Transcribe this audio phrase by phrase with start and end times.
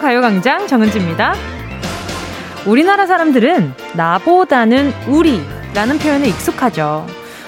[0.00, 1.34] 가요광장 정은지입니다.
[2.66, 7.06] 우리나라 사람들은 나보다는 우리라는 표현에 익숙하죠.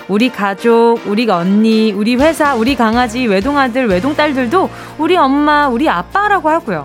[0.09, 6.85] 우리 가족, 우리 언니, 우리 회사, 우리 강아지, 외동아들, 외동딸들도 우리 엄마, 우리 아빠라고 하고요.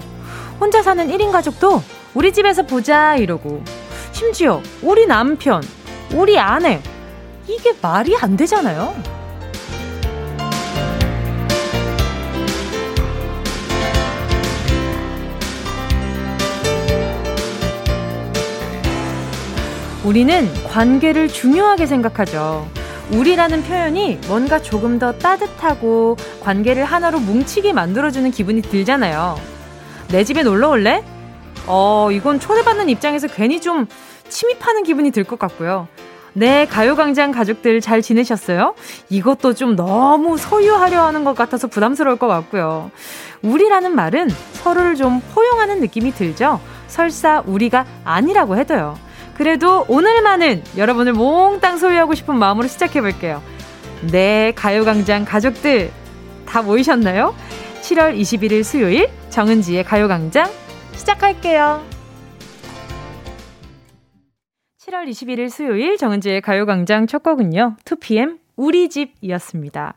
[0.60, 3.64] 혼자 사는 1인 가족도 우리 집에서 보자 이러고
[4.12, 5.62] 심지어 우리 남편,
[6.14, 6.82] 우리 아내
[7.48, 9.21] 이게 말이 안 되잖아요.
[20.04, 22.68] 우리는 관계를 중요하게 생각하죠.
[23.14, 29.38] 우리라는 표현이 뭔가 조금 더 따뜻하고 관계를 하나로 뭉치게 만들어주는 기분이 들잖아요.
[30.10, 31.04] 내 집에 놀러 올래?
[31.68, 33.86] 어, 이건 초대받는 입장에서 괜히 좀
[34.30, 35.88] 침입하는 기분이 들 것 같고요.
[36.34, 38.74] 네, 가요광장 가족들 잘 지내셨어요?
[39.10, 42.90] 이것도 좀 너무 소유하려 하는 것 같아서 부담스러울 것 같고요.
[43.42, 46.62] 우리라는 말은 서로를 좀 포용하는 느낌이 들죠?
[46.88, 48.98] 설사 우리가 아니라고 해도요.
[49.36, 53.42] 그래도 오늘만은 여러분을 몽땅 소유하고 싶은 마음으로 시작해볼게요.
[54.12, 55.92] 네, 가요광장 가족들
[56.46, 57.36] 다 모이셨나요?
[57.82, 60.50] 7월 21일 수요일 정은지의 가요광장
[60.94, 61.84] 시작할게요.
[64.80, 67.78] 7월 21일 수요일 정은지의 가요광장 첫 곡은요.
[67.86, 69.96] 2PM 우리 집이었습니다.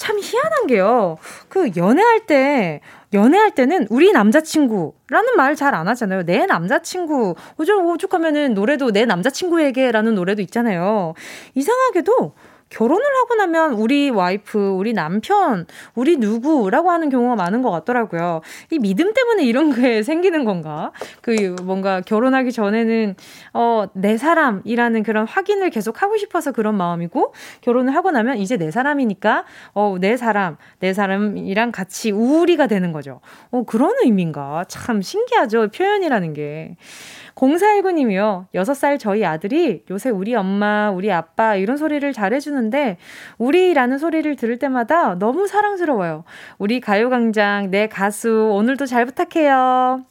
[0.00, 1.18] 참 희한한 게요.
[1.50, 2.80] 그 연애할 때
[3.12, 6.22] 연애할 때는 우리 남자친구라는 말 잘 안 하잖아요.
[6.24, 7.34] 내 남자친구.
[7.58, 11.12] 오죽 오죽하면은 노래도 내 남자친구에게라는 노래도 있잖아요.
[11.54, 12.32] 이상하게도
[12.70, 18.40] 결혼을 하고 나면 우리 와이프, 우리 남편, 우리 누구라고 하는 경우가 많은 것 같더라고요.
[18.70, 20.92] 이 믿음 때문에 이런 게 생기는 건가?
[21.20, 23.16] 그 뭔가 결혼하기 전에는
[23.54, 28.70] 어, 내 사람이라는 그런 확인을 계속 하고 싶어서 그런 마음이고 결혼을 하고 나면 이제 내
[28.70, 29.44] 사람이니까
[29.74, 33.20] 어, 내 사람, 내 사람이랑 같이 우리가 되는 거죠.
[33.50, 34.64] 어, 그런 의미인가?
[34.68, 35.68] 참 신기하죠.
[35.74, 36.76] 표현이라는 게.
[37.34, 38.46] 0419님이요.
[38.54, 42.98] 6살 저희 아들이 요새 우리 엄마, 우리 아빠 이런 소리를 잘해주는 데
[43.38, 46.24] 우리라는 소리를 들을 때마다 너무 사랑스러워요.
[46.58, 50.04] 우리 가요광장, 내 가수, 오늘도 잘 부탁해요.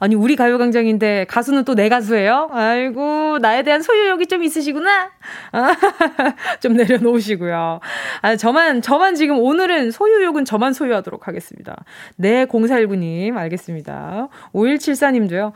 [0.00, 2.50] 아니, 우리 가요광장인데 가수는 또 내 가수예요?
[2.52, 5.10] 아이고, 나에 대한 소유욕이 좀 있으시구나?
[5.52, 5.72] 아,
[6.60, 7.80] 좀 내려놓으시고요.
[8.20, 11.84] 아, 저만, 저만 지금 오늘은 소유욕은 저만 소유하도록 하겠습니다.
[12.16, 14.28] 네, 0419님, 알겠습니다.
[14.52, 15.52] 5174님도요.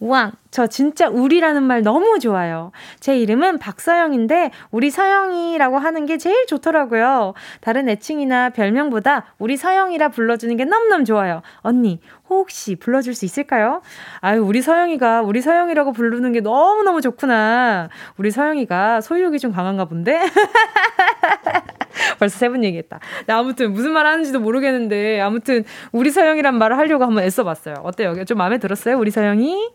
[0.00, 2.72] 우왕, 저 진짜 우리라는 말 너무 좋아요.
[3.00, 7.34] 제 이름은 박서영인데 우리 서영이라고 하는 게 제일 좋더라고요.
[7.60, 11.42] 다른 애칭이나 별명보다 우리 서영이라 불러주는 게 너무너무 좋아요.
[11.58, 12.00] 언니,
[12.30, 13.82] 혹시 불러줄 수 있을까요?
[14.20, 17.90] 아유, 우리 서영이가 우리 서영이라고 부르는 게 너무너무 좋구나.
[18.16, 20.22] 우리 서영이가 소유욕이 좀 강한가 본데?
[22.18, 23.00] 벌써 세 번 얘기했다.
[23.26, 27.76] 나 아무튼 무슨 말 하는지도 모르겠는데 아무튼 우리 서영이란 말을 하려고 한번 애써봤어요.
[27.82, 28.24] 어때요?
[28.24, 28.98] 좀 마음에 들었어요?
[28.98, 29.70] 우리 서영이?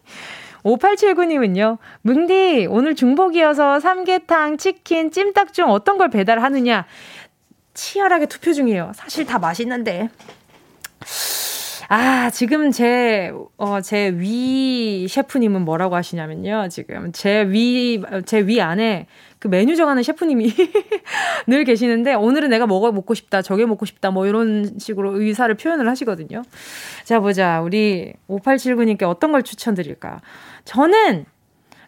[0.63, 6.85] 5879님은요, 뭉디, 오늘 중복이어서 삼계탕, 치킨, 찜닭 중 어떤 걸 배달하느냐?
[7.75, 8.91] 치열하게 투표 중이에요.
[8.95, 10.09] 사실 다 맛있는데.
[11.87, 16.69] 아, 지금 제, 어, 제 위 셰프님은 뭐라고 하시냐면요.
[16.71, 19.05] 지금 제 위, 제 위 안에
[19.45, 20.51] 그 메뉴 정하는 셰프님이
[21.45, 25.87] 늘 계시는데 오늘은 내가 먹어 먹고 싶다, 저게 먹고 싶다, 뭐 이런 식으로 의사를 표현을
[25.87, 26.41] 하시거든요.
[27.03, 27.61] 자, 보자.
[27.61, 30.21] 우리 5879님께 어떤 걸 추천드릴까?
[30.63, 31.27] 저는,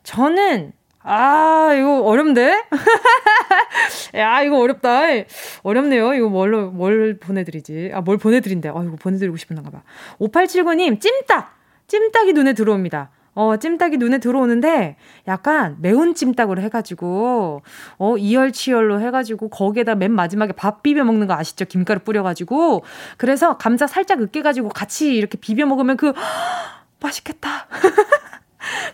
[0.04, 2.66] 저는 아, 이거 어렵네?
[4.14, 5.06] 야, 이거 어렵다.
[5.64, 6.14] 어렵네요.
[6.14, 7.90] 이거 뭘로, 뭘 보내드리지?
[7.92, 8.70] 아, 뭘 보내드린대.
[8.70, 9.82] 아, 이거 보내드리고 싶은가 봐.
[10.20, 11.58] 5879님, 찜닭!
[11.88, 13.10] 찜닭이 눈에 들어옵니다.
[13.38, 14.96] 어, 찜닭이 눈에 들어오는데
[15.28, 17.62] 약간 매운 찜닭으로 해가지고,
[18.00, 21.66] 어, 이열치열로 해가지고 거기에다 맨 마지막에 밥 비벼 먹는 거 아시죠?
[21.66, 22.84] 김가루 뿌려가지고.
[23.18, 26.14] 그래서 감자 살짝 으깨가지고 같이 이렇게 비벼 먹으면 그,
[27.00, 27.68] 맛있겠다.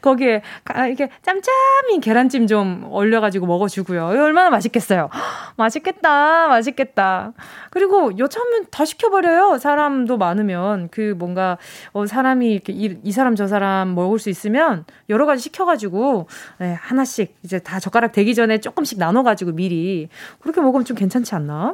[0.01, 0.41] 거기에
[0.87, 4.05] 이렇게 짬짬이 계란찜 좀 올려가지고 먹어주고요.
[4.05, 5.09] 얼마나 맛있겠어요.
[5.57, 7.33] 맛있겠다, 맛있겠다.
[7.69, 9.57] 그리고 여차하면 다 시켜버려요.
[9.57, 11.57] 사람도 많으면 그 뭔가
[11.91, 16.27] 어, 사람이 이렇게 이, 이 사람 저 사람 먹을 수 있으면 여러 가지 시켜가지고
[16.59, 20.09] 네, 하나씩 이제 다 젓가락 되기 전에 조금씩 나눠가지고 미리
[20.39, 21.73] 그렇게 먹으면 좀 괜찮지 않나?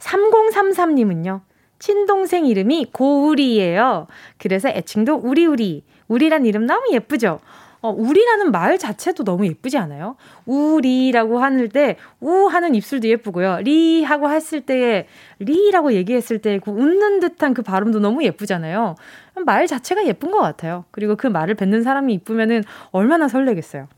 [0.00, 1.40] 3033님은요.
[1.78, 4.06] 친동생 이름이 고우리예요.
[4.38, 5.84] 그래서 애칭도 우리우리.
[6.12, 7.40] 우리란 이름 너무 예쁘죠?
[7.80, 10.14] 어, 우리라는 말 자체도 너무 예쁘지 않아요?
[10.46, 13.58] 우리라고 하는 때, 우 하는 입술도 예쁘고요.
[13.62, 15.08] 리 하고 했을 때,
[15.40, 18.94] 리라고 얘기했을 때, 그 웃는 듯한 그 발음도 너무 예쁘잖아요.
[19.46, 20.84] 말 자체가 예쁜 것 같아요.
[20.92, 22.62] 그리고 그 말을 뱉는 사람이 이쁘면은
[22.92, 23.88] 얼마나 설레겠어요.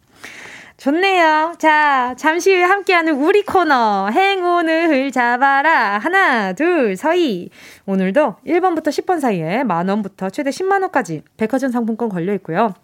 [0.85, 1.55] 좋네요.
[1.57, 4.11] 자, 잠시 후에 함께하는 우리 코너.
[4.11, 5.97] 행운을 잡아라.
[5.97, 7.49] 하나, 둘, 서희.
[7.87, 12.75] 오늘도 1번부터 10번 사이에 만원부터 최대 10만원까지 백화점 상품권 걸려 있고요.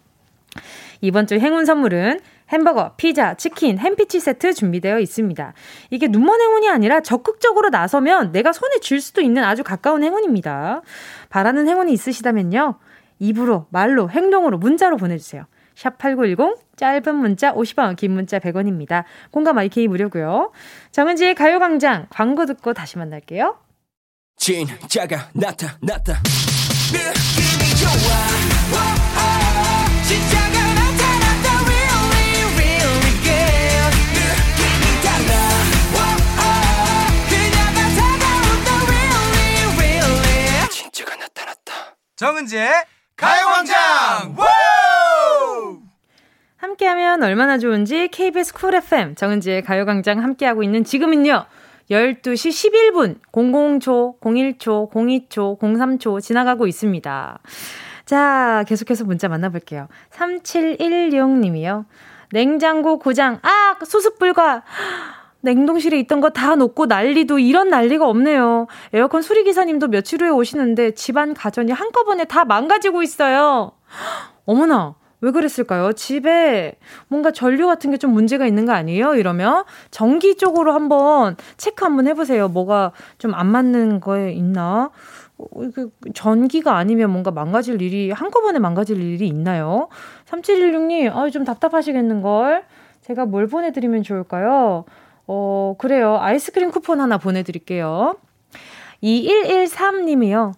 [1.01, 5.53] 이번 주 행운 선물은 햄버거, 피자, 치킨, 햄피치 세트 준비되어 있습니다.
[5.91, 10.81] 이게 눈먼 행운이 아니라 적극적으로 나서면 내가 손에 쥘 수도 있는 아주 가까운 행운입니다.
[11.29, 12.79] 바라는 행운이 있으시다면요.
[13.19, 15.45] 입으로, 말로, 행동으로, 문자로 보내주세요.
[15.81, 19.03] 샵8910 짧은 문자 50원 긴 문자 100원입니다.
[19.31, 20.51] 공감 IK 무료고요.
[20.91, 23.57] 정은지의 가요광장 광고 듣고 다시 만날게요.
[24.37, 26.21] 진짜가 나타났다
[26.91, 27.91] 느낌이 좋아.
[28.71, 31.47] 오 오, 진짜가 나타났다.
[31.65, 35.31] Really really good 느낌이 달라.
[37.29, 38.69] 그녀가 다가온다.
[38.87, 40.69] Really really.
[40.69, 41.69] 진짜가 나타났다.
[42.15, 42.69] 정은지의
[43.15, 44.35] 가요광장
[46.61, 51.45] 함께하면 얼마나 좋은지 KBS 쿨 FM 정은지의 가요광장 함께하고 있는 지금은요.
[51.89, 52.49] 12시
[52.93, 57.39] 11분 00초, 01초, 02초, 03초 지나가고 있습니다.
[58.05, 59.87] 자, 계속해서 문자 만나볼게요.
[60.11, 61.85] 3716님이요.
[62.31, 63.75] 냉장고 고장, 아!
[63.83, 64.61] 수습 불가!
[65.41, 68.67] 냉동실에 있던 거 다 놓고 난리도 이런 난리가 없네요.
[68.93, 73.71] 에어컨 수리기사님도 며칠 후에 오시는데 집안 가전이 한꺼번에 다 망가지고 있어요.
[74.45, 75.00] 어머나!
[75.21, 75.93] 왜 그랬을까요?
[75.93, 76.73] 집에
[77.07, 79.15] 뭔가 전류 같은 게 좀 문제가 있는 거 아니에요?
[79.15, 82.47] 이러면 전기 쪽으로 한번 체크 한번 해보세요.
[82.47, 84.89] 뭐가 좀 안 맞는 거에 있나?
[85.37, 85.45] 어,
[86.13, 89.87] 전기가 아니면 뭔가 망가질 일이, 한꺼번에 망가질 일이 있나요?
[90.25, 92.63] 3716님, 아, 좀 답답하시겠는걸?
[93.01, 94.85] 제가 뭘 보내드리면 좋을까요?
[95.27, 96.17] 어, 그래요.
[96.19, 98.15] 아이스크림 쿠폰 하나 보내드릴게요.
[99.03, 100.53] 2113님이요.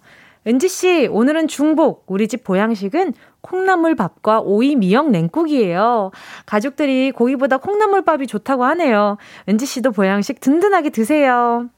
[0.47, 2.03] 은지씨, 오늘은 중복.
[2.07, 3.13] 우리 집 보양식은
[3.43, 6.11] 콩나물밥과 오이 미역 냉국이에요.
[6.45, 9.17] 가족들이 고기보다 콩나물밥이 좋다고 하네요.
[9.47, 11.69] 은지 씨도 보양식 든든하게 드세요.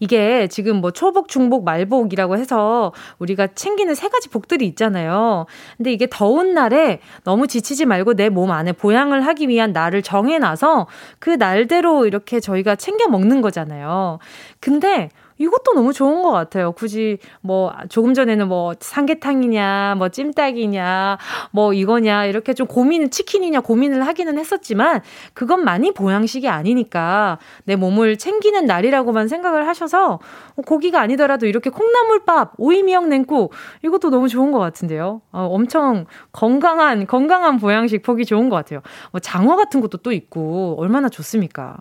[0.00, 5.46] 이게 지금 뭐 초복, 중복, 말복이라고 해서 우리가 챙기는 세 가지 복들이 있잖아요.
[5.76, 10.86] 근데 이게 더운 날에 너무 지치지 말고 내 몸 안에 보양을 하기 위한 날을 정해놔서
[11.20, 14.18] 그 날대로 이렇게 저희가 챙겨 먹는 거잖아요.
[14.58, 15.10] 근데
[15.42, 16.70] 이것도 너무 좋은 것 같아요.
[16.72, 21.18] 굳이 뭐 조금 전에는 뭐 삼계탕이냐, 뭐 찜닭이냐,
[21.50, 25.00] 뭐 이거냐 이렇게 좀 고민은 치킨이냐 고민을 하기는 했었지만
[25.34, 30.20] 그것만이 보양식이 아니니까 내 몸을 챙기는 날이라고만 생각을 하셔서
[30.64, 33.52] 고기가 아니더라도 이렇게 콩나물밥, 오이미역 냉국
[33.84, 35.22] 이것도 너무 좋은 것 같은데요.
[35.32, 38.80] 어, 엄청 건강한 건강한 보양식 보기 좋은 것 같아요.
[39.10, 41.78] 뭐 장어 같은 것도 또 있고 얼마나 좋습니까?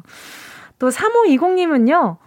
[0.79, 2.17] 또 3520님은요.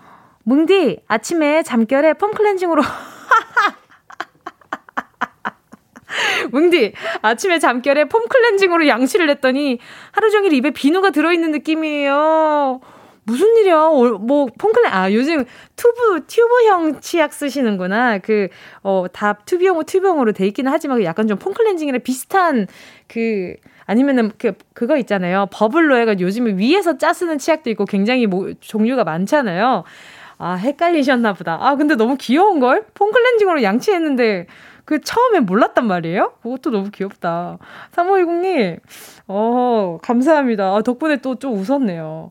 [0.44, 2.82] 뭉디, 아침에 잠결에 폼 클렌징으로.
[6.52, 6.92] 뭉디,
[7.22, 9.80] 아침에 잠결에 폼 클렌징으로 양치를 했더니
[10.12, 12.80] 하루 종일 입에 비누가 들어있는 느낌이에요.
[13.26, 13.88] 무슨 일이야?
[14.20, 15.44] 뭐, 폼클렌, 아, 요즘
[15.76, 18.18] 튜브, 튜브형 치약 쓰시는구나.
[18.18, 18.48] 그,
[18.82, 22.66] 어, 다 튜브형으로 튜브형으로 돼 있기는 하지만 약간 좀 폼클렌징이랑 비슷한
[23.08, 23.54] 그,
[23.86, 25.46] 아니면은 그, 그거 있잖아요.
[25.52, 29.84] 버블로 해가 요즘에 위에서 짜 쓰는 치약도 있고 굉장히 뭐, 종류가 많잖아요.
[30.44, 31.56] 아, 헷갈리셨나 보다.
[31.58, 32.84] 아, 근데 너무 귀여운걸?
[32.92, 34.46] 폼클렌징으로 양치했는데,
[34.84, 36.34] 그 처음에 몰랐단 말이에요?
[36.42, 37.56] 그것도 너무 귀엽다.
[37.92, 38.78] 3510님,
[39.28, 40.74] 어, 감사합니다.
[40.76, 42.30] 아, 덕분에 또 좀 웃었네요.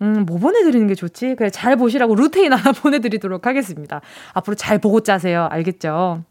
[0.00, 1.34] 음, 뭐 보내드리는 게 좋지?
[1.36, 4.00] 그래, 잘 보시라고 루테인 하나 보내드리도록 하겠습니다.
[4.32, 5.46] 앞으로 잘 보고 짜세요.
[5.50, 6.24] 알겠죠?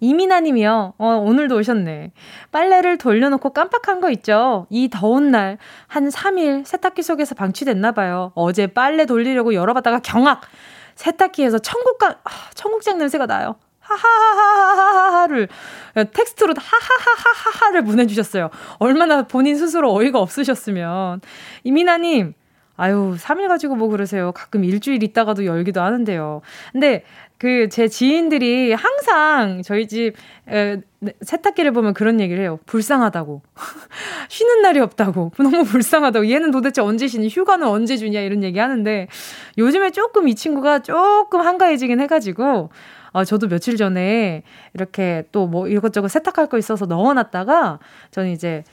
[0.00, 0.94] 이민아 님이요.
[0.98, 2.12] 어, 오늘도 오셨네.
[2.52, 4.66] 빨래를 돌려놓고 깜빡한 거 있죠?
[4.70, 8.32] 이 더운 날, 한 3일 세탁기 속에서 방치됐나봐요.
[8.34, 10.42] 어제 빨래 돌리려고 열어봤다가 경악!
[10.94, 13.56] 세탁기에서 청국장, 아, 청국장 냄새가 나요.
[13.80, 15.48] 하하하하하하를
[16.12, 18.50] 텍스트로 하하하하하를 보내주셨어요.
[18.78, 21.20] 얼마나 본인 스스로 어이가 없으셨으면.
[21.64, 22.34] 이민아님,
[22.76, 24.32] 아유, 3일 가지고 뭐 그러세요.
[24.32, 26.42] 가끔 일주일 있다가도 열기도 하는데요.
[26.72, 27.04] 근데
[27.38, 30.14] 그 제 지인들이 항상 저희 집
[30.48, 32.58] 에, 네, 세탁기를 보면 그런 얘기를 해요.
[32.66, 33.42] 불쌍하다고.
[34.28, 35.32] 쉬는 날이 없다고.
[35.38, 36.30] 너무 불쌍하다고.
[36.30, 37.28] 얘는 도대체 언제 쉬니?
[37.28, 38.20] 휴가는 언제 주냐?
[38.20, 39.08] 이런 얘기 하는데
[39.58, 42.70] 요즘에 조금 이 친구가 조금 한가해지긴 해가지고
[43.12, 44.42] 아, 저도 며칠 전에
[44.74, 47.78] 이렇게 또 뭐 이것저것 세탁할 거 있어서 넣어놨다가
[48.10, 48.64] 저는 이제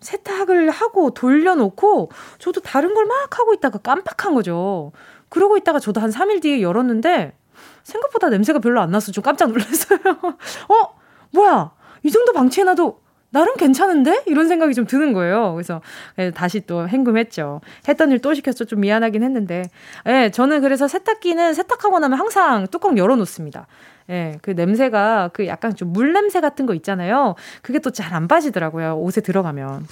[0.00, 4.92] 세탁을 하고 돌려놓고 저도 다른 걸 막 하고 있다가 깜빡한 거죠.
[5.28, 7.36] 그러고 있다가 저도 한 3일 뒤에 열었는데
[7.84, 9.98] 생각보다 냄새가 별로 안 나서 좀 깜짝 놀랐어요.
[10.68, 10.96] 어?
[11.32, 11.70] 뭐야?
[12.02, 13.00] 이 정도 방치해놔도
[13.30, 14.22] 나름 괜찮은데?
[14.26, 15.52] 이런 생각이 좀 드는 거예요.
[15.54, 15.82] 그래서
[16.18, 17.60] 예, 다시 또 hen금했죠.
[17.88, 18.64] 했던 일 또 시켰죠.
[18.64, 19.62] 좀 미안하긴 했는데.
[20.06, 23.66] 예, 저는 그래서 세탁기는 세탁하고 나면 항상 뚜껑 열어놓습니다.
[24.10, 27.34] 예, 그 냄새가 그 약간 좀 물 냄새 같은 거 있잖아요.
[27.62, 28.96] 그게 또 잘 안 빠지더라고요.
[28.98, 29.86] 옷에 들어가면.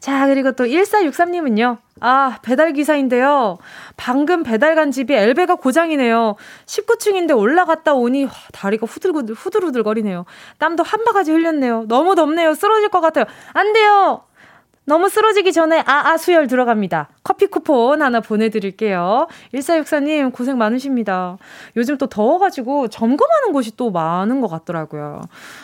[0.00, 1.78] 자, 그리고 또 1463님은요.
[2.00, 3.58] 아, 배달 기사인데요.
[3.96, 6.34] 방금 배달 간 집이 엘베가 고장이네요.
[6.66, 10.24] 19층인데 올라갔다 오니 다리가 후들후들, 후들후들 거리네요.
[10.58, 11.84] 땀도 한 바가지 흘렸네요.
[11.86, 12.54] 너무 덥네요.
[12.54, 13.26] 쓰러질 것 같아요.
[13.52, 14.22] 안 돼요!
[14.92, 17.08] 너무 쓰러지기 전에 아아 수혈 들어갑니다.
[17.22, 19.26] 커피 쿠폰 하나 보내드릴게요.
[19.54, 21.38] 1464님 고생 많으십니다.
[21.76, 25.22] 요즘 또 더워가지고 점검하는 곳이 또 많은 것 같더라고요.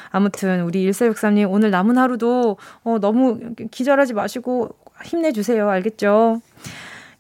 [0.08, 3.38] 아무튼 우리 1463님 오늘 남은 하루도 어, 너무
[3.70, 4.70] 기절하지 마시고
[5.04, 5.68] 힘내주세요.
[5.68, 6.40] 알겠죠?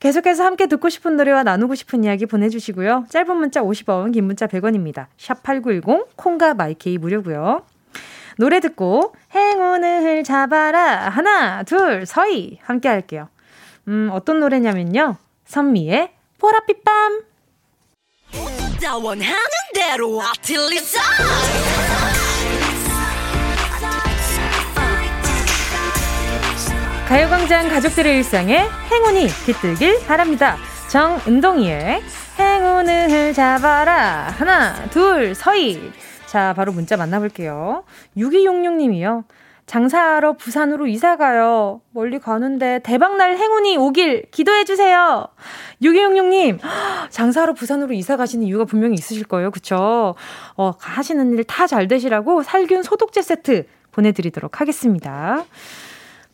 [0.00, 3.04] 계속해서 함께 듣고 싶은 노래와 나누고 싶은 이야기 보내주시고요.
[3.10, 5.08] 짧은 문자 50원, 긴 문자 100원입니다.
[5.18, 7.64] 샵 8910, 콩과 마이케이 무료고요.
[8.38, 13.28] 노래 듣고 행운을 잡아라 하나 둘 서희 함께 할게요.
[13.88, 15.16] 음 어떤 노래냐면요.
[15.44, 17.22] 선미의 보랏빛 밤.
[27.08, 30.56] 가요광장 가족들의 일상에 행운이 깃들길 바랍니다.
[30.88, 32.02] 정은동이의
[32.38, 34.32] 행운을 잡아라.
[34.38, 35.90] 하나, 둘, 서희.
[36.28, 37.84] 자, 바로 문자 만나볼게요.
[38.16, 39.24] 6266님이요.
[39.66, 41.82] 장사하러 부산으로 이사가요.
[41.90, 45.28] 멀리 가는데 대박날 행운이 오길 기도해주세요.
[45.82, 46.58] 6266님,
[47.10, 49.50] 장사하러 부산으로 이사 가시는 이유가 분명히 있으실 거예요.
[49.50, 50.14] 그쵸?
[50.56, 55.44] 어, 하시는 일 다 잘 되시라고 살균 소독제 세트 보내드리도록 하겠습니다.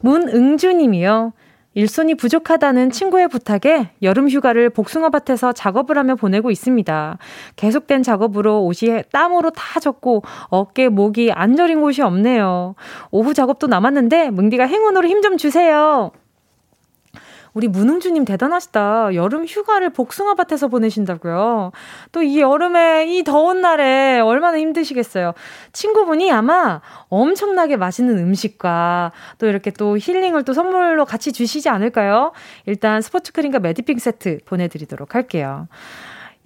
[0.01, 1.33] 문응주님이요.
[1.75, 7.19] 일손이 부족하다는 친구의 부탁에 여름 휴가를 복숭아밭에서 작업을 하며 보내고 있습니다.
[7.57, 12.75] 계속된 작업으로 옷이 땀으로 다 젖고 어깨, 목이 안 저린 곳이 없네요.
[13.11, 16.11] 오후 작업도 남았는데 뭉디가 행운으로 힘 좀 주세요.
[17.54, 19.14] 우리 문흥주님 대단하시다.
[19.14, 21.70] 여름 휴가를 복숭아밭에서 보내신다고요.
[22.12, 25.34] 또 이 여름에 이 더운 날에 얼마나 힘드시겠어요.
[25.73, 32.32] 친구분이 아마 엄청나게 맛있는 음식과 또 이렇게 또 힐링을 또 선물로 같이 주시지 않을까요?
[32.66, 35.68] 일단 스포츠 크림과 매디핑 세트 보내드리도록 할게요.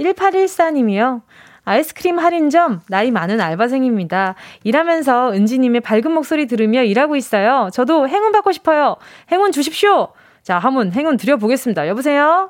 [0.00, 1.22] 1814님이요.
[1.64, 4.34] 아이스크림 할인점 나이 많은 알바생입니다.
[4.64, 7.68] 일하면서 은지님의 밝은 목소리 들으며 일하고 있어요.
[7.72, 8.96] 저도 행운 받고 싶어요.
[9.30, 10.08] 행운 주십시오.
[10.49, 11.87] 자, 한번 행운 드려보겠습니다.
[11.88, 12.49] 여보세요?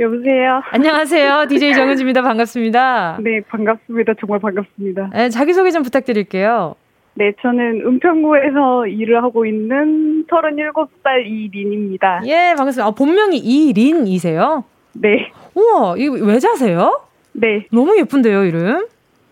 [0.00, 0.62] 여보세요?
[0.70, 1.44] 안녕하세요.
[1.52, 2.22] DJ 정은지입니다.
[2.22, 3.18] 반갑습니다.
[3.20, 4.14] 네, 반갑습니다.
[4.18, 5.10] 정말 반갑습니다.
[5.12, 6.74] 네, 자기소개 좀 부탁드릴게요.
[7.12, 12.22] 네, 저는 은평구에서 일을 하고 있는 37살 이린입니다.
[12.24, 12.86] 예, 반갑습니다.
[12.86, 14.64] 아, 본명이 이린이세요?
[14.94, 15.30] 네.
[15.54, 17.02] 우와, 이거 외자세요?
[17.34, 17.66] 네.
[17.70, 18.86] 너무 예쁜데요, 이름?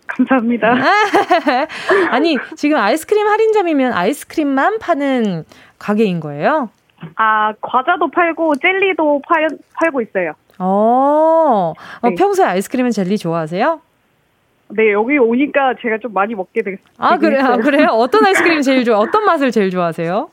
[0.07, 0.76] 감사합니다.
[2.11, 5.45] 아니, 지금 아이스크림 할인점이면 아이스크림만 파는
[5.78, 6.69] 가게인 거예요?
[7.16, 10.35] 아, 과자도 팔고 젤리도 팔, 팔고 있어요.
[10.59, 12.14] 어, 어 네.
[12.14, 13.80] 평소에 아이스크림은 젤리 좋아하세요?
[14.68, 16.78] 네, 여기 오니까 제가 좀 많이 먹게 됐어요.
[16.99, 17.88] 아, 그래, 아, 그래요?
[17.90, 20.30] 어떤 아이스크림 제일 좋아, 어떤 맛을 제일 좋아하세요?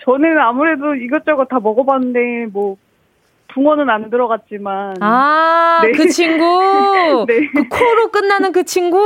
[0.00, 2.76] 저는 아무래도 이것저것 다 먹어봤는데, 뭐,
[3.54, 4.96] 붕어는 안 들어갔지만.
[5.00, 5.92] 아, 네.
[5.92, 7.24] 그 친구?
[7.28, 7.48] 네.
[7.54, 8.98] 그 코로 끝나는 그 친구?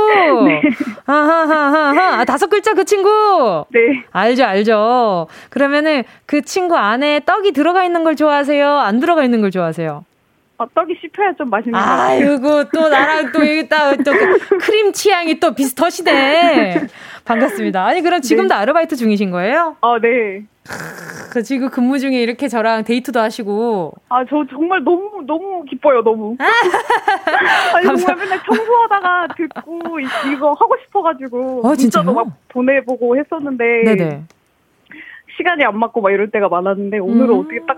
[0.45, 0.61] 네.
[1.05, 2.19] 하하하하.
[2.19, 3.65] 아, 다섯 글자 그 친구?
[3.69, 3.79] 네.
[4.11, 5.27] 알죠, 알죠.
[5.49, 8.79] 그러면은 그 친구 안에 떡이 들어가 있는 걸 좋아하세요?
[8.79, 10.05] 안 들어가 있는 걸 좋아하세요?
[10.59, 12.31] 아, 떡이 씹혀야 좀 맛있는 거 같아요.
[12.31, 16.87] 아이고, 또 나랑 또 여기 딱, 또그 크림 취향이 또 비슷하시네.
[17.25, 17.85] 반갑습니다.
[17.85, 18.61] 아니, 그럼 지금도 네.
[18.61, 19.75] 아르바이트 중이신 거예요?
[19.81, 20.45] 아, 네.
[21.29, 23.93] 그 지금 근무 중에 이렇게 저랑 데이트도 하시고.
[24.09, 26.35] 아, 저 정말 너무, 너무 기뻐요, 너무.
[27.75, 31.67] 아니, 정말 맨날 청소하다가 듣고 이거 하고 싶어가지고.
[31.67, 33.63] 어, 진짜로 막 보내보고 했었는데.
[33.83, 34.23] 네네.
[35.37, 37.39] 시간이 안 맞고 막 이럴 때가 많았는데, 오늘은 음.
[37.39, 37.77] 어떻게 딱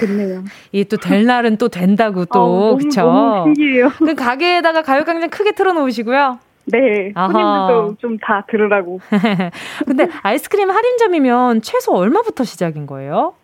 [0.00, 0.42] 됐네요.
[0.72, 3.02] 이또 될 날은 또 된다고 또, 아, 그쵸?
[3.02, 3.90] 너무 신기해요.
[3.98, 6.38] 그 가게에다가 가요광장 크게 틀어놓으시고요.
[6.66, 9.00] 네, 손님들도 좀 다 들으라고.
[9.86, 13.34] 근데 아이스크림 할인점이면 최소 얼마부터 시작인 거예요?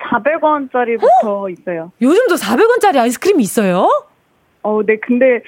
[0.00, 1.48] 400원짜리부터 어?
[1.50, 1.92] 있어요.
[2.00, 3.88] 요즘도 400원짜리 아이스크림이 있어요?
[4.62, 5.42] 어, 네, 근데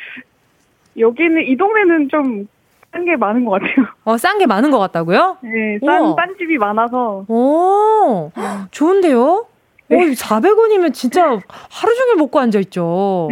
[0.98, 2.46] 여기는 이 동네는 좀
[2.92, 3.86] 싼 게 많은 것 같아요.
[4.04, 5.36] 어, 싼 게 많은 것 같다고요?
[5.42, 7.24] 네, 싼, 싼 집이 많아서.
[7.28, 8.32] 오,
[8.72, 9.46] 좋은데요?
[9.90, 9.96] 네.
[9.96, 13.28] 오, 400원이면 진짜 하루 종일 먹고 앉아있죠.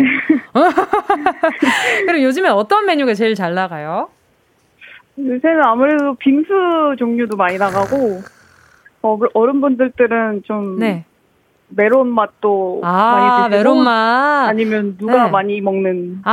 [2.07, 4.09] 그럼 요즘에 어떤 메뉴가 제일 잘 나가요?
[5.17, 6.49] 요새는 아무래도 빙수
[6.99, 8.23] 종류도 많이 나가고,
[9.03, 11.05] 어, 어른분들들은 좀 네.
[11.71, 14.47] 메론 맛도 아, 많이 드시고 메론 맛.
[14.49, 15.31] 아니면 누가 네.
[15.31, 16.33] 많이 먹는 아,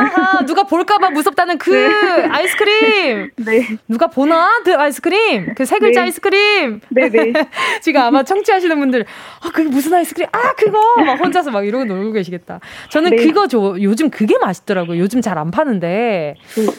[0.00, 2.28] 아 누가 볼까봐 무섭다는 그 네.
[2.30, 3.30] 아이스크림.
[3.44, 3.66] 네.
[3.88, 4.60] 누가 보나?
[4.64, 5.54] 그 아이스크림.
[5.54, 6.04] 그 세 글자 네.
[6.04, 6.80] 아이스크림.
[6.90, 7.32] 네네.
[7.32, 7.32] 네.
[7.82, 9.04] 지금 아마 청취하시는 분들
[9.42, 10.28] 아 그게 무슨 아이스크림?
[10.32, 10.78] 아 그거!
[11.04, 12.60] 막 혼자서 막 이러고 놀고 계시겠다.
[12.90, 13.16] 저는 네.
[13.26, 14.98] 그거 죠 요즘 그게 맛있더라고요.
[14.98, 16.34] 요즘 잘 안 파는데.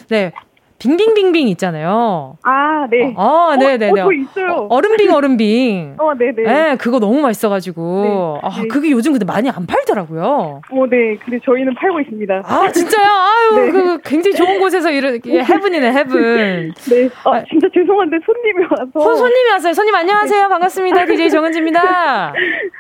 [0.09, 0.33] 네
[0.79, 2.37] 빙빙빙빙 있잖아요.
[2.41, 3.13] 아, 네.
[3.17, 4.01] 어, 네 네네.
[4.01, 4.67] 어, 어, 있어요.
[4.69, 5.95] 얼음빙, 얼음빙.
[5.99, 6.43] 어, 네 네.
[6.43, 8.39] 네, 그거 너무 맛있어가지고.
[8.41, 8.67] 네, 아, 네.
[8.69, 10.61] 그게 요즘 근데 많이 안 팔더라고요.
[10.71, 11.17] 어, 네.
[11.23, 12.41] 근데 저희는 팔고 있습니다.
[12.45, 13.05] 아, 진짜요?
[13.05, 13.71] 아유, 네.
[13.71, 16.73] 그 굉장히 좋은 곳에서 이렇게 해븐이네, 해븐.
[16.89, 17.09] 네.
[17.25, 18.89] 아, 아, 진짜 죄송한데 손님이 와서.
[18.93, 19.73] 손, 손님이 왔어요.
[19.73, 20.43] 손님 안녕하세요.
[20.43, 20.47] 네.
[20.47, 21.05] 반갑습니다.
[21.05, 22.33] DJ 정은지입니다.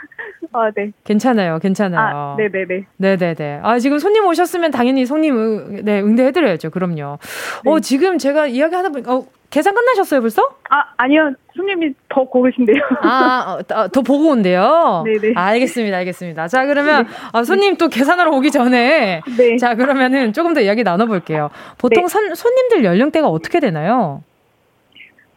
[0.51, 0.91] 아, 네.
[1.03, 2.17] 괜찮아요, 괜찮아요.
[2.17, 2.85] 아, 네네네.
[2.97, 3.59] 네네네.
[3.61, 6.71] 아, 지금 손님 오셨으면 당연히 손님, 응, 네, 응대해드려야죠.
[6.71, 7.19] 그럼요.
[7.63, 7.71] 네.
[7.71, 10.41] 어, 지금 제가 이야기 하다 보니까, 어, 계산 끝나셨어요, 벌써?
[10.69, 11.33] 아, 아니요.
[11.55, 12.77] 손님이 더 고르신데요.
[13.01, 15.03] 아, 어, 더, 더 보고 온대요?
[15.05, 15.33] 네네.
[15.35, 16.47] 아, 알겠습니다, 알겠습니다.
[16.47, 17.09] 자, 그러면, 네.
[17.33, 19.21] 아, 손님 또 계산하러 오기 전에.
[19.37, 19.57] 네.
[19.57, 21.49] 자, 그러면은 조금 더 이야기 나눠볼게요.
[21.77, 22.07] 보통 네.
[22.07, 24.23] 선, 손님들 연령대가 어떻게 되나요?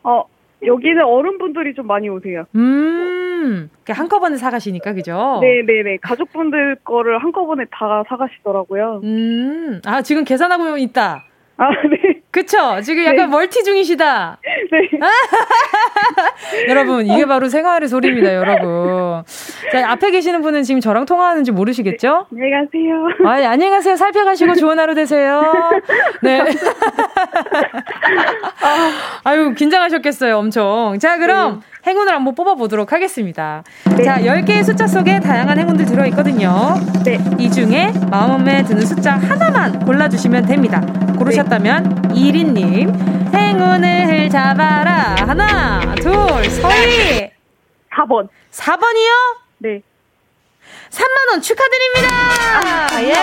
[0.05, 0.25] 어,
[0.65, 2.45] 여기는 어른분들이 좀 많이 오세요.
[2.55, 5.41] 음, 한꺼번에 사가시니까, 그죠?
[5.43, 5.99] 네네네.
[6.03, 9.01] 가족분들 거를 한꺼번에 다 사가시더라고요.
[9.03, 11.25] 음, 아, 지금 계산하고 있다.
[11.57, 12.21] 아, 네.
[12.31, 12.81] 그쵸?
[12.83, 13.27] 지금 약간 네.
[13.27, 14.39] 멀티 중이시다.
[14.73, 14.89] 네.
[16.69, 19.23] 여러분, 이게 바로 생활의 소리입니다, 여러분.
[19.71, 22.27] 자, 앞에 계시는 분은 지금 저랑 통화하는지 모르시겠죠?
[22.31, 23.31] 네, 안녕히 가세요.
[23.31, 23.97] 아, 예, 안녕히 가세요.
[23.97, 25.43] 살펴가시고 좋은 하루 되세요.
[26.23, 26.41] 네.
[29.25, 30.99] 아유, 긴장하셨겠어요, 엄청.
[30.99, 31.61] 자, 그럼.
[31.61, 31.73] 네.
[31.85, 33.65] 행운을 한번 뽑아보도록 하겠습니다.
[33.97, 34.05] 네.
[34.05, 36.77] 자, 10개의 숫자 속에 다양한 행운들 들어있거든요.
[37.05, 37.19] 네.
[37.39, 40.81] 이 중에 마음에 드는 숫자 하나만 골라주시면 됩니다.
[41.19, 42.21] 고르셨다면 네.
[42.33, 45.15] 1인님, 행운을 잡아라.
[45.19, 46.13] 하나, 둘,
[46.51, 47.31] 서희.
[47.91, 48.29] 4번.
[48.51, 49.37] 4번이요?
[49.59, 49.83] 네.
[50.91, 52.09] 3만 원 축하드립니다!
[52.65, 53.15] 아, 예!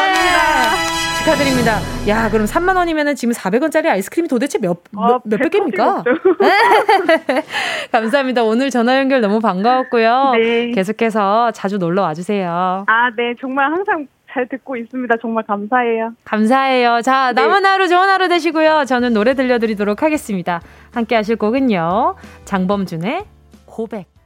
[1.19, 1.79] 축하드립니다.
[2.07, 6.03] 야, 그럼 3만 원이면은 지금 400원짜리 아이스크림이 도대체 몇, 아, 몇, 몇 개입니까?
[7.91, 8.43] 감사합니다.
[8.43, 10.31] 오늘 전화 연결 너무 반가웠고요.
[10.33, 10.71] 네.
[10.71, 12.85] 계속해서 자주 놀러 와 주세요.
[12.87, 13.35] 아, 네.
[13.39, 15.15] 정말 항상 잘 듣고 있습니다.
[15.21, 16.13] 정말 감사해요.
[16.23, 17.01] 감사해요.
[17.01, 17.41] 자, 네.
[17.41, 18.85] 남은 하루 좋은 하루 되시고요.
[18.85, 20.61] 저는 노래 들려드리도록 하겠습니다.
[20.91, 22.15] 함께 하실 곡은요.
[22.45, 23.25] 장범준의
[23.65, 24.18] 고백.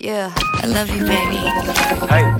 [0.00, 0.30] Yeah,
[0.62, 1.40] I love you, baby.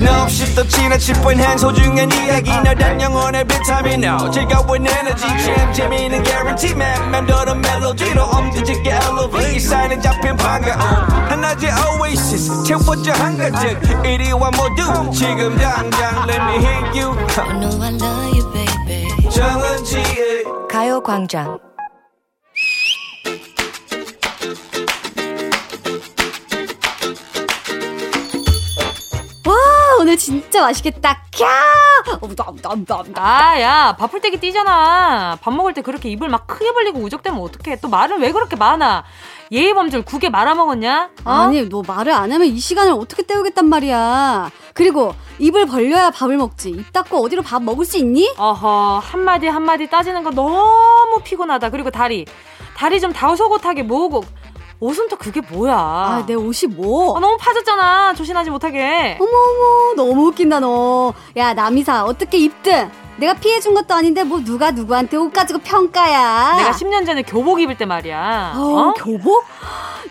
[0.01, 2.51] No, 없이 또 지나칠 뻔한 소중한 이야기.
[2.51, 4.05] 너란 영혼의 비타민.
[4.05, 5.27] No 즐거운 에너지.
[5.27, 7.11] 참 재미있는 guarantee man.
[7.11, 10.79] 맘대로 멜로디로 엄지짓게 elevate 사인은 잡힌 반가움
[11.29, 12.65] 하나의 oasis.
[12.65, 17.17] 채워져 한가득 이리와 모두 지금 당장 let me hit you.
[17.39, 19.31] I know I love you, baby.
[19.31, 21.59] 정은지의 가요광장
[30.07, 31.21] 오늘 진짜 맛있겠다.
[31.33, 31.45] 캬!
[33.21, 35.37] 아, 야, 바쁠 때기 뛰잖아.
[35.41, 37.81] 밥 먹을 때 그렇게 입을 막 크게 벌리고 우적대면 어떡해.
[37.81, 39.03] 또 말을 왜 그렇게 많아?
[39.51, 41.11] 예의범절 국에 말아먹었냐?
[41.25, 41.31] 어?
[41.31, 44.53] 아니, 너 말을 안 하면 이 시간을 어떻게 때우겠단 말이야.
[44.75, 46.71] 그리고 입을 벌려야 밥을 먹지.
[46.71, 48.33] 입 닫고 어디로 밥 먹을 수 있니?
[48.39, 51.71] 어허, 한마디 한마디 따지는 거 너무 피곤하다.
[51.71, 52.27] 그리고 다리.
[52.77, 54.23] 다리 좀 다소곳하게 모으고
[54.81, 55.75] 옷은 또 그게 뭐야?
[55.75, 57.17] 아, 내 옷이 뭐?
[57.17, 58.15] 아, 너무 파졌잖아.
[58.15, 59.17] 조신하지 못하게.
[59.21, 61.15] 어머 어머, 너무 웃긴다, 너.
[61.37, 62.91] 야, 남이사, 어떻게 입든?
[63.19, 66.57] 내가 피해준 것도 아닌데 뭐 누가 누구한테 옷 가지고 평가야.
[66.59, 68.53] 내가 10년 전에 교복 입을 때 말이야.
[68.57, 68.93] 어, 어?
[68.95, 69.45] 교복?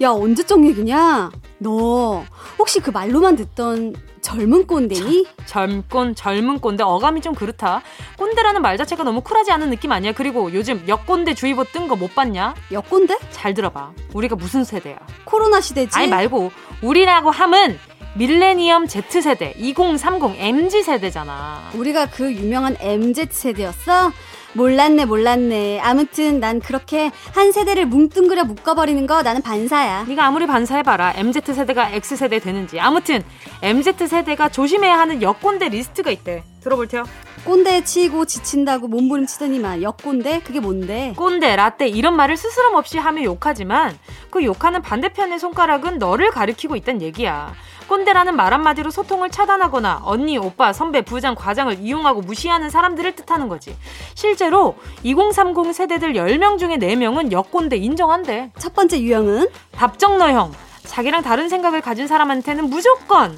[0.02, 1.30] 야, 언제적 얘기냐?
[1.60, 2.24] 너
[2.58, 3.94] 혹시 그 말로만 듣던
[4.30, 5.28] 젊은 꼰대니?
[5.46, 7.84] 젊꼰 젊은 꼰대 어감이 좀 그렇다.
[8.18, 10.14] 꼰대라는 말 자체가 너무 쿨하지 않은 느낌 아니야?
[10.14, 12.56] 그리고 요즘 여꼰대 주의보 뜬 거 못 봤냐?
[12.72, 13.20] 여꼰대?
[13.30, 13.92] 잘 들어봐.
[14.16, 14.98] 우리가 무슨 세대야?
[15.26, 15.96] 코로나 시대지.
[15.96, 17.78] 아니 말고 우리라고 함은
[18.16, 21.70] 밀레니엄 Z세대, 2030 MZ세대잖아.
[21.76, 24.12] 우리가 그 유명한 MZ세대였어?
[24.56, 25.82] 몰랐네, 몰랐네.
[25.82, 30.06] 아무튼 난 그렇게 한 세대를 뭉뚱그려 묶어버리는 거 나는 반사야.
[30.08, 31.14] 네가 아무리 반사해봐라.
[31.18, 32.80] MZ세대가 X세대 되는지.
[32.80, 33.22] 아무튼
[33.62, 36.44] MZ세대가 조심해야 하는 여꼰대 리스트가 있대.
[36.62, 37.04] 들어볼 테요.
[37.44, 40.40] 꼰대 치고 지친다고 몸부림치더니만 여꼰대?
[40.40, 41.14] 그게 뭔데?
[41.16, 43.96] 꼰대, 라떼 이런 말을 스스럼 없이 하며 욕하지만
[44.32, 47.54] 그 욕하는 반대편의 손가락은 너를 가리키고 있단 얘기야.
[47.88, 53.76] 꼰대라는 말 한마디로 소통을 차단하거나 언니, 오빠, 선배, 부장, 과장을 이용하고 무시하는 사람들을 뜻하는 거지.
[54.16, 58.52] 실제로 2030 세대들 10명 중에 4명은 여꼰대 인정한대.
[58.58, 59.48] 첫 번째 유형은?
[59.72, 60.54] 답정너형.
[60.86, 63.38] 자기랑 다른 생각을 가진 사람한테는 무조건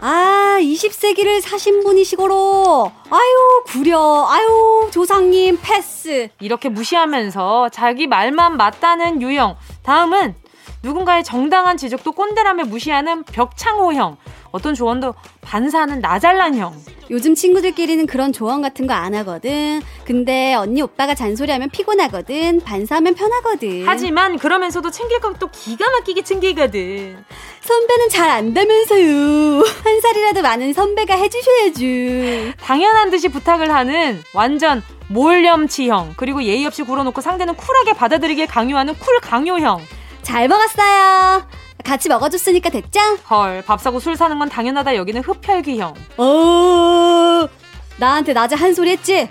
[0.00, 2.92] 아, 20세기를 사신 분이시고로.
[3.10, 4.26] 아유, 구려.
[4.28, 6.28] 아유, 조상님, 패스.
[6.40, 9.56] 이렇게 무시하면서 자기 말만 맞다는 유형.
[9.82, 10.36] 다음은
[10.82, 14.16] 누군가의 정당한 지적도 꼰대라며 무시하는 벽창호형.
[14.50, 16.74] 어떤 조언도 반사하는 나잘난 형.
[17.10, 19.80] 요즘 친구들끼리는 그런 조언 같은 거 안 하거든.
[20.04, 22.60] 근데 언니 오빠가 잔소리하면 피곤하거든.
[22.62, 23.84] 반사하면 편하거든.
[23.86, 27.22] 하지만 그러면서도 챙길 건 또 기가 막히게 챙기거든.
[27.60, 29.62] 선배는 잘 안다면서요.
[29.84, 32.54] 한 살이라도 많은 선배가 해주셔야죠.
[32.60, 39.20] 당연한 듯이 부탁을 하는 완전 몰염치형 그리고 예의 없이 굴어놓고 상대는 쿨하게 받아들이길 강요하는 쿨
[39.20, 39.80] 강요형.
[40.28, 41.42] 잘 먹었어요.
[41.82, 43.00] 같이 먹어줬으니까 됐죠?
[43.30, 45.94] 헐, 밥 사고 술 사는 건 당연하다 여기는 흡혈귀형.
[46.18, 47.48] 어,
[47.96, 49.30] 나한테 낮에 한 소리 했지?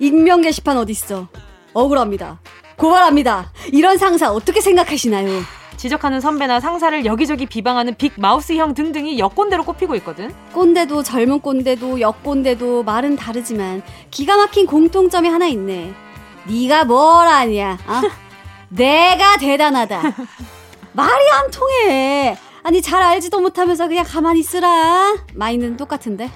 [0.00, 1.28] 익명 게시판 어딨어?
[1.72, 2.40] 억울합니다.
[2.76, 3.52] 고발합니다.
[3.72, 5.40] 이런 상사 어떻게 생각하시나요?
[5.78, 10.30] 지적하는 선배나 상사를 여기저기 비방하는 big mouth형 등등이 여꼰대로 꼽히고 있거든.
[10.52, 15.94] 꼰대도 젊은 꼰대도 여꼰대도 말은 다르지만 기가 막힌 공통점이 하나 있네.
[16.46, 17.78] 네가 뭘 아냐?
[17.86, 18.02] 어?
[18.76, 20.02] 내가 대단하다.
[20.92, 22.36] 말이 안 통해.
[22.62, 25.16] 아니 잘 알지도 못하면서 그냥 가만히 있으라.
[25.34, 26.30] 마인드는 똑같은데.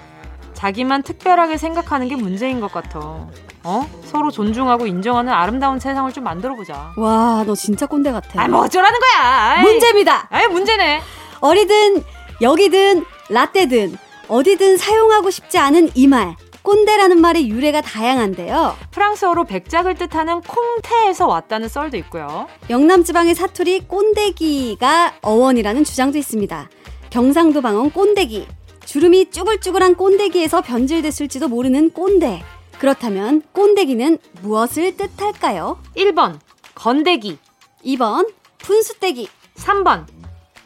[0.54, 3.28] 자기만 특별하게 생각하는 게 문제인 것 같아.
[3.64, 3.88] 어?
[4.04, 6.92] 서로 존중하고 인정하는 아름다운 세상을 좀 만들어 보자.
[6.96, 8.42] 와, 너 진짜 꼰대 같아.
[8.42, 9.24] 아, 뭐 어쩌라는 거야.
[9.24, 9.62] 아이.
[9.62, 10.26] 문제입니다.
[10.30, 11.00] 아, 문제네.
[11.40, 12.02] 어리든
[12.40, 13.96] 여기든 라떼든
[14.28, 16.34] 어디든 사용하고 싶지 않은 이 말.
[16.68, 18.76] 꼰대라는 말의 유래가 다양한데요.
[18.90, 22.46] 프랑스어로 백작을 뜻하는 콩테에서 왔다는 썰도 있고요.
[22.68, 26.68] 영남 지방의 사투리 꼰대기가 어원이라는 주장도 있습니다.
[27.08, 28.46] 경상도 방언 꼰대기.
[28.84, 32.42] 주름이 쭈글쭈글한 꼰대기에서 변질됐을지도 모르는 꼰대.
[32.78, 35.80] 그렇다면 꼰대기는 무엇을 뜻할까요?
[35.96, 36.38] 1번
[36.74, 37.38] 건대기
[37.86, 39.26] 2번 푼수대기
[39.56, 40.04] 3번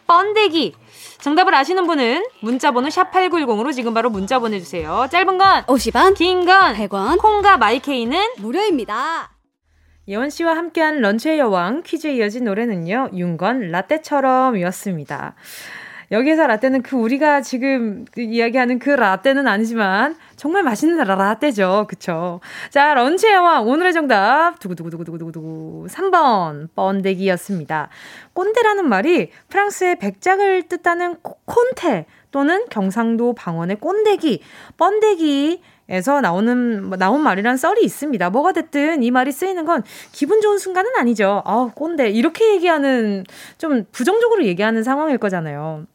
[0.09, 0.75] 뻔대기
[1.23, 5.07] 정답을 아시는 분은 문자번호 샵8910으로 지금 바로 문자 보내주세요.
[5.09, 9.31] 짧은 건 50원, 긴 건 100원, 콩과 마이케이는 무료입니다.
[10.09, 13.11] 예원 씨와 함께한 런치의 여왕 퀴즈에 이어진 노래는요.
[13.15, 15.37] 윤건 라떼처럼 이었습니다.
[16.11, 21.87] 여기에서 라떼는 그 우리가 지금 그 이야기하는 그 라떼는 아니지만 정말 맛있는 라떼죠.
[21.89, 22.41] 그쵸?
[22.69, 27.89] 자, 런치의 왕 오늘의 정답 두구두구두구두구두구 3번 번데기였습니다.
[28.33, 34.43] 꼰대라는 말이 프랑스의 백작을 뜻하는 콘테 또는 경상도 방언의 꼰대기,
[34.79, 38.31] 번데기 에서 나오는 나온 말이란 썰이 있습니다.
[38.31, 41.43] 뭐가 됐든 이 말이 쓰이는 건 기분 좋은 순간은 아니죠.
[41.45, 43.25] 아, 꼰대 이렇게 얘기하는
[43.59, 45.87] 좀 부정적으로 얘기하는 상황일 거잖아요.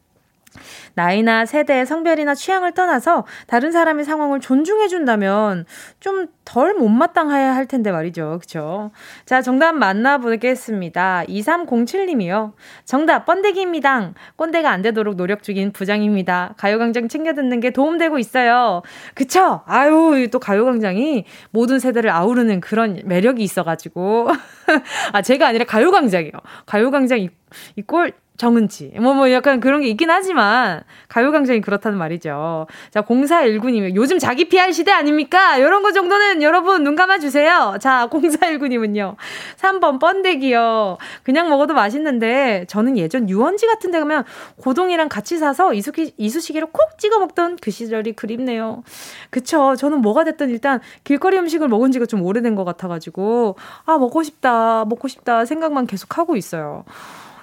[0.98, 5.64] 나이나 세대, 성별이나 취향을 떠나서 다른 사람의 상황을 존중해준다면
[6.00, 8.38] 좀 덜 못마땅해야 할 텐데 말이죠.
[8.40, 8.90] 그쵸?
[9.26, 11.24] 자, 정답 만나보겠습니다.
[11.28, 12.52] 2307님이요.
[12.86, 14.14] 정답, 번데기입니다.
[14.36, 16.54] 꼰대가 안 되도록 노력 중인 부장입니다.
[16.56, 18.80] 가요광장 챙겨 듣는 게 도움되고 있어요.
[19.12, 19.60] 그쵸?
[19.66, 24.30] 아유, 또 가요광장이 모든 세대를 아우르는 그런 매력이 있어가지고.
[25.12, 26.32] 아, 제가 아니라 가요광장이요.
[26.64, 27.28] 가요광장 이,
[27.76, 28.92] 이 꼴, 정은지.
[29.00, 32.68] 뭐, 뭐, 약간 그런 게 있긴 하지만, 가요광장이 그렇다는 말이죠.
[32.92, 35.56] 자, 0419님이 요즘 자기 PR 시대 아닙니까?
[35.56, 37.78] 이런 거 정도는 여러분 눈 감아주세요.
[37.80, 39.16] 자, 0419님은요.
[39.56, 40.98] 3번 번데기요.
[41.24, 44.24] 그냥 먹어도 맛있는데, 저는 예전 유원지 같은 데 가면
[44.62, 48.84] 고동이랑 같이 사서 이수기, 이수시개로 콕 찍어 먹던 그 시절이 그립네요.
[49.30, 49.74] 그쵸.
[49.76, 54.84] 저는 뭐가 됐든 일단 길거리 음식을 먹은 지가 좀 오래된 것 같아가지고, 아, 먹고 싶다,
[54.84, 56.84] 먹고 싶다 생각만 계속 하고 있어요.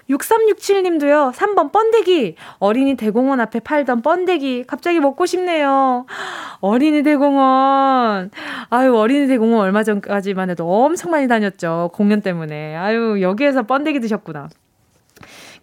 [0.10, 2.36] 6367님도요, 3번 번데기.
[2.60, 4.64] 어린이 대공원 앞에 팔던 번데기.
[4.68, 6.06] 갑자기 먹고 싶네요.
[6.60, 8.30] 어린이 대공원.
[8.70, 11.90] 아유, 어린이 대공원 얼마 전까지만 해도 엄청 많이 다녔죠.
[11.94, 12.76] 공연 때문에.
[12.76, 14.50] 아유, 여기에서 번데기 드셨구나.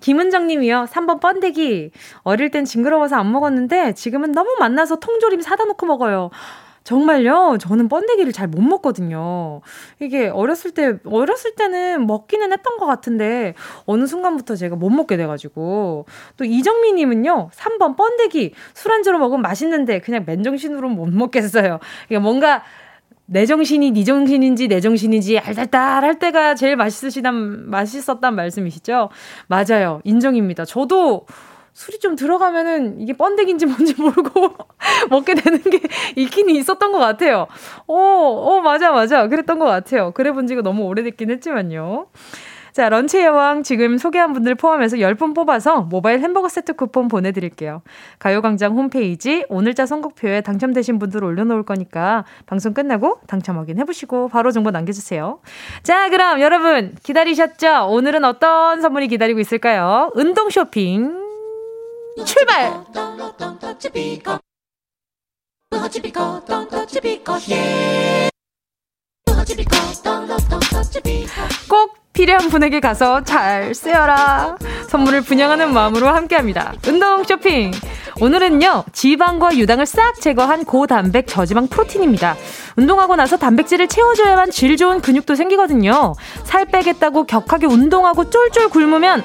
[0.00, 0.86] 김은정 님이요.
[0.90, 1.92] 3번 번데기.
[2.24, 6.30] 어릴 땐 징그러워서 안 먹었는데 지금은 너무 만나서 통조림 사다 놓고 먹어요.
[6.84, 7.58] 정말요?
[7.60, 9.60] 저는 번데기를 잘 못 먹거든요.
[10.00, 13.54] 이게 어렸을 때, 어렸을 때는 먹기는 했던 것 같은데,
[13.86, 16.06] 어느 순간부터 제가 못 먹게 돼가지고.
[16.36, 18.52] 또 이정미님은요, 3번 번데기.
[18.74, 21.78] 술안주로 먹으면 맛있는데, 그냥 맨정신으로는 못 먹겠어요.
[22.06, 22.62] 이게 뭔가,
[23.26, 29.08] 내 정신이 네 정신인지 내 정신인지 알달달 할 때가 제일 맛있으시단, 맛있었단 말씀이시죠?
[29.46, 30.00] 맞아요.
[30.04, 30.64] 인정입니다.
[30.66, 31.26] 저도
[31.72, 34.54] 술이 좀 들어가면은 이게 번데기인지 뭔지 모르고
[35.10, 35.80] 먹게 되는 게
[36.16, 37.46] 있긴 있었던 것 같아요.
[37.86, 39.26] 어, 어, 맞아, 맞아.
[39.28, 40.12] 그랬던 것 같아요.
[40.12, 42.06] 그래 본 지가 너무 오래됐긴 했지만요.
[42.72, 47.82] 자, 런치 여왕 지금 소개한 분들 포함해서 10분 뽑아서 모바일 햄버거 세트 쿠폰 보내드릴게요.
[48.18, 55.40] 가요광장 홈페이지 오늘자 선곡표에 당첨되신 분들 올려놓을 거니까 방송 끝나고 당첨 확인해보시고 바로 정보 남겨주세요.
[55.82, 57.88] 자, 그럼 여러분 기다리셨죠?
[57.90, 60.10] 오늘은 어떤 선물이 기다리고 있을까요?
[60.14, 61.21] 운동 쇼핑
[62.26, 62.84] 출발!
[71.68, 74.58] 꼭 필요한 분에게 가서 잘 쓰여라.
[74.88, 76.74] 선물을 분양하는 마음으로 함께 합니다.
[76.86, 77.70] 운동 쇼핑.
[78.20, 82.36] 오늘은요, 지방과 유당을 싹 제거한 고단백 저지방 프로틴입니다.
[82.76, 86.14] 운동하고 나서 단백질을 채워줘야만 질 좋은 근육도 생기거든요.
[86.44, 89.22] 살 빼겠다고 격하게 운동하고 쫄쫄 굶으면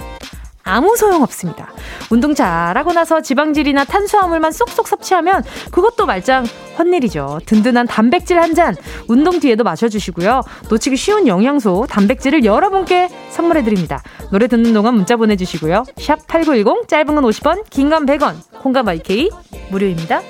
[0.67, 1.71] 아무 소용 없습니다.
[2.09, 6.45] 운동 잘하고 나서 지방질이나 탄수화물만 쏙쏙 섭취하면 그것도 말짱
[6.77, 7.39] 헛일이죠.
[7.45, 8.75] 든든한 단백질 한 잔
[9.07, 10.41] 운동 뒤에도 마셔주시고요.
[10.69, 14.01] 놓치기 쉬운 영양소 단백질을 여러분께 선물해드립니다.
[14.31, 15.83] 노래 듣는 동안 문자 보내주시고요.
[15.97, 19.29] 샵 8910 짧은 건 50원 긴 건 100원 콩과 마이케이
[19.69, 20.21] 무료입니다.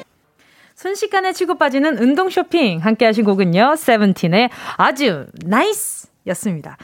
[0.76, 3.76] 순식간에 치고 빠지는 운동 쇼핑 함께 하신 곡은요.
[3.78, 6.78] 세븐틴의 아주 NICE 였습니다.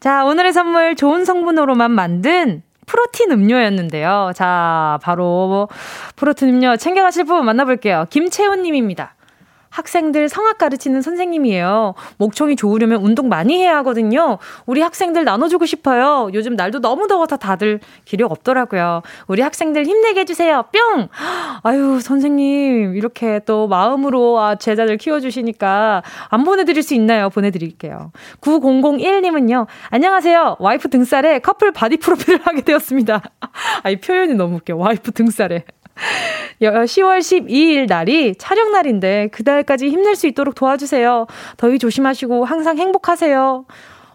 [0.00, 4.32] 자, 오늘의 선물 좋은 성분으로만 만든 프로틴 음료였는데요.
[4.34, 5.68] 자, 바로
[6.16, 8.06] 프로틴 음료 챙겨가실 분 만나볼게요.
[8.10, 9.14] 김채훈 님입니다.
[9.74, 11.94] 학생들 성악 가르치는 선생님이에요.
[12.18, 14.38] 목청이 좋으려면 운동 많이 해야 하거든요.
[14.66, 16.30] 우리 학생들 나눠주고 싶어요.
[16.32, 19.02] 요즘 날도 너무 더워서 다들 기력 없더라고요.
[19.26, 20.66] 우리 학생들 힘내게 해주세요.
[20.72, 21.08] 뿅!
[21.64, 27.28] 아유, 선생님, 이렇게 또 마음으로 아, 제자들 키워주시니까 안 보내드릴 수 있나요?
[27.30, 28.12] 보내드릴게요.
[28.42, 29.66] 9001님은요.
[29.90, 30.56] 안녕하세요.
[30.60, 33.22] 와이프 등살에 커플 바디 프로필을 하게 되었습니다.
[33.82, 34.76] 아, 이 표현이 너무 웃겨.
[34.76, 35.64] 와이프 등살에.
[36.60, 41.26] 10월 12일 날이 촬영 날인데 그달까지 힘낼 수 있도록 도와주세요.
[41.56, 43.64] 더위 조심하시고 항상 행복하세요.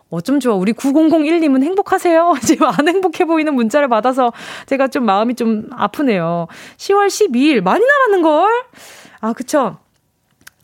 [0.09, 0.55] 어쩜 좋아.
[0.55, 2.35] 우리 9001님은 행복하세요?
[2.43, 4.33] 지금 안 행복해 보이는 문자를 받아서
[4.65, 6.47] 제가 좀 마음이 좀 아프네요.
[6.77, 8.49] 10월 12일 많이 남았는걸?
[9.21, 9.77] 아, 그쵸.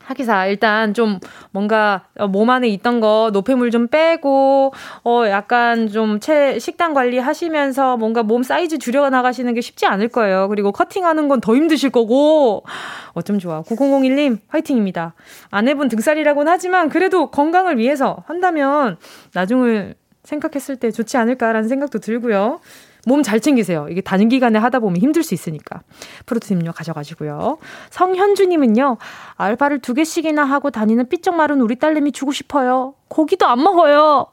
[0.06, 1.18] 하기사 일단 좀
[1.50, 4.72] 뭔가 몸 안에 있던 거 노폐물 좀 빼고
[5.04, 10.08] 어 약간 좀 체, 식단 관리 하시면서 뭔가 몸 사이즈 줄여 나가시는 게 쉽지 않을
[10.08, 10.48] 거예요.
[10.48, 12.64] 그리고 커팅하는 건 더 힘드실 거고
[13.12, 13.62] 어쩜 좋아.
[13.62, 15.14] 9001님 화이팅입니다.
[15.50, 18.96] 아내분 등살이라고는 하지만 그래도 건강을 위해서 한다면
[19.34, 22.60] 나중을 생각했을 때 좋지 않을까라는 생각도 들고요.
[23.06, 23.86] 몸 잘 챙기세요.
[23.88, 25.82] 이게 단기간에 하다 보면 힘들 수 있으니까.
[26.26, 27.58] 프로틴 음료 가져가시고요.
[27.90, 28.96] 성현주님은요,
[29.36, 32.94] 알바를 두 개씩이나 하고 다니는 삐쩍 마른 우리 딸내미 주고 싶어요.
[33.08, 34.26] 고기도 안 먹어요.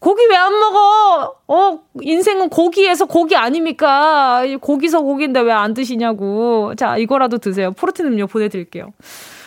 [0.00, 1.34] 고기 왜 안 먹어?
[1.48, 4.42] 어, 인생은 고기에서 고기 아닙니까?
[4.60, 6.74] 고기서 고기인데 왜 안 드시냐고.
[6.76, 7.72] 자, 이거라도 드세요.
[7.72, 8.92] 프로틴 음료 보내드릴게요.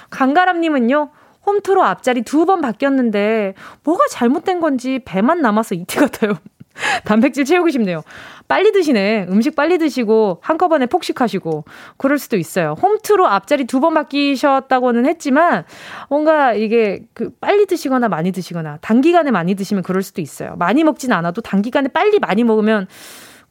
[0.10, 1.10] 강가람님은요,
[1.46, 6.34] 홈트로 앞자리 두 번 바뀌었는데, 뭐가 잘못된 건지 배만 남아서 이티 같아요.
[7.06, 8.04] 단백질 채우고 싶네요.
[8.48, 9.28] 빨리 드시네.
[9.30, 11.66] 음식 빨리 드시고 한꺼번에 폭식하시고
[11.98, 12.76] 그럴 수도 있어요.
[12.82, 15.66] 홈트로 앞자리 두 번 바뀌셨다고는 했지만
[16.10, 20.56] 뭔가 이게 그 빨리 드시거나 많이 드시거나 단기간에 많이 드시면 그럴 수도 있어요.
[20.58, 22.88] 많이 먹진 않아도 단기간에 빨리 많이 먹으면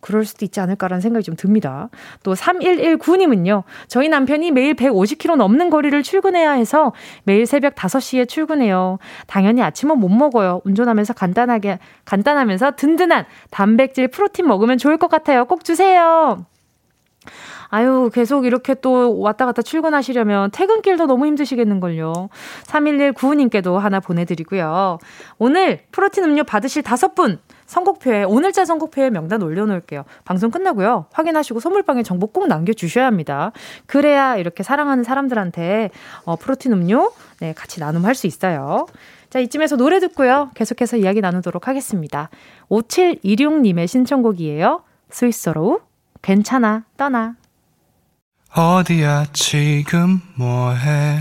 [0.02, 1.88] 그럴 수도 있지 않을까라는 생각이 좀 듭니다.
[2.22, 3.62] 또 3119님은요.
[3.86, 8.98] 저희 남편이 매일 150km 넘는 거리를 출근해야 해서 매일 새벽 5시에 출근해요.
[9.26, 10.60] 당연히 아침은 못 먹어요.
[10.64, 15.44] 운전하면서 간단하게 간단하면서 든든한 단백질 프로틴 먹으면 좋을 것 같아요.
[15.46, 16.44] 꼭 주세요.
[17.74, 22.28] 아유, 계속 이렇게 또 왔다 갔다 출근하시려면 퇴근길도 너무 힘드시겠는걸요.
[22.66, 24.98] 3119님께도 하나 보내드리고요.
[25.38, 27.38] 오늘 프로틴 음료 받으실 다섯 분
[27.72, 30.04] 선곡표에 오늘자 선곡표에 명단 올려놓을게요.
[30.26, 31.06] 방송 끝나고요.
[31.10, 33.52] 확인하시고 선물방에 정보 꼭 남겨주셔야 합니다.
[33.86, 35.88] 그래야 이렇게 사랑하는 사람들한테
[36.24, 38.86] 어, 프로틴 음료 네, 같이 나눔할 수 있어요.
[39.30, 40.50] 자, 이쯤에서 노래 듣고요.
[40.54, 42.28] 계속해서 이야기 나누도록 하겠습니다.
[42.68, 44.82] 5726님의 신청곡이에요.
[45.08, 45.80] 스위스로
[46.20, 47.36] 괜찮아, 떠나.
[48.54, 51.20] 어디야, 지금 뭐해?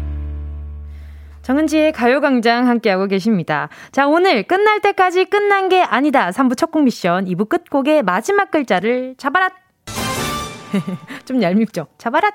[1.51, 3.67] 정은지의 가요광장 함께하고 계십니다.
[3.91, 6.29] 자, 오늘 끝날 때까지 끝난 게 아니다.
[6.29, 9.49] 3부 첫 곡 미션, 2부 끝곡의 마지막 글자를 잡아라!
[11.25, 11.87] 좀 얄밉죠?
[11.97, 12.31] 잡아라!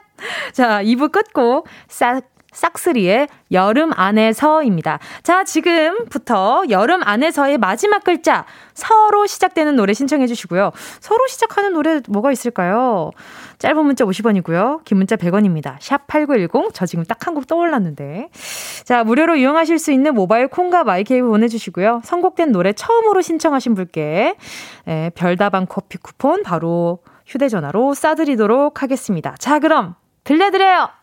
[0.52, 4.98] 자, 2부 끝곡, 싹, 싹쓰리의 여름 안에서입니다.
[5.22, 10.72] 자, 지금부터 여름 안에서의 마지막 글자, 서로 시작되는 노래 신청해 주시고요.
[11.00, 13.10] 서로 시작하는 노래 뭐가 있을까요?
[13.58, 14.84] 짧은 문자 50원이고요.
[14.84, 15.76] 긴 문자 100원입니다.
[15.80, 16.70] 샵 8910.
[16.74, 18.28] 저 지금 딱 한 곡 떠올랐는데.
[18.84, 22.00] 자, 무료로 이용하실 수 있는 모바일 콩과 마이케이로 보내주시고요.
[22.04, 24.36] 선곡된 노래 처음으로 신청하신 분께
[24.88, 29.34] 예, 별다방 커피 쿠폰 바로 휴대전화로 싸드리도록 하겠습니다.
[29.38, 30.95] 자, 그럼 들려드려요!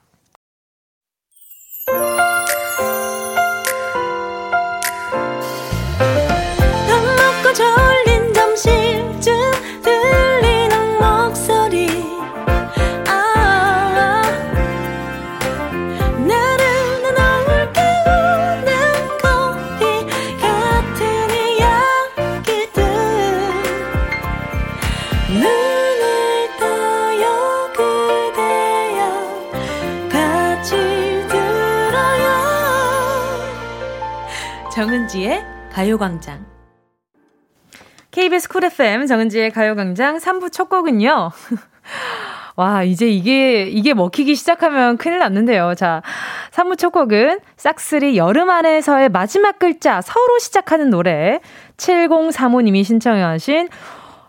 [35.93, 36.45] 가요광장.
[38.11, 41.31] KBS 쿨 FM 정은지의 가요광장 3부 첫 곡은요.
[42.55, 45.73] 와, 이제 이게, 이게 먹히기 시작하면 큰일 났는데요.
[45.75, 46.01] 자,
[46.51, 51.39] 3부 첫 곡은 싹쓰리 여름 안에서의 마지막 글자 서로 시작하는 노래
[51.77, 53.69] 7035님이 신청하신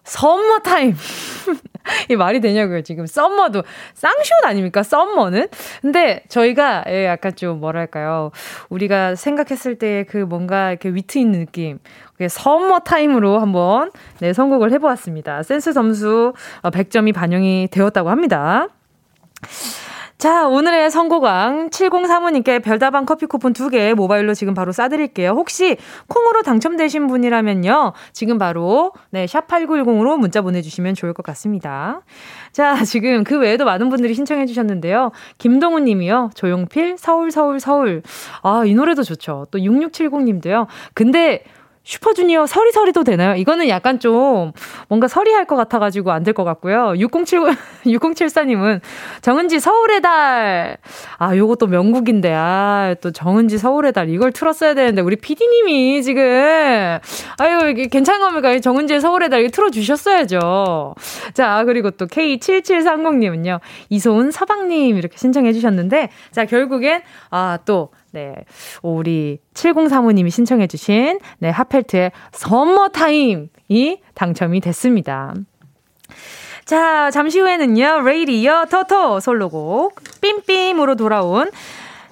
[0.04, 0.94] Summer Time.
[2.08, 3.04] 이 말이 되냐고요, 지금.
[3.06, 3.62] summer도.
[3.94, 4.82] 쌍시옷 아닙니까?
[4.82, 5.48] summer는?
[5.82, 8.30] 근데 저희가 예, 약간 좀 뭐랄까요.
[8.70, 11.78] 우리가 생각했을 때 그 뭔가 이렇게 위트 있는 느낌.
[12.26, 13.90] Summer Time으로 한번
[14.20, 15.42] 네, 선곡을 해보았습니다.
[15.42, 18.68] 센스 점수 100점이 어, 반영이 되었다고 합니다.
[20.16, 25.30] 자, 오늘의 선곡왕 7035님께 별다방 커피 쿠폰 2개 모바일로 지금 바로 싸드릴게요.
[25.30, 25.76] 혹시
[26.08, 27.92] 콩으로 당첨되신 분이라면요.
[28.12, 32.00] 지금 바로 네, 샵8910으로 문자 보내주시면 좋을 것 같습니다.
[32.52, 35.10] 자, 지금 그 외에도 많은 분들이 신청해 주셨는데요.
[35.38, 36.30] 김동훈 님이요.
[36.34, 38.02] 조용필, 서울, 서울, 서울.
[38.42, 39.46] 아, 이 노래도 좋죠.
[39.50, 40.68] 또 6670 님도요.
[40.94, 41.42] 근데
[41.84, 43.34] 슈퍼주니어 서리서리도 되나요?
[43.36, 44.52] 이거는 약간 좀
[44.88, 46.94] 뭔가 서리할 것 같아가지고 안 될 것 같고요.
[46.96, 48.80] 6079, 6074님은
[49.22, 50.78] 정은지 서울의 달.
[51.18, 52.32] 아, 또 명곡인데.
[52.34, 54.08] 아, 또 정은지 서울의 달.
[54.08, 56.22] 이걸 틀었어야 되는데, 우리 PD님이 지금.
[57.38, 58.58] 아유, 이게 괜찮은 겁니까?
[58.58, 59.40] 정은지의 서울의 달.
[59.40, 60.94] 이거 틀어주셨어야죠.
[61.34, 63.60] 자, 그리고 또 K7730님은요.
[63.90, 68.32] 이소은 서방님 이렇게 신청해 주셨는데, 자, 결국엔, 아, 또, 네.
[68.80, 75.34] 우리 7035님이 신청해주신, 네, 핫펠트의 Summer Time이 당첨이 됐습니다.
[76.64, 81.50] 자, 잠시 후에는요, 레이디어 토토 솔로곡, BEAM BEAM으로 돌아온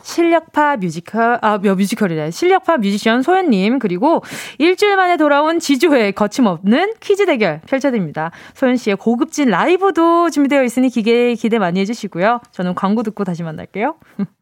[0.02, 2.32] 실력파 뮤지컬, 아, 뮤지컬이래.
[2.32, 4.24] 실력파 뮤지션 소연님, 그리고
[4.58, 8.32] 일주일 만에 돌아온 지조의 거침없는 퀴즈 대결 펼쳐드립니다.
[8.54, 12.40] 소연 씨의 고급진 라이브도 준비되어 있으니 기대, 기대 많이 해주시고요.
[12.50, 13.94] 저는 광고 듣고 다시 만날게요.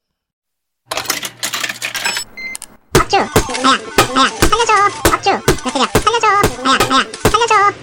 [3.11, 3.17] 업주.
[3.17, 3.27] 아야
[4.15, 4.73] 아야 살려줘
[5.13, 5.29] 업주.
[5.29, 5.71] 몇
[6.01, 7.73] 살려줘 아야 아야 살려줘.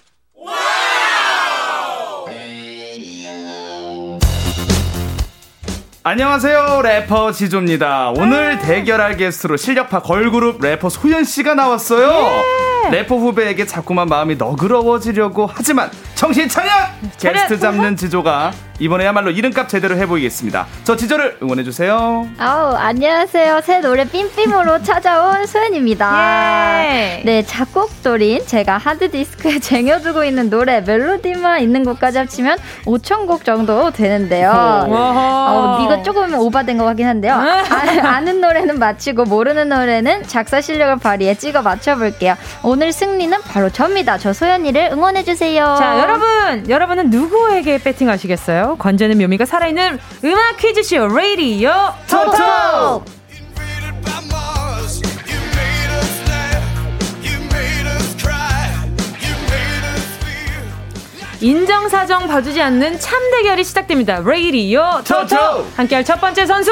[6.03, 8.13] 안녕하세요 래퍼 지조입니다.
[8.17, 12.09] 오늘 대결할 게스트로 실력파 걸그룹 래퍼 소연 씨가 나왔어요.
[12.09, 12.68] 예.
[12.91, 16.71] 래퍼 후배에게 자꾸만 마음이 너그러워지려고 하지만 정신 차려!
[17.19, 20.67] 게스트 잡는 지조가 이번에야말로 이름값 제대로 해보이겠습니다.
[20.85, 22.29] 저 지조를 응원해주세요.
[22.39, 23.61] 아우, 안녕하세요.
[23.63, 26.85] 새 노래 삠삠으로 찾아온 소연입니다.
[26.85, 27.23] 예.
[27.25, 34.53] 네, 작곡돌인 제가 하드디스크에 쟁여두고 있는 노래 멜로디만 있는 곡까지 합치면 5천곡 정도 되는데요.
[34.89, 37.35] 어, 이거 조금 오바된 것 같긴 한데요.
[37.35, 42.37] 아, 는 노래는 맞히고 모르는 노래는 작사 실력을 발휘해 찍어 맞춰볼게요.
[42.69, 44.19] 오늘 승리는 바로 접니다.
[44.19, 45.77] 저 소연이를 응원해주세요.
[45.79, 48.77] 자, 여러분, 여러분은 누구에게 배팅하시겠어요?
[48.79, 51.71] 관전의 묘미가 살아있는 음악 퀴즈쇼 레이디오
[52.07, 53.05] 토토!
[61.41, 64.21] 인정사정 봐주지 않는 참 대결이 시작됩니다.
[64.23, 65.67] 레이디오 토토!
[65.75, 66.71] 함께할 첫 번째 선수!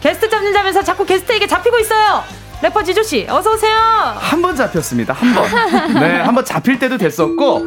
[0.00, 2.41] 게스트 잡는 자면서 자꾸 게스트에게 잡히고 있어요!
[2.62, 3.74] 래퍼 지조 씨, 어서 오세요!
[3.76, 5.44] 한 번 잡혔습니다, 한 번.
[6.00, 7.66] 네, 한 번 잡힐 때도 됐었고,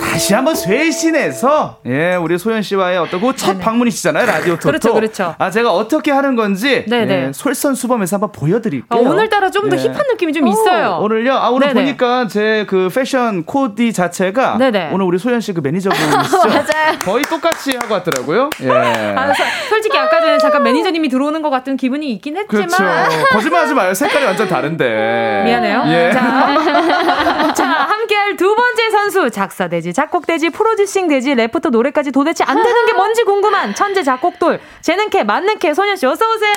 [0.00, 4.68] 다시 한번 쇄신해서 예 우리 소연 씨와의 어떤 그첫 방문이시잖아요 라디오 토토.
[4.68, 5.34] 그렇죠, 그렇죠.
[5.38, 8.86] 아 제가 어떻게 하는 건지 예, 솔선수범해서 한번 보여드릴게요.
[8.88, 9.80] 아, 오늘따라 좀더 예.
[9.82, 10.98] 힙한 느낌이 좀 오, 있어요.
[11.02, 11.34] 오늘요.
[11.34, 11.80] 아 오늘 네네.
[11.80, 14.90] 보니까 제 그 패션 코디 자체가 네네.
[14.92, 16.38] 오늘 우리 소연 씨 그 매니저분이시죠?
[16.48, 16.98] 맞아요.
[17.04, 18.50] 거의 똑같이 하고 왔더라고요.
[18.62, 18.70] 예.
[18.70, 19.32] 아,
[19.68, 22.66] 솔직히 아까 전에 잠깐 매니저님이 들어오는 것 같은 기분이 있긴 했지만.
[22.66, 23.24] 그렇죠.
[23.32, 23.94] 거짓말하지 마요.
[23.94, 25.42] 색깔이 완전 다른데.
[25.44, 25.84] 미안해요.
[25.86, 26.10] 예.
[26.12, 32.60] 자, 자 함께할 두 번째 선수 작사 대지 작곡되지, 프로듀싱 되지, 래프터 노래까지 도대체 안
[32.60, 36.54] 되는 게 뭔지 궁금한 천재 작곡돌, 재능캐, 만능캐 소녀씨 어서오세요.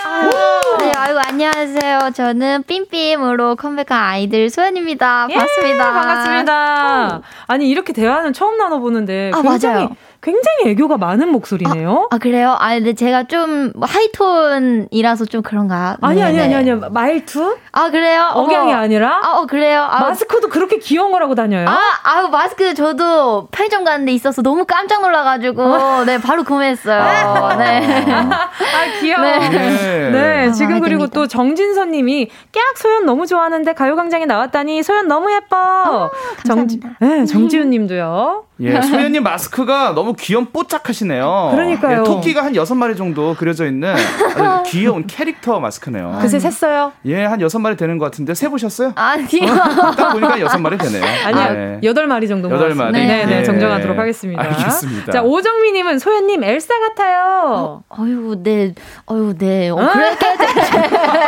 [0.80, 2.10] 네, 아이고, 안녕하세요.
[2.16, 5.28] 저는 삠삠으로 컴백한 아이들 소연입니다.
[5.30, 5.94] 예, 반갑습니다.
[5.94, 7.22] 반갑습니다.
[7.46, 9.96] 아니, 이렇게 대화는 처음 나눠보는데 아, 굉장히 맞아요.
[10.22, 12.10] 굉장히 애교가 많은 목소리네요.
[12.12, 12.56] 아, 아 그래요?
[12.60, 15.98] 아 근데 제가 좀 하이톤이라서 좀 그런가?
[16.02, 17.58] 아니 아니 아니 아니 말투?
[17.72, 18.32] 아 그래요?
[18.34, 18.78] 억양이 어.
[18.78, 19.22] 아니라?
[19.24, 19.82] 아 어, 그래요?
[19.82, 21.70] 아, 마스크도 그렇게 귀여운 거라고 다녀요?
[21.70, 26.04] 아, 아 마스크 저도 편의점 가는데 있어서 너무 깜짝 놀라가지고 어.
[26.06, 27.02] 네 바로 구매했어요.
[27.02, 27.56] 아.
[27.56, 28.04] 네.
[28.12, 29.22] 아 귀여워.
[29.22, 30.10] 네, 네.
[30.12, 35.56] 네 아, 지금 그리고 또 정진선님이 깍 소연 너무 좋아하는데 가요광장에 나왔다니 소연 너무 예뻐.
[35.58, 36.10] 아,
[36.46, 36.68] 정,
[37.00, 38.49] 네, 정지훈님도요.
[38.62, 41.50] 예, 소연님 마스크가 너무 귀염 뽀짝하시네요.
[41.54, 42.02] 그러니까요.
[42.02, 46.18] 예, 토끼가 한 여섯 마리 정도 그려져 있는 아주 귀여운 캐릭터 마스크네요.
[46.22, 46.92] 그새 셌어요?
[47.06, 48.92] 예, 한 여섯 마리 되는 것 같은데 세 보셨어요?
[48.96, 49.52] 아니요.
[49.52, 51.04] 어, 딱 보니까 여섯 마리 되네요.
[51.26, 51.80] 아니요, 네.
[51.84, 52.50] 여덟 마리 정도.
[52.52, 52.92] 여덟 마리.
[52.92, 54.42] 네, 네, 네, 정정하도록 하겠습니다.
[54.42, 55.12] 알겠습니다.
[55.12, 57.84] 자, 오정미님은 소연님 엘사 같아요.
[57.88, 58.74] 어, 유 네,
[59.10, 59.70] 어유, 네.
[59.70, 60.28] 어, 그렇게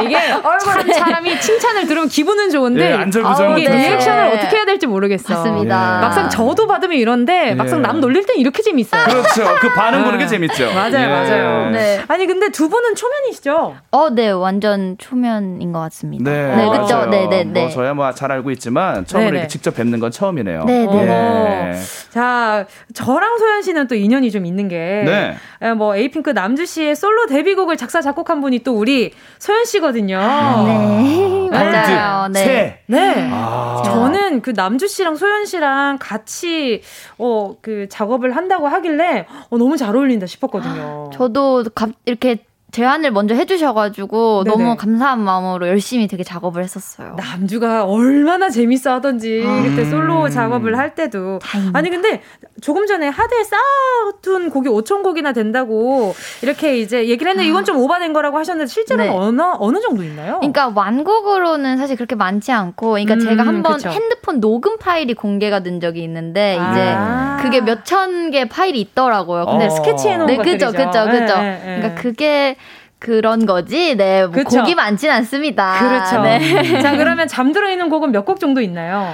[0.05, 0.17] 이게
[0.63, 5.33] 참 사람이 칭찬을 들으면 기분은 좋은데 예, 안절부절 이게 리액션을 어떻게 해야 될지 모르겠어.
[5.33, 5.97] 맞습니다.
[5.97, 6.01] 예.
[6.01, 7.53] 막상 저도 받으면 이런 데 예.
[7.55, 9.05] 막상 남 놀릴 땐 이렇게 재밌어요.
[9.05, 9.55] 그렇죠.
[9.59, 10.73] 그 반응 보는 게 재밌죠.
[10.73, 11.07] 맞아요, 예.
[11.07, 11.69] 맞아요.
[11.71, 12.01] 네.
[12.07, 13.75] 아니 근데 두 분은 초면이시죠?
[13.91, 16.31] 어, 네, 완전 초면인 것 같습니다.
[16.31, 17.05] 네, 네 그렇죠.
[17.07, 17.61] 네, 네, 네.
[17.61, 20.65] 뭐 저야 뭐 잘 알고 있지만 처음으로 이렇게 직접 뵙는 건 처음이네요.
[20.65, 21.73] 네, 네.
[21.73, 21.79] 예.
[22.11, 25.71] 자, 저랑 소연 씨는 또 인연이 좀 있는 게, 네.
[25.73, 30.19] 뭐 에이핑크 남주 씨의 솔로 데뷔곡을 작사 작곡한 분이 또 우리 소연 씨거든요.
[30.19, 32.27] 아, 네, 맞아요.
[32.29, 32.81] 네.
[32.85, 33.29] 네.
[33.31, 33.81] 아.
[33.85, 36.81] 저는 그 남주 씨랑 소연 씨랑 같이
[37.21, 41.09] 어 그 작업을 한다고 하길래 어, 너무 잘 어울린다 싶었거든요.
[41.13, 41.63] 저도
[42.05, 44.55] 이렇게 제안을 먼저 해주셔가지고 네네.
[44.57, 47.15] 너무 감사한 마음으로 열심히 되게 작업을 했었어요.
[47.17, 49.61] 남주가 얼마나 재밌어 하던지 아.
[49.63, 51.77] 그때 솔로 작업을 할 때도 다행이다.
[51.77, 52.21] 아니 근데
[52.61, 58.13] 조금 전에 하드에 쌓아둔 곡이 5천 곡이나 된다고 이렇게 이제 얘기를 했는데 이건 좀 오바된
[58.13, 59.17] 거라고 하셨는데 실제로는 네.
[59.17, 60.37] 어느 어느 정도 있나요?
[60.39, 65.79] 그러니까 완곡으로는 사실 그렇게 많지 않고 그러니까 음, 제가 한번 핸드폰 녹음 파일이 공개가 된
[65.81, 67.37] 적이 있는데 아.
[67.37, 69.45] 이제 그게 몇 천 개 파일이 있더라고요.
[69.45, 69.69] 근데 어.
[69.69, 71.33] 스케치해 놓은 네, 그죠, 그죠, 그죠.
[71.33, 72.55] 그러니까 그게
[73.01, 73.95] 그런 거지.
[73.97, 74.25] 네.
[74.27, 75.73] 뭐 곡이 많진 않습니다.
[75.79, 76.21] 그렇죠.
[76.21, 76.81] 네.
[76.81, 79.13] 자, 그러면 잠들어 있는 곡은 몇 곡 정도 있나요?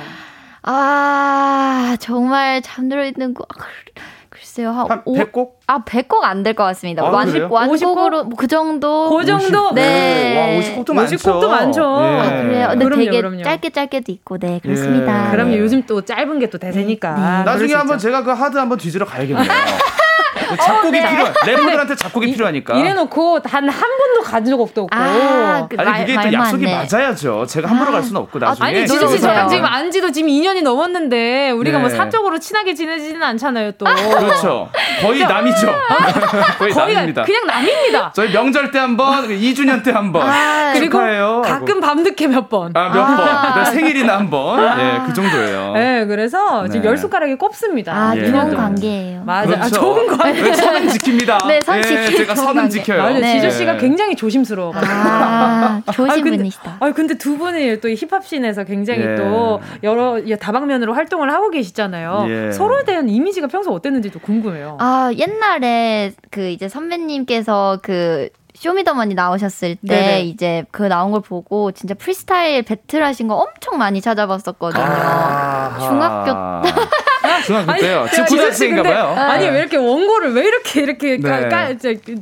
[0.61, 3.47] 아, 정말 잠들어 있는 곡.
[3.57, 3.63] 아,
[4.29, 4.71] 글쎄요.
[4.71, 5.51] 한, 한 100곡?
[5.67, 7.01] 아, 100곡 안 될 것 같습니다.
[7.03, 9.09] 아, 완, 완곡으로 뭐 그 정도.
[9.17, 9.67] 그 정도?
[9.69, 10.37] 50, 네.
[10.37, 11.15] 와, 50곡도 많죠.
[11.15, 11.81] 50곡도 많죠.
[11.81, 12.19] 예.
[12.19, 12.67] 아, 그래요?
[12.71, 13.43] 근데 그럼요, 되게 그럼요.
[13.43, 15.27] 짧게 짧게도 있고, 네, 그렇습니다.
[15.27, 15.31] 예.
[15.31, 15.57] 그럼요.
[15.57, 17.13] 요즘 또 짧은 게 또 대세니까.
[17.13, 17.21] 네.
[17.21, 17.43] 네.
[17.45, 19.47] 나중에 한번 제가 그 하드 한번 뒤지러 가야겠네요.
[20.55, 21.09] 작곡이 어, 네.
[21.09, 22.75] 필요한 래퍼들한테 작곡이 이, 필요하니까.
[22.77, 24.87] 이래놓고 단 한 번도 가진 적 없다고.
[24.91, 27.45] 아, 그 아니 그게 또 약속이 맞아야죠.
[27.47, 27.91] 제가 함부로 아.
[27.93, 28.67] 갈 수는 없고 나중에.
[28.67, 31.95] 아니 지수 씨 저랑 지금 안지도 지금 2년이 넘었는데 우리가 뭐 네.
[31.95, 33.85] 뭐 사적으로 친하게 지내지는 않잖아요 또.
[33.85, 34.69] 그렇죠.
[35.01, 35.67] 거의 남이죠.
[36.59, 37.23] 거의, 거의 남입니다.
[37.23, 38.11] 그냥 남입니다.
[38.15, 40.21] 저희 명절 때 한 번, 2주년 때 한 번.
[40.29, 42.71] 아, 그리고 가끔 밤늦게 몇 번.
[42.75, 43.53] 아, 몇 아.
[43.53, 43.63] 번.
[43.63, 44.59] 네, 생일이나 한 번.
[44.63, 44.75] 아.
[44.75, 45.73] 네, 그 정도예요.
[45.73, 46.69] 네, 그래서 네.
[46.69, 47.91] 지금 열 손가락이 꼽습니다.
[47.93, 48.29] 아, 예.
[48.31, 49.23] 좋은 관계예요.
[49.25, 49.47] 맞아.
[49.47, 49.63] 그렇죠.
[49.63, 50.36] 아, 좋은 관계.
[50.43, 51.47] 네, 선은 지킵니다.
[51.47, 51.77] 네, 선.
[51.77, 53.01] 예, 제가 선은 지켜요.
[53.01, 53.19] 맞아요.
[53.19, 53.39] 네.
[53.39, 54.73] 지조 씨가 굉장히 조심스러워.
[54.75, 56.77] 아, 조심 분이시다.
[56.79, 59.15] 아, 근데 두 분이 또 힙합씬에서 굉장히 예.
[59.15, 62.25] 또 여러 다방면으로 활동을 하고 계시잖아요.
[62.29, 62.51] 예.
[62.51, 64.77] 서로에 대한 이미지가 평소 어땠는지도 궁금해요.
[64.79, 70.21] 아, 옛날에 그 이제 선배님께서 그 쇼미더머니 나오셨을 때 네네.
[70.23, 74.83] 이제 그 나온 걸 보고 진짜 프리스타일 배틀 하신 거 엄청 많이 찾아봤었거든요.
[74.83, 76.31] 아~ 중학교
[77.47, 78.07] 중학교 때요.
[78.11, 79.15] 지금 고등학생인가 봐요.
[79.17, 81.49] 아니 왜 이렇게 원고를 왜 이렇게 이렇게 네.
[81.49, 81.73] 까,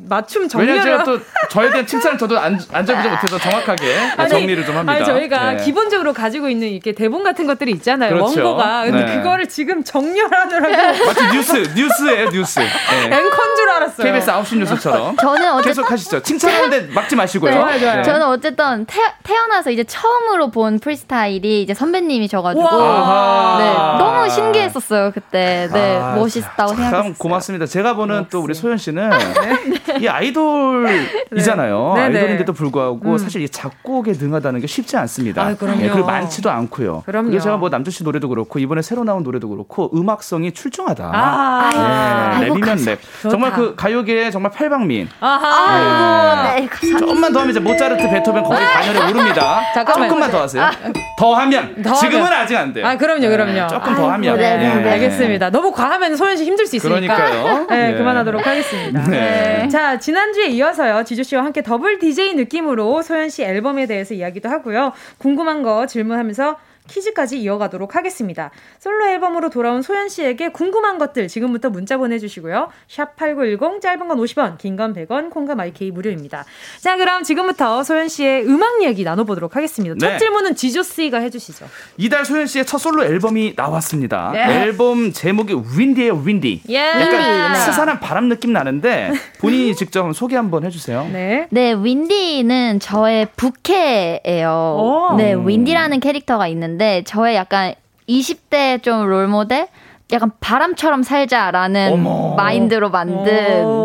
[0.08, 1.20] 맞춤 정리를 왜냐면 제가 또
[1.50, 4.94] 저에 대한 칭찬을 저도 안, 안절부절 못해서 정확하게 아니, 정리를 좀 합니다.
[4.94, 5.64] 아니 저희가 네.
[5.64, 8.12] 기본적으로 가지고 있는 이렇게 대본 같은 것들이 있잖아요.
[8.12, 8.44] 그렇죠.
[8.44, 8.84] 원고가.
[8.86, 9.18] 근데 네.
[9.18, 12.60] 그거를 지금 정렬하느라고 마치 뉴스 뉴스예요 뉴스.
[12.60, 13.06] 네.
[13.06, 14.06] 앵커인 줄 알았어요.
[14.06, 15.18] KBS 9시 뉴스처럼.
[15.18, 16.22] 저는 어쨌든 계속 하시죠.
[16.22, 17.52] 칭찬하는데 막지 마시고요.
[17.52, 18.04] 네, 좋아요, 좋아요.
[18.04, 25.70] 저는 어쨌든 태, 태어나서 이제 처음으로 본 프리스타일이 이제 선배님이셔가지고 네, 너무 신기했었어요 그때.
[25.72, 27.14] 네, 아, 멋있다고 생각했어요.
[27.18, 27.66] 고맙습니다.
[27.66, 28.30] 제가 보는 역시.
[28.32, 29.10] 또 우리 소연 씨는
[29.88, 30.00] 네.
[30.02, 31.94] 이 아이돌이잖아요.
[31.96, 32.02] 네.
[32.02, 33.18] 아이돌인데도 불구하고 음.
[33.18, 35.42] 사실 이 작곡에 능하다는 게 쉽지 않습니다.
[35.42, 35.80] 아, 그럼요.
[35.80, 37.04] 네, 그리고 많지도 않고요.
[37.06, 37.30] 그럼요.
[37.30, 41.12] 그래서 제가 뭐 남주 씨 노래도 그렇고 이번에 새로 나온 노래도 그렇고 음악성이 출중하다.
[41.14, 43.00] 아, 네, 랩이면 랩.
[43.22, 45.08] 정말 그 가요계의 정말 팔방미인.
[45.22, 46.56] 아하.
[46.56, 46.68] 네.
[46.82, 49.62] 네, 조금만 더 하면 이제 모차르트, 베토벤 거기 반열에 오릅니다.
[49.74, 50.10] 잠깐만.
[50.10, 50.64] 조금만 더 하세요.
[50.64, 50.72] 아.
[51.18, 51.82] 더 하면.
[51.82, 52.40] 더 지금은 하면.
[52.40, 52.86] 아직 안 돼요.
[52.86, 53.68] 아, 그럼요, 그럼요.
[53.68, 54.38] 조금 더 하면.
[54.38, 55.05] 네, 네, 네.
[55.06, 55.50] 알겠습니다.
[55.50, 57.16] 너무 과하면 소연 씨 힘들 수 있으니까.
[57.16, 57.68] 그러니까요.
[57.70, 59.04] 네, 네, 그만하도록 하겠습니다.
[59.10, 59.68] 네.
[59.70, 61.04] 자, 지난주에 이어서요.
[61.04, 64.94] 지조 씨와 함께 더블 DJ 느낌으로 소연 씨 앨범에 대해서 이야기도 하고요.
[65.18, 66.58] 궁금한 거 질문하면서
[66.90, 68.52] 퀴즈까지 이어가도록 하겠습니다.
[68.80, 72.70] 솔로 앨범으로 돌아온 소연 씨에게 궁금한 것들 지금부터 문자 보내주시고요.
[72.88, 76.46] 샵 8910 짧은 건 50원, 긴 건 100원, 콩과 마이케이 무료입니다.
[76.82, 79.96] 자, 그럼 지금부터 소연 씨의 음악 얘기 나눠보도록 하겠습니다.
[79.96, 80.14] 네.
[80.14, 81.66] 첫 질문은 지조 씨가 해주시죠.
[81.98, 84.32] 이달 소연 씨의 첫 솔로 앨범이 나왔습니다.
[84.34, 84.64] 네.
[84.64, 86.64] 앨범 제목이 Windy예요, Windy.
[86.70, 86.78] 예.
[86.78, 87.60] 약간 네.
[87.60, 91.08] 스산한 바람 느낌 나는데 본인이 직접 소개 한번 해주세요.
[91.12, 91.48] 네.
[91.52, 94.50] 네, Windy는 저의 부캐예요.
[94.78, 95.16] 오.
[95.18, 96.75] 네, Windy라는 캐릭터가 있는데
[97.06, 97.74] 저의 약간
[98.08, 99.68] 20대 좀 롤모델?
[100.12, 102.36] 약간 바람처럼 살자라는 어머.
[102.36, 103.26] 마인드로 만든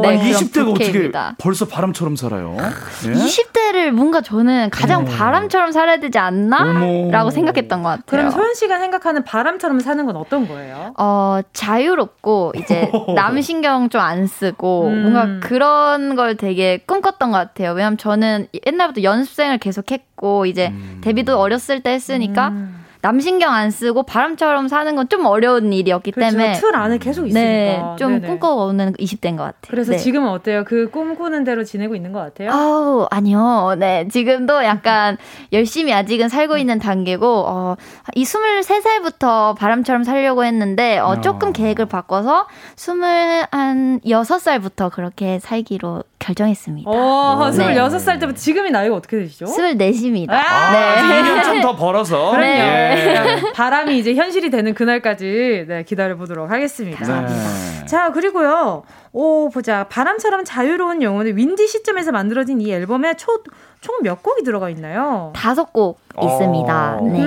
[0.02, 2.56] 네, 아니, 20대가 어떻게 벌써 바람처럼 살아요?
[3.06, 3.12] 예?
[3.12, 5.10] 20대를 뭔가 저는 가장 어머.
[5.10, 8.04] 바람처럼 살아야 되지 않나?라고 생각했던 것 같아요.
[8.06, 10.92] 그럼 소연 씨가 생각하는 바람처럼 사는 건 어떤 거예요?
[10.98, 15.02] 어 자유롭고 이제 남 신경 좀 안 쓰고 음.
[15.02, 17.72] 뭔가 그런 걸 되게 꿈꿨던 것 같아요.
[17.72, 20.98] 왜냐면 저는 옛날부터 연습생을 계속했고 이제 음.
[21.02, 22.48] 데뷔도 어렸을 때 했으니까.
[22.48, 22.76] 음.
[23.02, 26.30] 남신경 안 쓰고 바람처럼 사는 건 좀 어려운 일이었기 그렇죠.
[26.36, 29.68] 때문에 틀 안에 계속 있으니까 네, 좀 꿈꿔오는 20대인 것 같아요.
[29.68, 29.98] 그래서 네.
[29.98, 30.62] 지금은 어때요?
[30.64, 32.52] 그 꿈꾸는 대로 지내고 있는 것 같아요?
[32.52, 35.16] 아우 아니요, 네 지금도 약간
[35.52, 37.76] 열심히 아직은 살고 있는 단계고 어,
[38.14, 41.52] 이 23살부터 바람처럼 살려고 했는데 어, 조금 어.
[41.52, 42.46] 계획을 바꿔서
[42.76, 46.88] 26살부터 그렇게 살기로 결정했습니다.
[46.88, 47.74] 어, 네.
[47.74, 49.46] 26살 때부터 지금이 나이가 어떻게 되시죠?
[49.46, 50.30] 24입니다.
[50.30, 51.22] 아, 네.
[51.22, 52.30] 2년 좀더 벌어서.
[52.36, 52.46] 그럼요.
[52.46, 53.42] 네.
[53.54, 57.22] 바람이 이제 현실이 되는 그날까지 네, 기다려보도록 하겠습니다.
[57.26, 57.86] 네.
[57.86, 58.84] 자, 그리고요.
[59.12, 59.84] 오, 보자.
[59.88, 63.14] 바람처럼 자유로운 영혼의 윈디 시점에서 만들어진 이 앨범에
[63.80, 65.32] 총몇 곡이 들어가 있나요?
[65.34, 66.96] 다섯 곡 있습니다.
[67.00, 67.04] 어.
[67.08, 67.20] 네.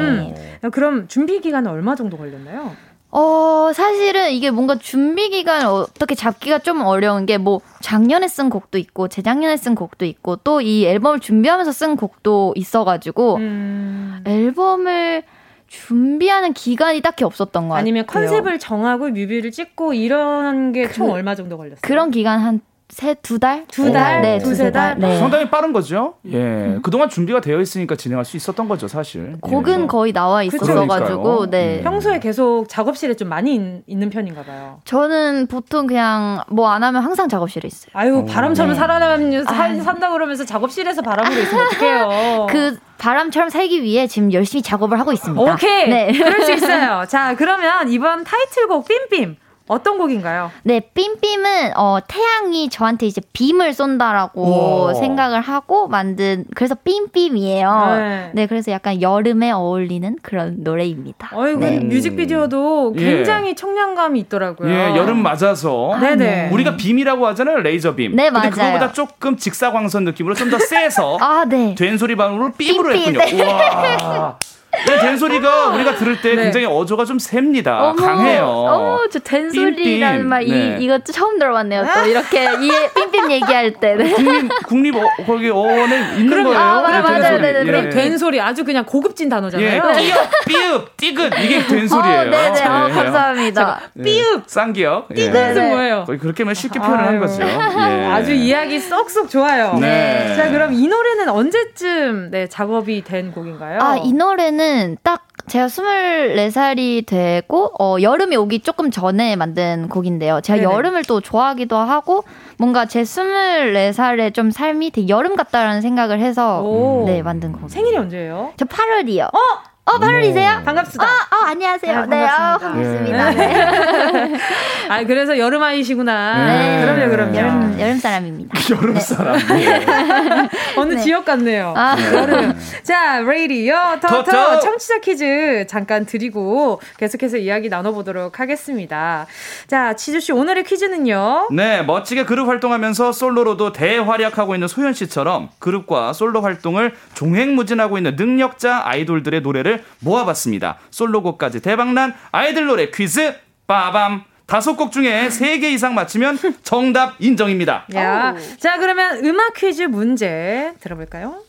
[0.64, 0.72] 음.
[0.72, 2.72] 그럼 준비 기간은 얼마 정도 걸렸나요?
[3.16, 8.78] 어, 사실은 이게 뭔가 준비 기간 어떻게 잡기가 좀 어려운 게 뭐 작년에 쓴 곡도
[8.80, 14.24] 있고 재작년에 쓴 곡도 있고 또 이 앨범을 준비하면서 쓴 곡도 있어가지고 음.
[14.26, 15.24] 앨범을
[15.68, 17.80] 준비하는 기간이 딱히 없었던 것 같아요.
[17.82, 21.80] 아니면 컨셉을 정하고 뮤비를 찍고 이런 게총 그, 얼마 정도 걸렸어요?
[21.82, 22.62] 그런 기간 한
[22.94, 23.66] 세 두 달?
[23.68, 24.22] 두 달?
[24.22, 24.98] 네, 두세 달.
[25.00, 25.18] 네.
[25.18, 26.16] 상당히 빠른 거죠.
[26.32, 26.38] 예.
[26.38, 26.80] 음.
[26.84, 29.36] 그동안 준비가 되어 있으니까 진행할 수 있었던 거죠, 사실.
[29.42, 29.88] 곡은 예.
[29.88, 31.80] 거의 나와 있었어 가지고 네.
[31.80, 31.84] 음.
[31.84, 33.56] 평소에 계속 작업실에 좀 많이
[33.88, 34.80] 있, 는 편인가 봐요.
[34.86, 37.92] 저는 보통 그냥 뭐 안 하면 항상 작업실에 있어요.
[37.94, 38.26] 아유, 어.
[38.26, 38.78] 바람처럼 네.
[38.78, 39.44] 살아남는
[39.84, 42.48] 산다 그러면서 작업실에서 바람으로 있으면 어떡해요.
[42.52, 45.54] 그 바람처럼 살기 위해 지금 열심히 작업을 하고 있습니다.
[45.54, 45.90] 오케이.
[45.90, 46.12] 네.
[46.14, 47.06] 그럴 수 있어요.
[47.08, 49.38] 자, 그러면 이번 타이틀곡 빔빔
[49.68, 50.52] 어떤 곡인가요?
[50.64, 54.94] 네, 빔빔은 어, 태양이 저한테 이제 빔을 쏜다라고 오.
[54.94, 57.96] 생각을 하고 만든 그래서 빔빔이에요.
[57.96, 58.32] 네.
[58.34, 58.48] 네.
[58.48, 61.30] 그래서 약간 여름에 어울리는 그런 노래입니다.
[61.34, 61.80] 어이, 네.
[61.80, 63.04] 뮤직비디오도 예.
[63.04, 63.56] 굉장히 예.
[63.56, 64.70] 청량감이 있더라고요.
[64.70, 65.94] 예, 여름 맞아서.
[65.94, 66.50] 아, 네네.
[66.52, 68.16] 우리가 빔이라고 하잖아요, 레이저 빔.
[68.16, 68.50] 네, 맞아요.
[68.50, 71.74] 근데 그거보다 조금 직사광선 느낌으로 좀 더 세서 아, 네.
[71.76, 73.46] 된소리 반응으로 빔으로 빔, 했군요.
[73.46, 73.98] 네.
[74.88, 76.44] 네, 된소리가 우리가 들을 때 네.
[76.44, 77.90] 굉장히 어조가 좀 셉니다.
[77.90, 78.46] 어머, 강해요.
[78.46, 80.78] 어머, 저 된소리라는 말, 네.
[80.80, 81.86] 이, 이거 처음 들어봤네요.
[81.94, 83.96] 또 이렇게, 이 삠삠 얘기할 때.
[83.96, 84.12] 네.
[84.14, 86.60] 국립, 국립, 어, 거기 어원에 있는 그럼, 거예요.
[86.60, 87.38] 아, 맞아, 네, 맞아요.
[87.40, 89.68] 네, 네, 그럼 된소리 아주 그냥 고급진 단어잖아요.
[89.68, 90.18] 예, 삐읍,
[90.48, 92.20] 삐읍, 띠긋, 이게 된소리예요.
[92.22, 92.66] 어, 네네, 네.
[92.66, 93.82] 어, 감사합니다.
[94.04, 95.10] 삐읍, 쌍기역.
[95.12, 95.16] 예.
[95.16, 96.06] 띠긋은 뭐예요?
[96.20, 97.44] 그렇게 면 쉽게 표현을 한 거죠.
[97.44, 98.06] 예.
[98.06, 99.78] 아주 이야기 쏙쏙 좋아요.
[99.80, 100.34] 네.
[100.36, 103.80] 자, 그럼 이 노래는 언제쯤 네, 작업이 된 곡인가요?
[103.80, 104.63] 아, 이 노래는
[105.04, 110.42] 딱 제가 24살이 되고 어 여름이 오기 조금 전에 만든 곡인데요.
[110.42, 110.74] 제가 네네.
[110.74, 112.24] 여름을 또 좋아하기도 하고
[112.58, 117.04] 뭔가 제 24살의 좀 삶이 되게 여름 같다라는 생각을 해서 오.
[117.06, 117.70] 네, 만든 곡.
[117.70, 118.54] 생일이 언제예요?
[118.58, 119.34] 저 8월이요.
[119.34, 119.40] 어?
[119.86, 120.64] 어, 8월이세요?
[120.64, 121.04] 반갑습니다.
[121.04, 122.06] 어, 어 안녕하세요.
[122.06, 123.32] 네, 아, 반갑습니다.
[123.32, 123.48] 네.
[123.48, 124.40] 네.
[124.88, 126.46] 아, 그래서 여름 아이시구나.
[126.46, 126.82] 네.
[126.82, 127.36] 그럼요, 그럼요.
[127.36, 128.58] 여름, 여름 사람입니다.
[128.72, 129.00] 여름 네.
[129.02, 129.38] 사람.
[129.50, 130.50] 네.
[130.78, 131.74] 어느 지역 같네요.
[131.76, 131.98] 아.
[132.14, 132.56] 여름.
[132.84, 134.00] 자, 레이디요.
[134.02, 139.28] 터터 청취자 퀴즈 잠깐 드리고 계속해서 이야기 나눠보도록 하겠습니다.
[139.68, 141.50] 자, 치주씨, 오늘의 퀴즈는요.
[141.52, 149.42] 네, 멋지게 그룹 활동하면서 솔로로도 대활약하고 있는 소연씨처럼 그룹과 솔로 활동을 종횡무진하고 있는 능력자 아이돌들의
[149.42, 150.78] 노래를 노래를 모아봤습니다.
[150.92, 153.34] 솔로곡까지 대박난 아이들 노래 퀴즈
[153.68, 154.24] 빠밤.
[154.46, 157.86] 다섯 곡 중에 세 개 이상 맞히면 정답 인정입니다.
[157.96, 158.36] 야.
[158.60, 161.42] 자, 그러면 음악 퀴즈 문제 들어볼까요?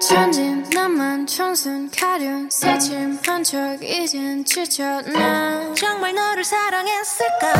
[0.00, 7.52] 천진 나만 청순 가련 새침한 척 이젠 지쳤나 정말 너를 사랑했을까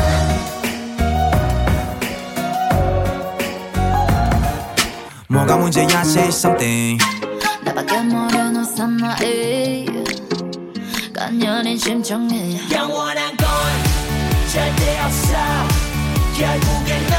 [5.28, 7.02] 뭐가 문제야 say something
[7.62, 8.49] 나밖에 모르는
[8.80, 9.84] 사나이.
[11.12, 13.46] 간연인 심정이 영원한 건
[14.50, 15.34] 절대 없어.
[16.34, 17.18] 결국엔 넌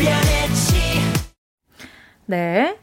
[0.00, 1.02] 변했지.
[2.24, 2.74] 네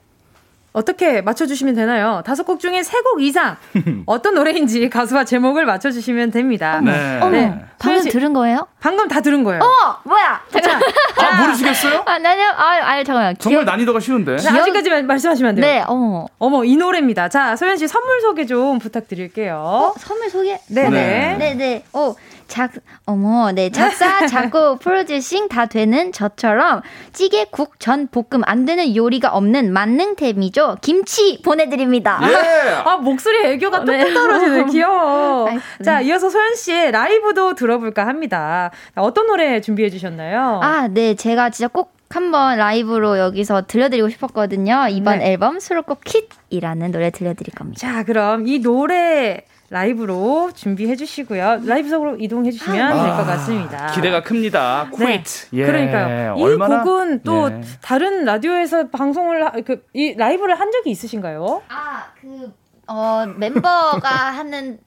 [0.73, 2.21] 어떻게 맞춰주시면 되나요?
[2.25, 3.57] 다섯 곡 중에 세 곡 이상
[4.07, 6.79] 어떤 노래인지 가수와 제목을 맞춰주시면 됩니다.
[6.83, 7.19] 네.
[7.21, 7.59] 어머, 네.
[7.77, 8.65] 방금 들은 거예요?
[8.79, 9.61] 방금 다 들은 거예요.
[9.61, 10.41] 어, 뭐야?
[10.51, 10.81] 잠깐.
[11.17, 12.03] 아, 모르시겠어요?
[12.05, 12.49] 아, 나요?
[12.55, 13.35] 아, 아, 잠깐만.
[13.37, 14.37] 정말 난이도가 쉬운데.
[14.37, 14.55] 기억...
[14.55, 15.65] 아직까지 말씀하시면 안 돼요.
[15.65, 16.25] 네, 어머.
[16.39, 17.29] 어머, 이 노래입니다.
[17.29, 19.55] 자, 소연 씨 선물 소개 좀 부탁드릴게요.
[19.63, 20.59] 어, 선물 소개?
[20.69, 20.89] 네네.
[20.89, 21.53] 네, 네.
[21.55, 21.83] 네.
[21.93, 22.15] 어,
[22.47, 22.71] 작,
[23.05, 23.69] 어머, 네.
[23.69, 26.81] 작사, 작곡, 프로듀싱 다 되는 저처럼
[27.11, 30.77] 찌개, 국, 전, 볶음 안 되는 요리가 없는 만능템이죠.
[30.81, 32.19] 김치 보내드립니다.
[32.23, 32.71] 예.
[32.85, 34.13] 아, 목소리 애교가 뚝뚝 네.
[34.13, 34.65] 떨어지네.
[34.71, 35.49] 귀여워.
[35.83, 38.71] 자, 이어서 소연 씨의 라이브도 들어볼까 합니다.
[38.95, 40.59] 어떤 노래 준비해 주셨나요?
[40.61, 41.15] 아, 네.
[41.15, 44.87] 제가 진짜 꼭 한번 라이브로 여기서 들려드리고 싶었거든요.
[44.89, 45.31] 이번 네.
[45.31, 47.79] 앨범 수록곡 킷이라는 노래 들려드릴 겁니다.
[47.79, 51.61] 자, 그럼 이 노래 라이브로 준비해 주시고요.
[51.65, 53.87] 라이브석으로 이동해 주시면 아, 될것 같습니다.
[53.87, 54.91] 기대가 큽니다.
[54.99, 55.23] 네.
[55.53, 55.65] 예.
[55.65, 56.35] 그러니까요.
[56.37, 56.83] 이 얼마나?
[56.83, 57.61] 곡은 또 예.
[57.81, 61.63] 다른 라디오에서 방송을 그, 이 라이브를 한 적이 있으신가요?
[61.69, 62.53] 아, 그
[62.85, 63.99] 어, 멤버가
[64.37, 64.77] 하는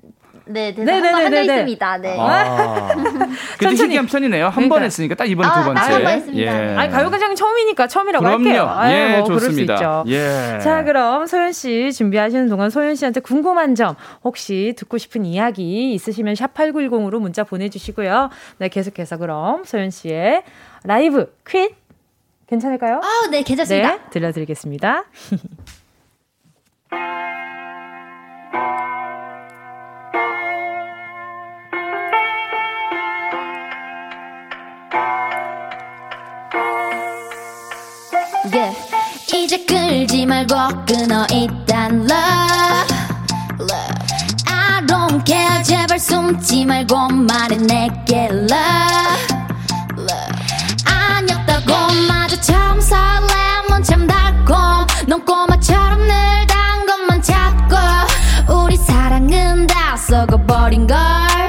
[0.48, 1.98] 네, 대사 네, 한번 네, 있습니다.
[1.98, 2.16] 네.
[2.20, 2.88] 아,
[3.58, 4.48] 그래도 희귀한 편이네요.
[4.48, 5.80] 한번 했으니까 딱 이번에 아, 두 번째.
[5.80, 6.40] 한번 했습니다.
[6.42, 6.76] 예.
[6.76, 8.44] 아니, 가요광장 처음이니까 처음이라고 그럼요.
[8.44, 8.66] 할게요.
[8.70, 10.04] 아, 예, 뭐 좋습니다.
[10.06, 10.58] 예.
[10.62, 16.36] 자, 그럼 소연 씨 준비하시는 동안 소연 씨한테 궁금한 점, 혹시 듣고 싶은 이야기 있으시면
[16.36, 18.30] 샵 8910으로 문자 보내주시고요.
[18.58, 20.44] 네, 계속해서 그럼 소연 씨의
[20.84, 21.74] 라이브 퀴즈
[22.46, 23.00] 괜찮을까요?
[23.02, 23.96] 아, 네, 괜찮습니다.
[23.96, 25.04] 네, 들려드리겠습니다.
[38.56, 38.74] yeah.
[39.34, 40.54] 이제 끌지 말고
[40.86, 42.96] 끊어 일단 love,
[43.60, 43.94] love.
[44.48, 49.36] I don't care 제발 숨지 말고 말해 내게 love,
[49.98, 50.36] love.
[50.86, 51.72] 아니었다고
[52.08, 54.54] 마저 처음 설렘은 참 달고
[55.08, 56.14] 넌 꼬마처럼 늘
[56.46, 60.96] 단 것만 찾고 우리 사랑은 다 썩어버린 걸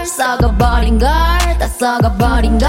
[0.06, 1.08] 썩어버린 걸
[1.60, 2.68] 다 썩어버린 걸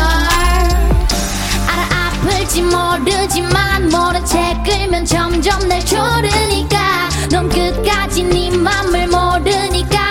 [2.29, 7.09] 아플지 모르지만 모른 채 끌면 점점 날 조르니까.
[7.31, 10.08] 넌 끝까지 네 맘을 모르니까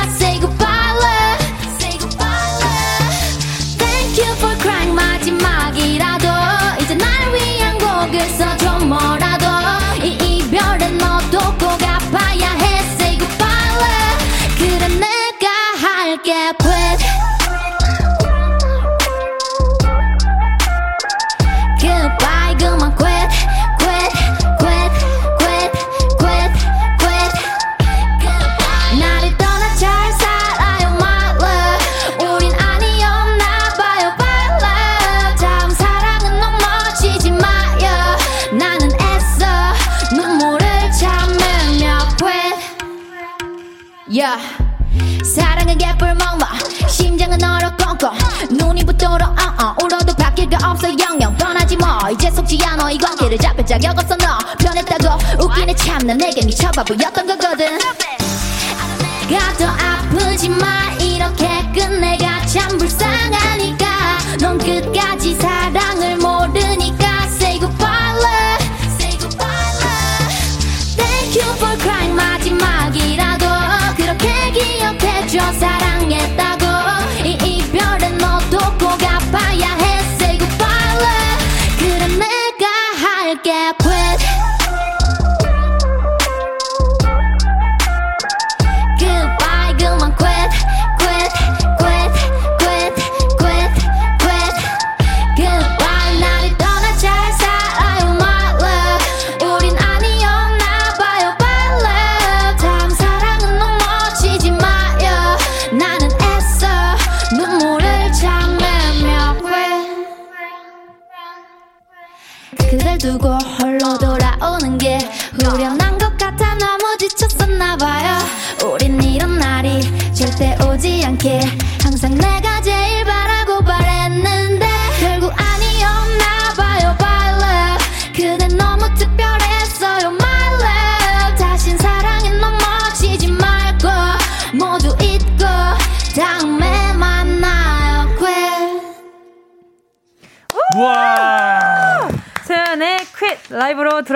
[47.97, 48.11] 꽁꽁
[48.51, 51.35] 눈이 붙도록 uh, uh, 울어도 바뀔 거 없어 영영.
[51.35, 52.91] 변하지 뭐 이제 속지 않아.
[52.91, 55.43] 이건 길을 잡을 자격 없어 너 변했다고.
[55.43, 56.13] 웃기네 참나.
[56.13, 57.79] 내게 미쳐봐 보였던 거거든.
[59.29, 60.91] 가더 아프지 마.
[60.99, 63.87] 이렇게 끝내가 참 불쌍하니까.
[64.39, 65.86] 넌 끝까지 사랑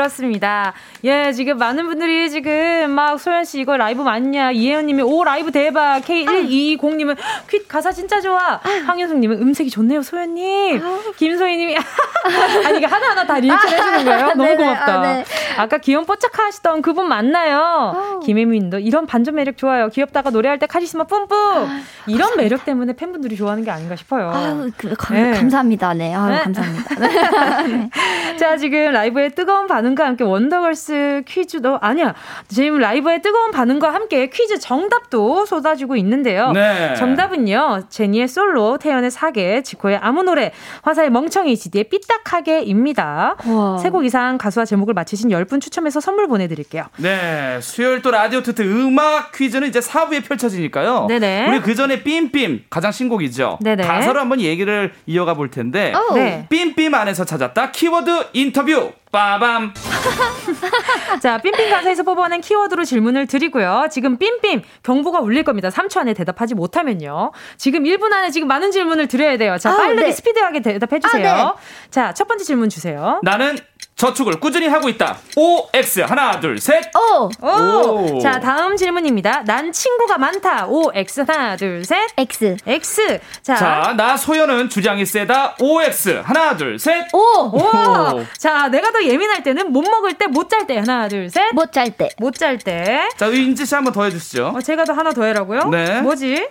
[0.02, 0.74] 들었습니다.
[1.04, 4.52] 예, 지금 많은 분들이 지금 막 소연 씨 이거 라이브 맞냐?
[4.52, 6.02] 이혜연 님이 오 라이브 대박.
[6.02, 7.16] K1220 님은
[7.50, 8.60] Quit 가사 진짜 좋아.
[8.86, 10.82] 황현숙 님은 음색이 좋네요, 소연 님.
[11.18, 11.76] 김소희 님이
[12.66, 14.34] 아니 이게 하나하나 다 리액션 해 주는 거예요.
[14.36, 15.00] 너무 고맙다.
[15.00, 15.26] 아, 네.
[15.58, 18.22] 아까 귀여운 뽀짝 하시던 그분 맞나요?
[18.24, 19.90] 김혜미 님도 이런 반전 매력 좋아요.
[19.90, 21.38] 귀엽다가 노래할 때 카리스마 뿜뿜.
[21.38, 24.32] 아, 이런 매력 때문에 팬분들이 좋아하는 게 아닌가 싶어요.
[24.32, 25.32] 아유, 그, 가, 네.
[25.32, 25.94] 감사합니다.
[25.94, 26.14] 네.
[26.14, 26.40] 아유, 네.
[26.40, 26.96] 감사합니다.
[27.68, 27.90] 네.
[28.38, 32.14] 자, 지금 라이브의 뜨거운 반응 과 함께 원더걸스 퀴즈도 아니야.
[32.48, 36.52] 지금 라이브의 뜨거운 반응과 함께 퀴즈 정답도 쏟아지고 있는데요.
[36.52, 36.96] 네.
[36.96, 37.84] 정답은요.
[37.90, 40.52] 제니의 솔로, 태연의 사계, 지코의 아무 노래,
[40.84, 43.36] 화사의 멍청이, 지디의 삐딱하게입니다.
[43.82, 46.86] 세 곡 이상 가수와 제목을 맞히신 10분 추첨해서 선물 보내드릴게요.
[46.98, 47.60] 네.
[47.62, 51.08] 수요일 또 라디오 트트 음악 퀴즈는 이제 4부에 펼쳐지니까요.
[51.10, 51.50] 네네.
[51.50, 53.60] 우리 그 전에 삠삠 가장 신곡이죠.
[53.62, 53.84] 네네.
[53.84, 55.94] 가사로 한번 얘기를 이어가 볼 텐데.
[56.14, 56.48] 네.
[56.50, 59.74] 삠삠 안에서 찾았다 키워드 인터뷰 빠밤.
[61.22, 63.88] 자, 삠삠 가사에서 뽑아낸 키워드로 질문을 드리고요.
[63.92, 65.70] 지금 삠삠 경보가 울릴 겁니다.
[65.70, 67.32] 3초 안에 대답하지 못하면요.
[67.58, 69.58] 지금 1분 안에 지금 많은 질문을 드려야 돼요.
[69.58, 70.12] 자, 아, 빠르게 네.
[70.12, 71.30] 스피드하게 대답해 주세요.
[71.30, 71.90] 아, 네.
[71.90, 73.20] 자, 첫 번째 질문 주세요.
[73.24, 73.58] 나는
[74.02, 75.20] 저축을 꾸준히 하고 있다.
[75.36, 76.86] OX 하나 둘 셋.
[76.98, 77.30] 오.
[77.46, 78.20] 오.
[78.20, 79.44] 자 다음 질문입니다.
[79.46, 80.66] 난 친구가 많다.
[80.66, 82.10] OX 하나 둘 셋.
[82.18, 82.58] X.
[82.66, 83.20] X.
[83.44, 85.56] 자, 자, 나 소연은 주장이 세다.
[85.60, 87.06] OX 하나 둘 셋.
[87.14, 87.20] 오.
[87.56, 88.26] 오.
[88.40, 91.54] 자 내가 더 예민할 때는 못 먹을 때 못 잘 때 하나 둘 셋.
[91.54, 92.10] 못 잘 때.
[92.18, 93.08] 못 잘 때.
[93.18, 94.54] 자 인지 씨 한번 더 해주시죠.
[94.56, 95.66] 어, 제가 더 하나 더 해라고요?
[95.70, 96.02] 네.
[96.02, 96.48] 뭐지?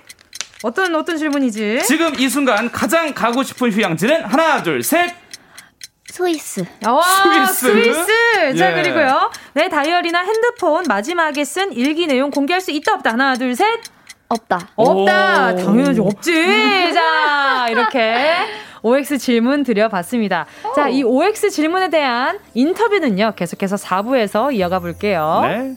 [0.63, 1.81] 어떤 어떤 질문이지?
[1.85, 5.13] 지금 이 순간 가장 가고 싶은 휴양지는 하나 둘 셋.
[6.11, 6.65] 스위스.
[6.87, 7.55] 와, 스위스.
[7.73, 8.57] 스위스.
[8.57, 8.83] 자, 예.
[8.83, 9.31] 그리고요.
[9.55, 13.13] 내 다이어리나 핸드폰 마지막에 쓴 일기 내용 공개할 수 있다, 없다.
[13.13, 13.67] 하나, 둘, 셋.
[14.29, 14.69] 없다.
[14.77, 15.57] 없다.
[15.57, 16.01] 당연하지.
[16.01, 16.93] 없지.
[16.95, 18.37] 자, 이렇게.
[18.83, 20.47] OX 질문 드려봤습니다.
[20.65, 20.73] 오.
[20.73, 25.41] 자, 이 OX 질문에 대한 인터뷰는요, 계속해서 4부에서 이어가 볼게요.
[25.43, 25.77] 네.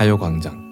[0.00, 0.70] 가요광장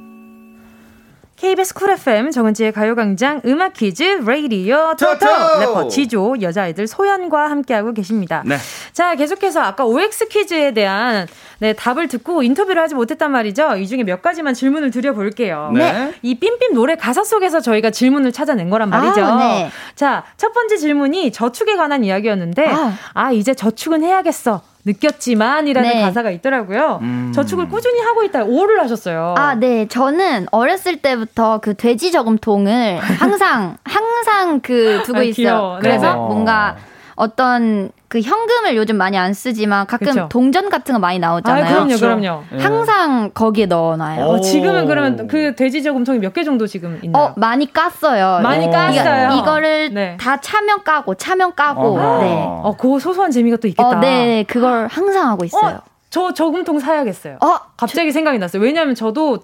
[1.37, 5.26] KBS 쿨 FM 정은지의 가요광장 음악 퀴즈 레이디오 토토
[5.61, 8.43] 래퍼 지조 여자아이들 소연과 함께하고 계십니다.
[8.47, 8.57] 네.
[8.95, 11.26] 자 계속해서 아까 OX 퀴즈에 대한
[11.59, 13.76] 네, 답을 듣고 인터뷰를 하지 못했단 말이죠.
[13.76, 15.72] 이 중에 몇 가지만 질문을 드려볼게요.
[15.74, 16.14] 네.
[16.22, 19.24] 이 삠삠 노래 가사 속에서 저희가 질문을 찾아낸 거란 말이죠.
[19.24, 19.70] 아, 네.
[19.95, 24.62] 자, 첫 번째 질문이 저축에 관한 이야기였는데, 아, 아 이제 저축은 해야겠어.
[24.85, 26.01] 느꼈지만이라는 네.
[26.03, 26.99] 가사가 있더라고요.
[27.03, 27.33] 음.
[27.35, 28.45] 저축을 꾸준히 하고 있다.
[28.45, 29.35] 오를 하셨어요.
[29.37, 29.87] 아, 네.
[29.89, 35.79] 저는 어렸을 때부터 그 돼지 저금통을 항상 항상 그 두고 아, 있어요.
[35.81, 36.18] 그래서 네.
[36.18, 36.76] 뭔가
[37.16, 40.29] 어떤 그 현금을 요즘 많이 안 쓰지만 가끔 그쵸?
[40.31, 41.65] 동전 같은 거 많이 나오잖아요.
[41.65, 42.45] 아, 그럼요, 그럼요.
[42.51, 42.63] 네.
[42.63, 44.25] 항상 거기에 넣어놔요.
[44.25, 47.25] 어, 지금은 그러면 그 돼지 저금통이 몇 개 정도 지금 있나요?
[47.25, 48.41] 어, 많이 깠어요.
[48.43, 49.39] 많이 깠어요.
[49.39, 50.17] 이거, 를 네.
[50.19, 51.99] 다 차면 까고 차면 까고.
[51.99, 52.33] 아~ 네.
[52.33, 53.89] 어, 그 소소한 재미가 또 있겠다.
[53.89, 55.77] 어, 네, 그걸 항상 하고 있어요.
[55.77, 57.37] 어, 저 저금통 사야겠어요.
[57.41, 58.15] 어, 갑자기 저...
[58.15, 58.63] 생각이 났어요.
[58.63, 59.41] 왜냐하면 저도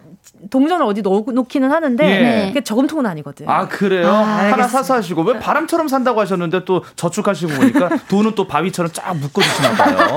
[0.50, 2.46] 동전을 어디 넣, 놓기는 하는데 예.
[2.48, 3.48] 그게 저금통은 아니거든.
[3.48, 4.08] 아 그래요?
[4.08, 9.14] 아, 하나 사서 하시고 왜 바람처럼 산다고 하셨는데 또 저축하시고 보니까 돈은 또 바위처럼 쫙
[9.16, 10.16] 묶어주시나 봐요.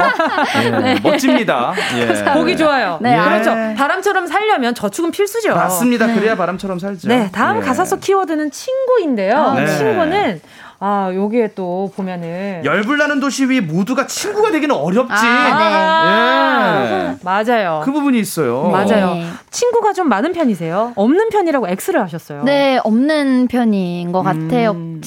[0.63, 0.99] 예, 네.
[1.01, 1.73] 멋집니다.
[1.97, 2.33] 예.
[2.33, 2.97] 보기 좋아요.
[3.01, 3.17] 네.
[3.17, 3.51] 그렇죠.
[3.77, 5.55] 바람처럼 살려면 저축은 필수죠.
[5.55, 6.07] 맞습니다.
[6.07, 6.15] 네.
[6.15, 7.07] 그래야 바람처럼 살죠.
[7.07, 7.61] 네, 다음 예.
[7.61, 9.35] 가사 속 키워드는 친구인데요.
[9.35, 9.67] 아, 네.
[9.67, 10.41] 친구는
[10.79, 15.13] 아, 여기에 또 보면은 열불나는 도시 위 모두가 친구가 되기는 어렵지.
[15.13, 17.17] 아, 네.
[17.23, 17.81] 맞아요.
[17.83, 18.69] 그 부분이 있어요.
[18.69, 19.15] 맞아요.
[19.15, 19.25] 네.
[19.49, 20.93] 친구가 좀 많은 편이세요?
[20.95, 22.43] 없는 편이라고 X를 하셨어요.
[22.43, 24.71] 네, 없는 편인 것 같아요.
[24.71, 25.01] 음.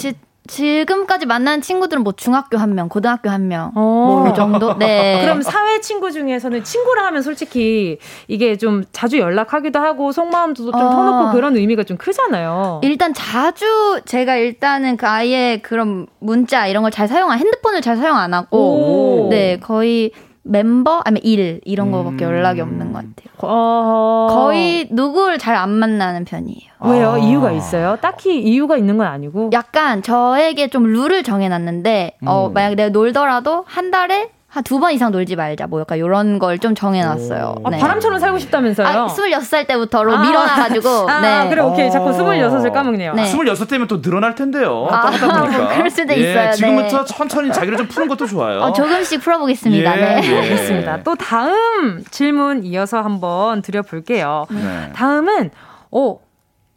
[0.47, 4.74] 지금까지 만난 친구들은 뭐 중학교 한 명, 고등학교 한 명, 뭐 이 정도.
[4.78, 5.20] 네.
[5.22, 10.78] 그럼 사회 친구 중에서는 친구라 하면 솔직히 이게 좀 자주 연락하기도 하고 속마음도 좀 어.
[10.91, 12.80] 터놓고 그런 의미가 좀 크잖아요.
[12.82, 17.97] 일단 자주 제가 일단은 그 아이의 그런 문자 이런 걸 잘 사용 안 핸드폰을 잘
[17.97, 19.28] 사용 안 하고 오.
[19.30, 20.11] 네 거의
[20.43, 22.30] 멤버 아니면 일 이런 거밖에 음.
[22.30, 23.34] 연락이 없는 것 같아요.
[23.43, 24.28] 어...
[24.30, 26.70] 거의 누구를 잘안 만나는 편이에요.
[26.82, 27.11] 왜요?
[27.11, 27.18] 아.
[27.18, 27.97] 이유가 있어요?
[28.01, 29.51] 딱히 이유가 있는 건 아니고.
[29.53, 32.28] 약간 저에게 좀 룰을 정해놨는데 어, 음.
[32.28, 35.66] 어 만약 내가 놀더라도 한 달에 한 두 번 이상 놀지 말자.
[35.68, 37.55] 뭐 약간 이런 걸 좀 정해놨어요.
[37.64, 37.78] 아, 네.
[37.78, 38.86] 바람처럼 살고 싶다면서요?
[38.86, 40.88] 아, 26살 때부터로 아, 밀어놔가지고.
[41.09, 41.48] 아, 네.
[41.48, 41.90] 그래, 오케이.
[41.90, 43.14] 자꾸 26을 까먹네요.
[43.14, 43.22] 네.
[43.32, 44.88] 26대면 또 늘어날 텐데요.
[44.90, 45.68] 아, 보니까.
[45.74, 46.53] 그럴 수도 예, 있어요.
[46.53, 47.14] 지금부터 네.
[47.14, 48.61] 천천히 자기를 좀 푸는 것도 좋아요.
[48.61, 49.96] 어, 조금씩 풀어보겠습니다.
[49.96, 50.28] 예, 네.
[50.32, 50.38] 예.
[50.40, 51.03] 알겠습니다.
[51.05, 54.46] 또 다음 질문 이어서 한번 드려볼게요.
[54.51, 54.90] 네.
[54.94, 55.51] 다음은,
[55.92, 56.18] 오,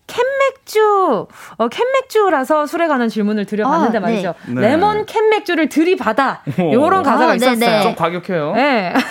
[0.07, 1.27] 캔맥주,
[1.57, 4.33] 어, 캔맥주라서 술에 관한 질문을 드려봤는데 아, 말이죠.
[4.47, 4.61] 네.
[4.61, 6.41] 레몬 캔맥주를 들이받아.
[6.71, 7.55] 요런 가사가 아, 있었어요.
[7.57, 7.83] 네네.
[7.83, 8.53] 좀 과격해요.
[8.55, 8.93] 네.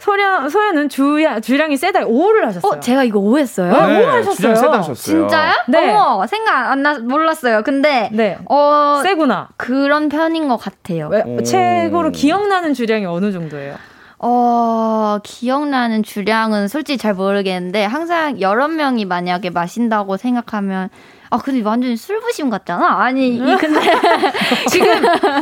[0.00, 2.04] 소연, 소연은 주야, 주량이 세다.
[2.06, 2.72] 오를 하셨어요.
[2.72, 3.70] 어, 제가 이거 오했어요?
[3.70, 4.34] 네, 오하셨어요.
[4.34, 4.94] 주량 세다 하셨어요.
[4.94, 5.52] 진짜요?
[5.68, 5.90] 네.
[5.94, 7.62] 어머, 생각 안 나, 몰랐어요.
[7.62, 8.08] 근데.
[8.12, 8.38] 네.
[8.48, 9.00] 어.
[9.02, 9.48] 세구나.
[9.58, 11.08] 그런 편인 것 같아요.
[11.08, 13.76] 왜, 최고로 기억나는 주량이 어느 정도예요?
[14.22, 20.90] 어, 기억나는 주량은 솔직히 잘 모르겠는데, 항상 여러 명이 만약에 마신다고 생각하면,
[21.32, 23.02] 아, 근데 완전히 술부심 같잖아?
[23.04, 23.80] 아니, 이, 근데.
[24.68, 24.92] 지금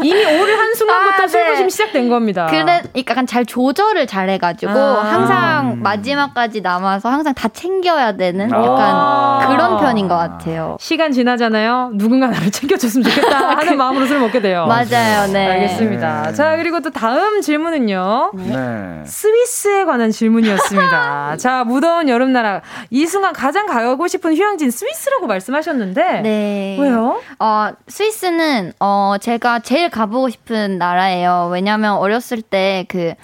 [0.02, 1.28] 이미 오를 한 순간부터 아, 네.
[1.28, 2.46] 술부심 시작된 겁니다.
[2.50, 5.02] 그래, 그러니까 약간 잘 조절을 잘 해가지고, 아.
[5.02, 9.46] 항상 마지막까지 남아서 항상 다 챙겨야 되는 약간 아.
[9.48, 10.76] 그런 편인 것 같아요.
[10.78, 11.92] 시간 지나잖아요?
[11.94, 14.66] 누군가 나를 챙겨줬으면 좋겠다 하는 마음으로 술 먹게 돼요.
[14.66, 15.46] 맞아요, 네.
[15.46, 16.22] 알겠습니다.
[16.28, 16.32] 네.
[16.34, 18.32] 자, 그리고 또 다음 질문은요.
[18.34, 19.02] 네.
[19.06, 21.36] 스위스에 관한 질문이었습니다.
[21.40, 22.60] 자, 무더운 여름 나라.
[22.90, 26.76] 이 순간 가장 가고 싶은 휴양지는 스위스라고 말씀하셨는데, 하셨는데 네.
[26.80, 27.20] 왜요?
[27.38, 31.48] 어, 스위스는 어 제가 제일 가보고 싶은 나라예요.
[31.52, 33.14] 왜냐면 어렸을 때그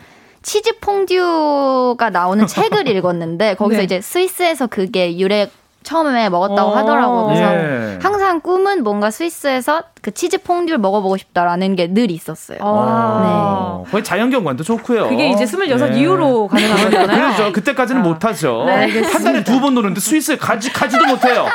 [0.42, 3.84] 치즈 퐁듀가 나오는 책을 읽었는데 거기서 네.
[3.84, 5.50] 이제 스위스에서 그게 유래
[5.84, 6.76] 처음에 먹었다고 어.
[6.76, 7.26] 하더라고요.
[7.26, 7.98] 그래서 예.
[8.02, 12.58] 항상 꿈은 뭔가 스위스에서 그 치즈 퐁듀를 먹어보고 싶다라는 게 늘 있었어요.
[12.62, 13.82] 아.
[13.84, 13.90] 네.
[13.90, 15.08] 거의 자연경관도 좋고요.
[15.10, 16.00] 그게 이제 26 네.
[16.00, 17.20] 이후로 가능한 거잖아요.
[17.34, 17.52] 그렇죠.
[17.52, 18.04] 그때까지는 아.
[18.04, 18.64] 못하죠.
[18.66, 21.46] 네, 한 달에 두 번 노는데 스위스에 가지, 가지도 못해요.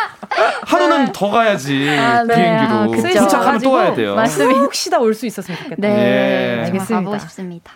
[0.65, 1.11] 하루는 네.
[1.13, 2.35] 더 가야지 아, 네.
[2.35, 3.19] 비행기로.
[3.19, 4.15] 아, 도착하면 또 가야 돼요.
[4.15, 4.59] 맞습니다.
[4.61, 5.75] 혹시 다올수 있었으면 좋겠다.
[5.79, 6.63] 네, 네.
[6.65, 6.95] 알겠습니다.
[6.95, 7.71] 가보고 싶습니다.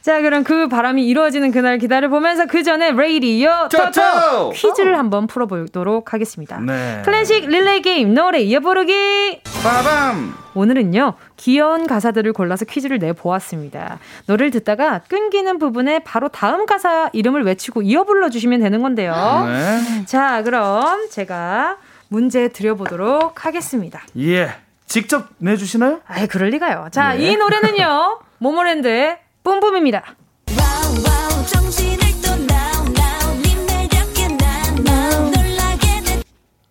[0.00, 4.98] 자, 그럼 그 바람이 이루어지는 그날 기다려 보면서 그 전에 레이디어 토토 퀴즈를 어.
[4.98, 6.58] 한번 풀어보도록 하겠습니다.
[6.60, 7.02] 네.
[7.04, 9.40] 클래식 릴레이 게임 노래 이어 부르기.
[9.62, 10.34] 빠밤.
[10.54, 13.98] 오늘은요 귀여운 가사들을 골라서 퀴즈를 내 보았습니다.
[14.26, 19.12] 노래를 듣다가 끊기는 부분에 바로 다음 가사 이름을 외치고 이어 불러 주시면 되는 건데요.
[19.46, 20.04] 네.
[20.06, 21.76] 자, 그럼 제가
[22.08, 24.00] 문제 드려보도록 하겠습니다.
[24.18, 24.50] 예.
[24.86, 26.00] 직접 내주시나요?
[26.06, 26.88] 아예 그럴 리가요.
[26.92, 27.30] 자, 네.
[27.32, 30.02] 이 노래는요 모모랜드의 뿜뿜입니다.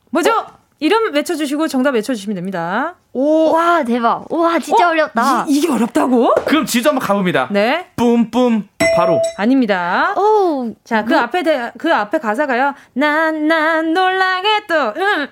[0.10, 0.32] 뭐죠?
[0.80, 2.96] 이름 외쳐주시고 정답 외쳐주시면 됩니다.
[3.14, 3.52] 오.
[3.52, 4.32] 와, 대박.
[4.32, 4.92] 와, 진짜 어?
[4.92, 5.46] 어렵다.
[5.48, 6.36] 이, 게 어렵다고?
[6.46, 7.48] 그럼 지도 한번 가봅니다.
[7.52, 7.88] 네.
[7.96, 8.68] 뿜뿜.
[8.96, 9.22] 바로.
[9.38, 10.14] 아닙니다.
[10.18, 10.74] 오.
[10.84, 11.22] 자, 그 뭐.
[11.22, 12.74] 앞에, 대, 그 앞에 가사가요.
[12.94, 15.28] 난, 난 놀라게 또, 응.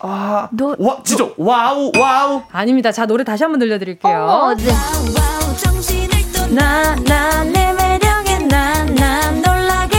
[0.00, 1.34] 아, 너, 와, 너.
[1.36, 2.42] Wow, wow.
[2.52, 2.92] 아닙니다.
[2.92, 4.26] 자, 노래 다시 한번 들려드릴게요.
[4.28, 4.64] 어머, 네.
[6.50, 9.96] 나나내 매력에 난난 놀라게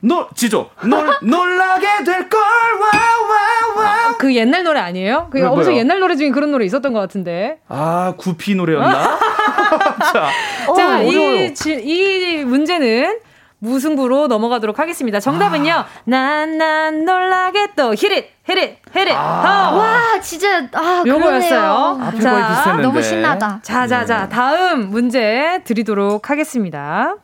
[0.00, 2.40] 놀 지조 놀 놀라게 될걸
[2.80, 5.28] 와와와 그 옛날 노래 아니에요?
[5.30, 5.78] 그 네, 엄청 뭐요?
[5.78, 9.18] 옛날 노래 중에 그런 노래 있었던 것 같은데 아 구피 노래였나?
[10.12, 10.30] 자,
[10.68, 11.52] 어, 이,
[11.82, 13.18] 이 문제는
[13.58, 15.20] 무승부로 넘어가도록 하겠습니다.
[15.20, 15.84] 정답은요.
[16.04, 19.14] 난, 난 놀라게 또, 히릿, 히릿, 히릿.
[19.16, 19.70] 아.
[19.72, 21.98] 와, 진짜, 아, 요거였어요.
[22.02, 23.60] 앞에 자, 너무 신나다.
[23.62, 24.28] 자, 자, 자.
[24.28, 27.14] 다음 문제 드리도록 하겠습니다.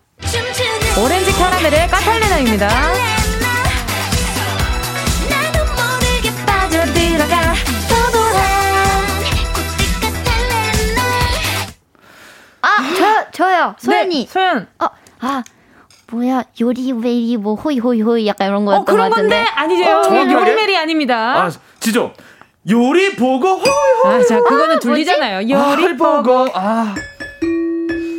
[1.02, 2.68] 오렌지 캐러멜의 까탈레나입니다.
[12.62, 13.74] 아, 저, 저요.
[13.78, 14.26] 소연이.
[14.26, 14.68] 네, 소연.
[14.78, 14.86] 어,
[15.20, 15.42] 아,
[16.10, 21.44] 뭐야 요리메리 뭐 호이호이호이 약간 이런 거였던 어, 그런 건데 아니죠 어, 요리메리 아닙니다.
[21.44, 22.12] 아 지조
[22.68, 24.20] 요리 보고 호이호이.
[24.20, 25.48] 아, 자 그거는 아, 둘리잖아요.
[25.48, 25.54] 요리
[25.86, 26.46] 아, 보고.
[26.54, 26.94] 아.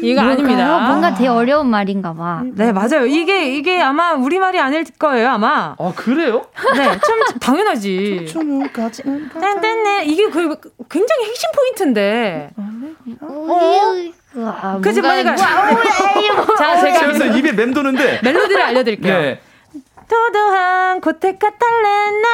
[0.04, 0.88] 이거 아닙니다.
[0.88, 2.42] 뭔가 되게 어려운 말인가 봐.
[2.56, 3.06] 네, 맞아요.
[3.06, 5.76] 이게, 이게 아마 우리말이 아닐 거예요, 아마.
[5.78, 6.44] 아, 그래요?
[6.76, 8.26] 네, 참, 당연하지.
[9.40, 10.06] 딴딴네.
[10.06, 12.50] 이게 그, 굉장히 핵심 포인트인데.
[13.22, 14.12] 어?
[14.36, 15.36] 와, 그치, 뭐니까.
[15.36, 17.00] 자, 제가.
[17.08, 18.22] 그래서 입에 맴도는데.
[18.24, 19.20] 멜로디를 알려드릴게요.
[19.20, 19.42] 네.
[20.08, 22.28] 도도한 고테카 탈레나,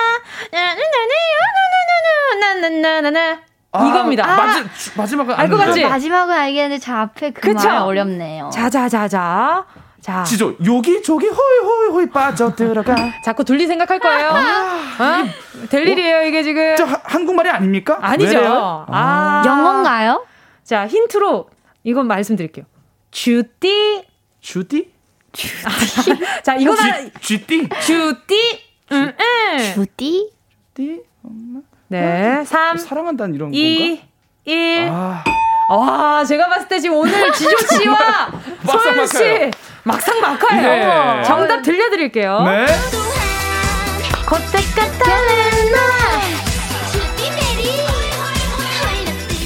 [0.51, 3.39] 나나나나나나나나나나나.
[3.71, 4.25] 아, 이겁니다.
[4.27, 4.63] 아, 마지,
[4.95, 5.83] 마지막은 알것 같지?
[5.83, 8.49] 마지막은 알겠는데 저 앞에 그말 어렵네요.
[8.51, 9.65] 자자자자.
[10.01, 10.23] 자.
[10.23, 12.95] 지조 여기 저기 호이 호이 호이 빠져 들어가.
[13.23, 14.29] 자꾸 둘리 생각할 거예요.
[14.31, 15.67] 아, 어?
[15.69, 16.75] 될 일이에요 이게 지금.
[16.77, 17.97] 저 한국말이 아닙니까?
[18.01, 18.85] 아니죠.
[18.89, 19.43] 아.
[19.45, 20.25] 영어인가요?
[20.63, 21.49] 자 힌트로
[21.87, 22.65] 이건 말씀드릴게요.
[23.11, 24.03] 주띠.
[24.41, 24.91] 주디?
[25.31, 26.19] 주디.
[26.43, 27.11] 자, 이거는.
[27.21, 27.69] 주띠?
[27.81, 28.59] 주띠.
[28.91, 29.73] 음, 음.
[29.73, 30.29] 주띠?
[30.73, 31.01] 띠?
[31.23, 31.61] 엄마?
[31.87, 32.43] 네.
[32.43, 32.75] 3.
[32.75, 34.03] 뭐 사랑한다는 이런 2, 건가?
[34.43, 34.89] 1.
[34.89, 35.23] 아.
[35.69, 38.31] 와, 제가 봤을 때 지금 오늘 지조 씨와
[38.69, 39.51] 소연 씨
[39.83, 41.15] 막상 막하예요.
[41.19, 41.23] 네.
[41.23, 42.41] 정답 들려드릴게요.
[42.41, 42.65] 네.
[42.65, 42.75] 날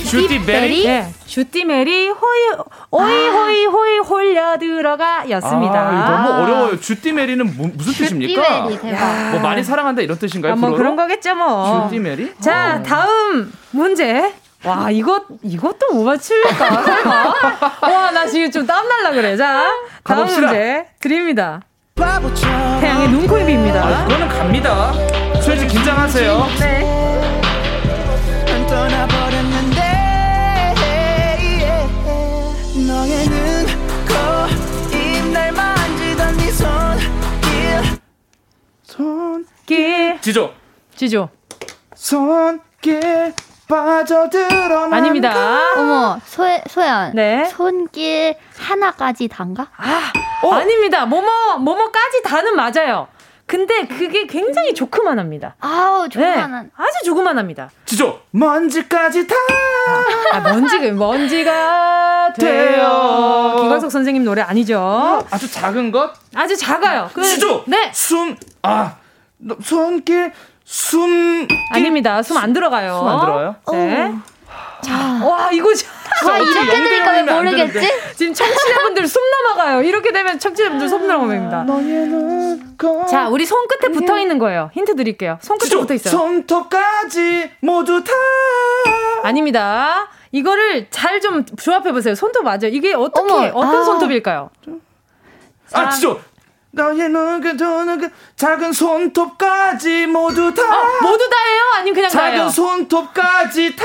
[0.10, 0.88] 주띠메리?
[0.88, 1.21] 네.
[1.36, 2.40] 주띠메리 호이
[2.92, 3.32] 오이 아.
[3.32, 5.80] 호이 호이 홀려 들어가 였습니다.
[5.80, 6.80] 아, 너무 어려워요.
[6.82, 8.68] 주띠메리는 뭐, 무슨 뜻입니까?
[9.32, 10.52] 뭐 많이 사랑한다 이런 뜻인가요?
[10.52, 11.84] 아, 뭐 그런 거겠죠 뭐.
[11.86, 12.34] 주띠메리?
[12.42, 12.84] 자 어.
[12.84, 14.34] 다음 문제.
[14.66, 16.54] 와, 이것, 이것도 못 맞출까?
[16.84, 17.34] 설마?
[17.82, 19.36] 와, 나 지금 좀 땀 날라 그래.
[19.38, 19.64] 자,
[20.04, 20.48] 다음 가봅시다.
[20.48, 21.62] 문제 드립니다.
[21.96, 23.82] 태양의 눈코입입니다.
[23.84, 24.92] 아, 그거는 갑니다.
[25.42, 26.46] 수혜지 긴장하세요.
[26.60, 27.02] 네.
[39.02, 40.54] 손길 지조
[40.96, 41.30] 지조
[41.96, 43.34] 손길
[43.68, 45.34] 빠져들어 아닙니다.
[45.78, 47.14] 어머, 소, 소연.
[47.16, 47.46] 네.
[47.46, 49.68] 손길 하나까지 단가?
[49.78, 50.12] 아,
[50.44, 50.54] 어?
[50.54, 51.06] 아닙니다.
[51.06, 53.08] 뭐뭐, 뭐뭐까지 다는 맞아요.
[53.46, 55.56] 근데 그게 굉장히 조그만합니다.
[55.62, 56.66] 아우, 조그만한.
[56.66, 57.70] 네, 아주 조그만합니다.
[57.86, 59.36] 지조, 먼지까지 다.
[60.34, 63.56] 아, 먼지가, 먼지가 돼요.
[63.60, 65.26] 김광석 선생님 노래 아니죠?
[65.32, 66.14] 아주 작은 것?
[66.34, 67.10] 아주 작아요.
[67.14, 67.64] 그, 지조!
[67.68, 67.92] 네.
[67.94, 68.96] 숨, 아,
[69.64, 70.32] 손길,
[70.64, 72.22] 숨 아닙니다.
[72.24, 72.98] 숨 안 들어가요.
[73.00, 73.56] 숨 안 들어가요?
[73.72, 74.06] 네.
[74.14, 74.22] 어.
[74.82, 75.70] 자, 와 이거
[76.28, 77.80] 와 이렇게 되니까 모르겠지?
[78.16, 79.82] 지금 청취자분들 숨 넘어가요.
[79.84, 81.66] 이렇게 되면 청취자분들 숨 넘어갑니다.
[83.10, 84.70] 자, 우리 손 끝에 붙어 있는 거예요.
[84.74, 85.38] 힌트 드릴게요.
[85.42, 86.12] 손 끝에 붙어 있어요.
[86.12, 88.12] 손톱까지 모두 다
[89.24, 90.08] 아닙니다.
[90.32, 92.16] 이거를 잘 좀 조합해 보세요.
[92.16, 92.68] 손톱 맞아요.
[92.72, 93.84] 이게 어떻게 어머, 어떤 아.
[93.84, 94.50] 손톱일까요?
[95.74, 96.18] 아, 진짜
[96.74, 100.62] 너의 눈그 그 작은 손톱까지 모두 다.
[100.64, 101.62] 어, 모두 다예요?
[101.76, 102.50] 아니면 그냥 작은 다예요?
[102.50, 103.84] 손톱까지 다.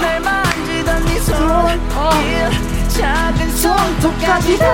[0.00, 2.50] 날 만지던 네 손길
[2.88, 4.66] 작은 손톱까지 다.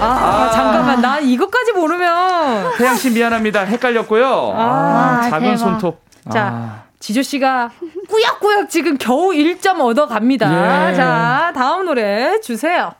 [0.00, 1.00] 아, 아, 잠깐만.
[1.00, 2.76] 나 이것까지 모르면.
[2.76, 3.60] 태양 씨 미안합니다.
[3.62, 4.52] 헷갈렸고요.
[4.54, 5.56] 아, 아 작은 대박.
[5.56, 6.02] 손톱.
[6.30, 6.81] 자 아.
[7.02, 7.72] 지조 씨가
[8.08, 10.90] 꾸역꾸역 지금 겨우 1점 얻어 갑니다.
[10.92, 10.94] 예.
[10.94, 12.92] 자, 다음 노래 주세요.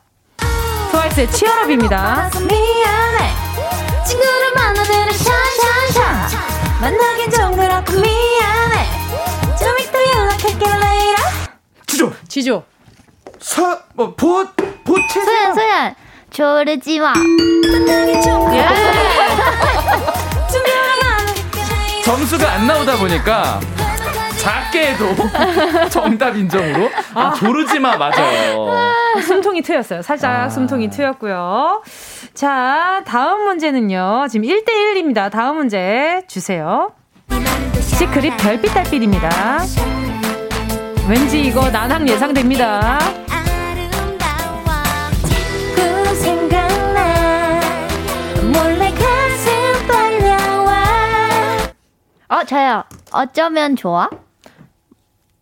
[0.90, 2.28] 트와이스의 치얼업입니다.
[2.40, 3.32] 미안해.
[4.04, 6.28] 친구를 만나들은 샤샤샤.
[6.80, 8.86] 만나긴 좀 그렇고 미안해.
[9.56, 11.18] 좀 이따 연락할게 레이라.
[11.86, 12.12] 지조.
[12.26, 12.64] 지조.
[13.38, 14.44] 서, 뭐, 보,
[14.84, 15.20] 보채.
[15.24, 15.94] 소연, 소연.
[16.32, 17.12] 조르지 마.
[17.12, 18.66] 만나긴 좀 예.
[22.04, 23.60] 점수가 안 나오다 보니까
[24.42, 25.06] 작게 해도
[25.88, 28.68] 정답 인정으로 아, 조르지마 맞아요.
[29.24, 30.02] 숨통이 트였어요.
[30.02, 30.48] 살짝 아.
[30.48, 31.82] 숨통이 트였고요.
[32.34, 34.26] 자, 다음 문제는요.
[34.28, 35.30] 지금 1대 1입니다.
[35.30, 36.90] 다음 문제 주세요.
[37.80, 39.30] 시크릿 별빛 달빛입니다.
[41.08, 42.98] 왠지 이거 난항 예상됩니다.
[52.28, 52.82] 어, 저요.
[53.12, 54.08] 어쩌면 좋아?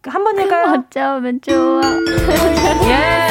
[0.06, 0.82] 한번 할까요?
[0.88, 1.80] 어쩌면 좋아.
[2.88, 3.30] 예.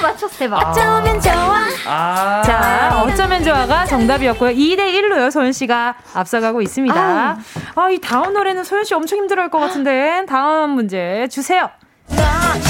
[0.00, 0.68] 맞췄어, 대박.
[0.70, 1.58] 어쩌면 좋아.
[1.86, 2.42] 아.
[2.44, 4.50] 자, 어쩌면 좋아가 정답이었고요.
[4.52, 6.96] 2대 1로요, 소연 씨가 앞서가고 있습니다.
[6.98, 7.36] 아.
[7.74, 10.24] 아, 이 다음 노래는 소연 씨 엄청 힘들어 할 것 같은데.
[10.28, 11.68] 다음 문제 주세요.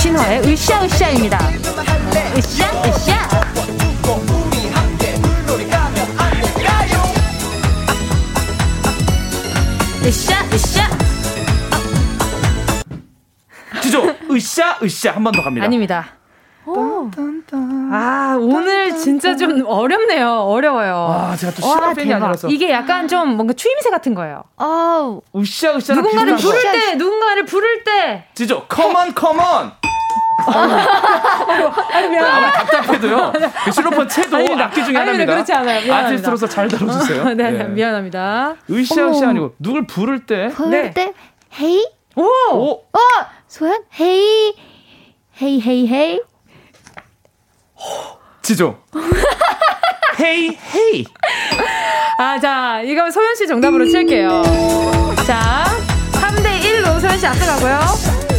[0.01, 1.39] 신화의 으쌰으쌰입니다.
[2.37, 3.58] 으쌰으쌰.
[10.09, 10.89] 으쌰 으쌰
[13.83, 15.67] 지조 으쌰 으쌰 한 번 더 갑니다.
[15.67, 16.07] 아닙니다.
[17.91, 20.31] 아 오늘 진짜 좀 어렵네요.
[20.43, 20.95] 어려워요.
[21.11, 24.45] 아 제가 또 신화 팬이 아니라서 이게 약간 좀 뭔가 추임새 같은 거예요.
[24.57, 26.73] 아 으쌰 으쌰 누군가를 부를 거.
[26.73, 29.73] 때 누군가를 부를 때 지조 컴온 컴온
[31.93, 32.25] 아니, 미안.
[32.25, 33.33] 아, 답답해도요.
[33.65, 34.65] 그 실로폰 채도 아닙니다.
[34.67, 35.33] 악기 중에 하나입니다.
[35.33, 35.81] 그렇지 않아요.
[35.83, 36.07] 미안합니다.
[36.09, 37.25] 아티스트로서 잘 다뤄주세요.
[37.25, 38.55] 네, 네, 네, 미안합니다.
[38.71, 40.49] 으쌰으쌰 아니고 누굴 부를 때.
[40.49, 40.91] 부를 네.
[40.93, 41.13] 때
[41.61, 41.85] hey?
[42.17, 42.23] 오!
[42.53, 42.71] 오!
[42.73, 42.99] 어!
[43.49, 43.83] 소연?
[43.99, 44.55] Hey?
[45.43, 46.21] Hey hey hey?
[48.43, 48.79] 지조.
[50.21, 51.05] Hey hey.
[52.19, 54.43] 아, 자, 이거 소연 씨 정답으로 칠게요.
[55.27, 55.65] 자,
[56.13, 57.79] 3대 1로 소연 씨 앞서가고요.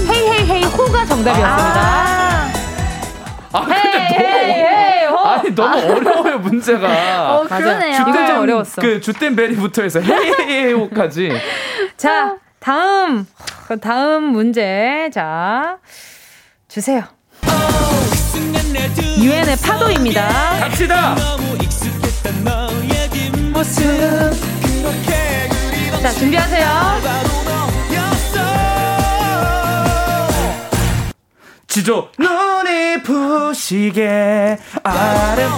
[0.10, 1.79] Hey hey hey ho가 정답이었습니다.
[3.52, 5.18] 아, 아 근데 hey, 너무 hey, hey, ho.
[5.18, 5.94] 아니 너무 아.
[5.94, 7.36] 어려워요 문제가.
[7.38, 7.98] 어 그러네요.
[8.28, 8.82] 좀 어려웠어.
[8.82, 11.32] 그 주댐 베리부터 해서 헤이 헤이 호까지.
[11.98, 13.28] 자, 다음,
[13.82, 15.10] 다음 문제.
[15.14, 15.78] 자,
[16.68, 17.04] 주세요.
[19.18, 20.30] 유엔의 파도입니다.
[20.60, 21.16] 갑시다.
[26.02, 27.39] 자, 준비하세요.
[31.70, 35.52] 지조 눈이 부시게 아름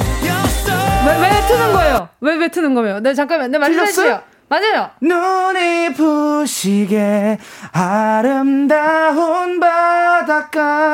[1.08, 2.10] 왜, 왜 트는 거예요?
[2.20, 3.00] 왜, 왜 트는 거예요?
[3.00, 3.50] 네, 잠깐만.
[3.50, 4.22] 네, 말씀해주세요.
[4.48, 4.90] 맞아요.
[5.02, 7.40] 눈이 부시게
[7.72, 10.94] 아름다운 바닷가.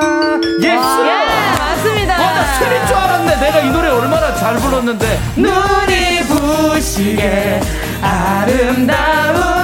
[0.62, 0.66] Yes!
[0.66, 2.16] 예, 맞습니다.
[2.16, 3.36] 어, 나 틀린 줄 알았네.
[3.38, 5.20] 내가 이 노래 얼마나 잘 불렀는데.
[5.36, 7.60] 눈이 부시게
[8.02, 9.57] 아름다운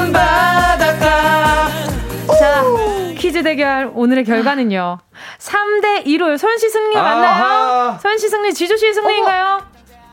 [3.33, 4.99] 퀴즈 대결 오늘의 결과는요.
[5.39, 7.97] 3대 2로 소연씨 승리 맞나요?
[7.99, 9.59] 소연씨 승리, 지조씨 승리인가요?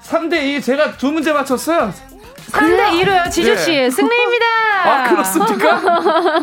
[0.06, 1.92] 3대2 제가 두 문제 맞췄어요.
[2.50, 3.30] 3대 2로요.
[3.30, 3.90] 지조씨 예.
[3.90, 4.46] 승리입니다.
[4.84, 5.80] 아, 그렇습니까?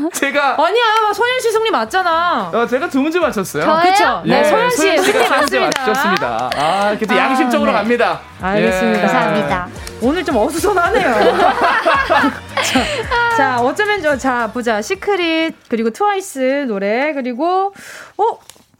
[0.13, 2.51] 제가 아니야, 소연 씨 승리 맞잖아.
[2.53, 3.63] 어, 제가 두 문제 맞췄어요.
[3.63, 3.81] 저요?
[3.81, 4.21] 그쵸?
[4.23, 5.81] 네, 예, 소연 씨 소연 승리 맞습니다.
[5.81, 6.49] 맞췄습니다.
[6.55, 7.77] 아, 그래도 아, 양심적으로 네.
[7.79, 8.19] 갑니다.
[8.39, 8.99] 알겠습니다.
[8.99, 9.01] 예.
[9.01, 9.67] 감사합니다.
[9.99, 11.09] 오늘 좀 어수선하네요.
[12.61, 12.79] 자,
[13.37, 14.81] 자, 어쩌면 저, 자, 보자.
[14.81, 17.73] 시크릿, 그리고 트와이스 노래, 그리고,
[18.17, 18.39] 어?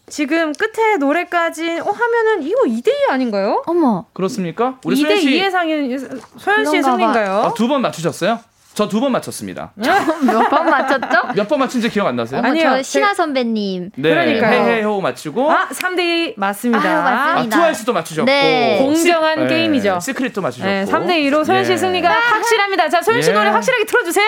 [0.09, 3.61] 지금 끝에 노래까지, 어, 하면은 이거 2대2 아닌가요?
[3.67, 4.05] 어머.
[4.13, 4.79] 그렇습니까?
[4.85, 5.97] 우리 소연 씨 2대2의 상인,
[6.37, 6.81] 소연 씨의.
[6.83, 7.31] 승리인가요?
[7.43, 8.39] 아, 두 번 맞추셨어요?
[8.77, 9.71] 저 두 번 맞췄습니다.
[9.77, 11.33] 몇 번 맞췄죠?
[11.35, 12.39] 몇 번 맞춘지 기억 안 나세요?
[12.39, 13.89] 어머, 아니요, 저 신화 선배님.
[13.95, 14.51] 네, 그러니까요.
[14.67, 16.87] Hey hey ho 맞추고 아, 3대2 맞습니다.
[16.87, 17.57] 아유, 맞습니다.
[17.57, 18.77] 아, 트와이스도 맞추셨고 네.
[18.79, 19.93] 공정한 시- 게임이죠.
[19.95, 21.77] 네, 시크릿도 맞추셨고 네, 3대2로 소연 씨의 예.
[21.77, 22.89] 승리가 확실합니다.
[22.89, 23.33] 자, 소연 씨 예.
[23.33, 24.27] 노래 확실하게 틀어주세요.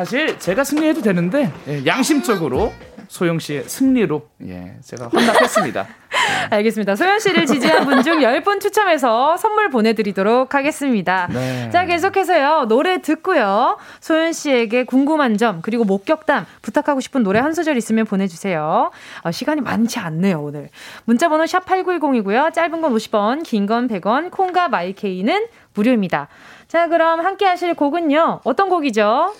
[0.00, 2.72] 사실 제가 승리해도 되는데 예, 양심적으로
[3.08, 5.86] 소영 씨의 승리로 예, 제가 헌납했습니다.
[6.48, 6.96] 알겠습니다.
[6.96, 11.28] 소연 씨를 지지한 분 중 10분 추첨해서 선물 보내드리도록 하겠습니다.
[11.30, 11.68] 네.
[11.70, 12.64] 자, 계속해서요.
[12.68, 13.76] 노래 듣고요.
[14.00, 18.90] 소연 씨에게 궁금한 점, 그리고 목격담, 부탁하고 싶은 노래 한 소절 있으면 보내주세요.
[19.22, 20.70] 어, 시간이 많지 않네요, 오늘.
[21.04, 22.54] 문자번호 샵8910이고요.
[22.54, 26.28] 짧은 건 50원, 긴 건 100원, 콩과 마이케이는 무료입니다.
[26.68, 28.40] 자, 그럼 함께 하실 곡은요.
[28.44, 29.34] 어떤 곡이죠?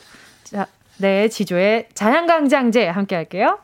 [1.00, 3.58] 자, 네, 지조의 자양강장제 함께 할게요.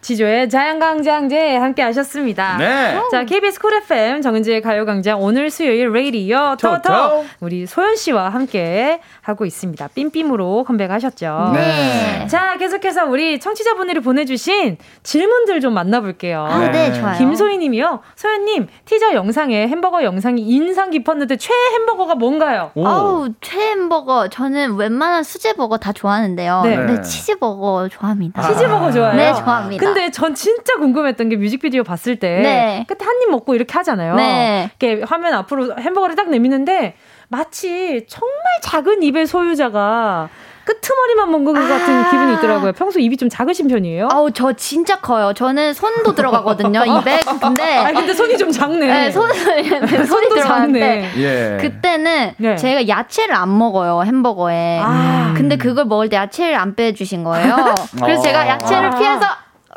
[0.00, 2.56] 지조의 자양강장제 함께 하셨습니다.
[2.58, 3.00] 네.
[3.10, 7.24] 자, KBS 쿨 FM 정은지의 가요광장 오늘 수요일 레이디어 터터.
[7.40, 9.88] 우리 소연 씨와 함께 하고 있습니다.
[9.88, 11.52] 삠삠으로 컴백하셨죠.
[11.54, 12.26] 네.
[12.28, 16.44] 자, 계속해서 우리 청취자분들이 보내주신 질문들 좀 만나볼게요.
[16.44, 17.18] 아, 네, 좋아요.
[17.18, 18.00] 김소희 님이요.
[18.14, 22.70] 소연님, 티저 영상에 햄버거 영상이 인상 깊었는데 최애 햄버거가 뭔가요?
[22.74, 22.86] 오.
[22.86, 24.28] 아우, 최햄버거.
[24.28, 26.62] 저는 웬만한 수제버거 다 좋아하는데요.
[26.64, 26.76] 네.
[26.76, 27.00] 네.
[27.02, 28.42] 치즈버거 좋아합니다.
[28.42, 29.16] 치즈버거 좋아해요?
[29.16, 29.85] 네, 좋아합니다.
[29.94, 32.84] 근데 전 진짜 궁금했던 게 뮤직비디오 봤을 때 네.
[32.88, 34.14] 끝에 한 입 먹고 이렇게 하잖아요.
[34.16, 34.70] 네.
[34.80, 36.94] 이렇게 화면 앞으로 햄버거를 딱 내미는데
[37.28, 38.32] 마치 정말
[38.62, 40.28] 작은 입의 소유자가
[40.64, 42.10] 끄트머리만 먹은 것 같은 아.
[42.10, 42.72] 기분이 있더라고요.
[42.72, 44.08] 평소 입이 좀 작으신 편이에요?
[44.10, 45.32] 아우, 저 진짜 커요.
[45.32, 47.20] 저는 손도 들어가거든요, 입에.
[47.40, 47.76] 근데.
[47.78, 48.86] 아 근데 손이 좀 작네.
[48.86, 50.80] 네, 손, 네, 손이 손도 들어가는데.
[50.80, 51.12] 작네.
[51.18, 51.58] 예.
[51.60, 52.56] 그때는 네.
[52.56, 54.80] 제가 야채를 안 먹어요 햄버거에.
[54.82, 55.34] 아.
[55.36, 57.54] 근데 그걸 먹을 때 야채를 안 빼주신 거예요.
[58.02, 58.24] 그래서 어.
[58.24, 58.98] 제가 야채를 아.
[58.98, 59.26] 피해서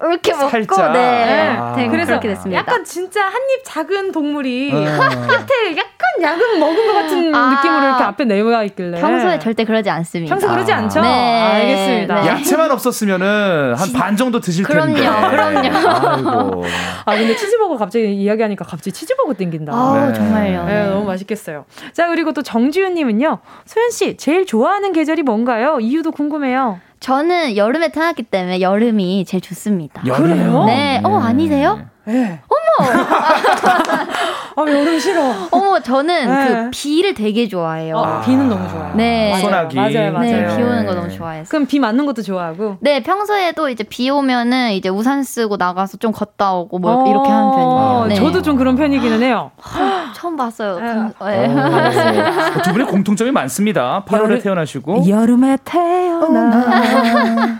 [0.02, 0.91] 이렇게 먹고 살짝.
[0.93, 1.74] 네, 아.
[1.76, 2.60] 네, 그래서 그렇게 됐습니다.
[2.62, 4.76] 약간 진짜 한 입 작은 동물이 어.
[4.80, 7.50] 끝에 약간 약은 먹은 것 같은 아.
[7.56, 10.34] 느낌으로 이렇게 앞에 내와 있길래 평소에 절대 그러지 않습니다.
[10.36, 10.78] 평소 그러지 아.
[10.78, 11.02] 않죠?
[11.02, 11.08] 네.
[11.41, 12.22] 알겠습니다.
[12.22, 12.28] 네.
[12.28, 15.10] 야채만 없었으면은 한 반 정도 드실 그럼요, 텐데.
[15.30, 16.64] 그럼요.
[17.06, 19.72] 아 근데 치즈버거 갑자기 이야기하니까 갑자기 치즈버거 땡긴다.
[19.72, 20.14] 네.
[20.14, 20.66] 정말요.
[20.66, 21.66] 네, 너무 맛있겠어요.
[21.93, 23.39] 자, 그리고 또 정지윤님은요.
[23.66, 25.80] 소연 씨, 제일 좋아하는 계절이 뭔가요?
[25.80, 26.80] 이유도 궁금해요.
[27.00, 30.04] 저는 여름에 태어났기 때문에 여름이 제일 좋습니다.
[30.06, 30.66] 여름이요?
[30.66, 31.02] 네.
[31.04, 31.88] 어, 아니세요?
[32.06, 32.41] 네.
[32.47, 32.89] 어머!
[34.56, 35.22] 아, 여름 싫어.
[35.52, 36.47] 어머, 저는 네.
[36.64, 37.95] 그 비를 되게 좋아해요.
[37.97, 38.93] 어, 비는 너무 좋아요.
[38.95, 39.30] 네.
[39.32, 39.41] 맞아요.
[39.43, 39.76] 소나기.
[39.76, 40.20] 맞아요, 맞아요.
[40.32, 41.00] 네, 비 오는 거 네.
[41.00, 41.50] 너무 좋아해서.
[41.50, 42.78] 그럼 비 맞는 것도 좋아하고.
[42.82, 47.52] 네, 평소에도 이제 비 오면은 이제 우산 쓰고 나가서 좀 걷다 오고 뭐 이렇게 하는
[47.52, 48.06] 편이에요.
[48.10, 48.16] 네.
[48.16, 49.52] 어, 저도 좀 그런 편이기는 해요.
[50.16, 50.80] 처음 봤어요.
[50.80, 50.93] 네.
[50.93, 51.47] 방- 네.
[51.47, 54.04] 어, 두 분의 공통점이 많습니다.
[54.08, 57.60] 8월에 여름- 태어나시고 여름에 태어나.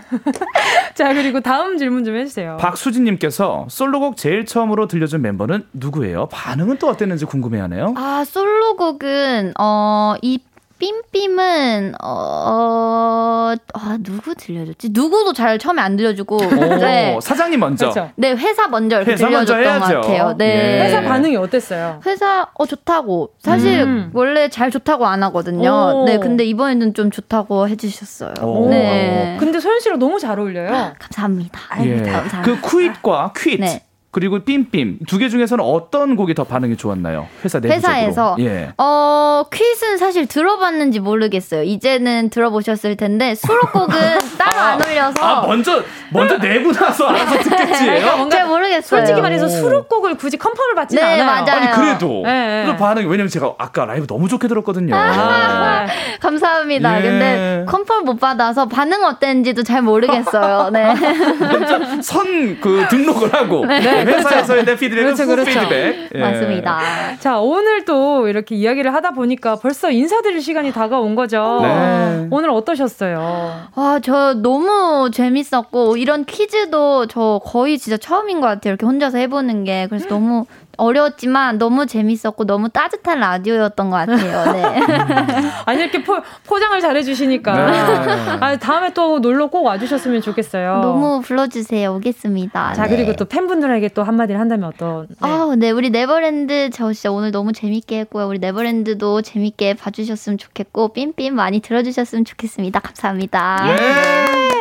[0.94, 2.56] 자, 그리고 다음 질문 좀 해주세요.
[2.58, 6.26] 박수진님께서 솔로곡 제일 처음으로 들려준 멤버는 누구예요?
[6.26, 7.94] 반응은 또 어땠는지 궁금해하네요.
[7.96, 10.38] 아, 솔로곡은, 어, 이
[10.80, 14.88] 삠삠은, 어, 아, 누구 들려줬지?
[14.92, 16.36] 누구도 잘 처음에 안 들려주고.
[16.36, 16.40] 오,
[16.78, 17.18] 네.
[17.20, 17.90] 사장님 먼저.
[17.90, 18.10] 그렇죠.
[18.16, 20.00] 네, 회사 먼저 이렇게 회사 먼저 들려줬던 것 해야죠.
[20.08, 20.34] 같아요.
[20.38, 20.78] 네.
[20.80, 20.84] 예.
[20.86, 22.00] 회사 반응이 어땠어요?
[22.06, 24.10] 회사 어 좋다고 사실 음.
[24.14, 25.70] 원래 잘 좋다고 안 하거든요.
[25.96, 26.04] 오.
[26.06, 28.32] 네 근데 이번에는 좀 좋다고 해주셨어요.
[28.42, 28.70] 오.
[28.70, 30.94] 네 근데 소연 씨랑 너무 잘 어울려요.
[30.98, 31.60] 감사합니다.
[31.84, 31.96] 예.
[31.96, 32.42] 감사합니다.
[32.42, 33.60] 그 퀴잇과 퀴잇.
[33.60, 33.84] 네.
[34.12, 37.28] 그리고 빔빔 두 개 중에서는 어떤 곡이 더 반응이 좋았나요?
[37.44, 37.76] 회사 내부적으로.
[37.94, 38.72] 회사에서 예.
[38.78, 41.62] 어 퀴즈는 사실 들어봤는지 모르겠어요.
[41.62, 43.94] 이제는 들어보셨을 텐데 수록곡은
[44.38, 48.00] 따로 아, 안 올려서 아 먼저 먼저 내고 나서 알아서 듣겠지예요.
[48.00, 48.82] 그러니까 잘 모르겠어요.
[49.00, 51.24] 솔직히 말해서 수록곡을 굳이 컨펌을 받지 네, 않아요.
[51.24, 51.60] 맞아요.
[51.60, 52.64] 아니 그래도 네.
[52.66, 54.96] 그 반응이 왜냐면 제가 아까 라이브 너무 좋게 들었거든요.
[54.96, 55.86] 아,
[56.20, 56.98] 감사합니다.
[56.98, 57.02] 예.
[57.02, 60.70] 근데 컨펌 못 받아서 반응 어땠는지도 잘 모르겠어요.
[60.72, 60.94] 네.
[62.02, 62.30] 선
[62.60, 63.99] 그 등록을 하고 네.
[64.04, 64.12] 네.
[64.12, 65.50] 회사에서의 내 피드백은 그렇죠, 그렇죠.
[65.50, 66.10] 피드백.
[66.14, 66.18] 예.
[66.18, 66.80] 맞습니다.
[67.18, 71.60] 자 오늘 또 이렇게 이야기를 하다 보니까 벌써 인사드릴 시간이 다가온 거죠.
[71.62, 72.28] 네.
[72.30, 73.68] 오늘 어떠셨어요?
[73.74, 78.72] 아저 너무 재밌었고 이런 퀴즈도 저 거의 진짜 처음인 것 같아요.
[78.72, 80.46] 이렇게 혼자서 해보는 게 그래서 너무
[80.80, 84.52] 어려웠지만 너무 재밌었고 너무 따뜻한 라디오였던 것 같아요.
[84.52, 84.80] 네.
[85.66, 87.78] 아니 이렇게 포, 포장을 잘 해주시니까 네.
[88.40, 90.80] 아, 다음에 또 놀러 꼭 와주셨으면 좋겠어요.
[90.80, 91.94] 너무 불러주세요.
[91.94, 92.72] 오겠습니다.
[92.74, 92.96] 자 네.
[92.96, 95.06] 그리고 또 팬분들에게 또 한마디를 한다면 어떤?
[95.08, 95.16] 네.
[95.20, 98.26] 아, 네 우리 네버랜드 저 진짜 오늘 너무 재밌게 했고요.
[98.26, 102.80] 우리 네버랜드도 재밌게 봐주셨으면 좋겠고 삠삠 많이 들어주셨으면 좋겠습니다.
[102.80, 103.66] 감사합니다.
[103.68, 104.59] 예.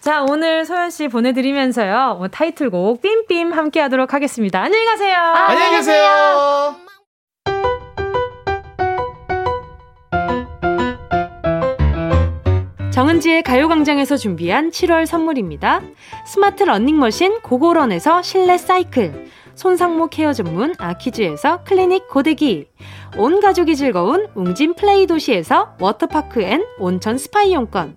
[0.00, 2.16] 자, 오늘 소연 씨 보내드리면서요.
[2.18, 4.62] 뭐 타이틀곡 삠삠 함께 하도록 하겠습니다.
[4.62, 5.14] 안녕히 가세요.
[5.16, 6.74] 아, 안녕히 계세요.
[12.90, 15.82] 정은지의 가요광장에서 준비한 7월 선물입니다.
[16.26, 19.26] 스마트 러닝머신 고고런에서 실내 사이클.
[19.54, 22.68] 손상모 케어 전문 아키즈에서 클리닉 고데기.
[23.18, 27.96] 온 가족이 즐거운 웅진 플레이 도시에서 워터파크 and 온천 스파 이용권.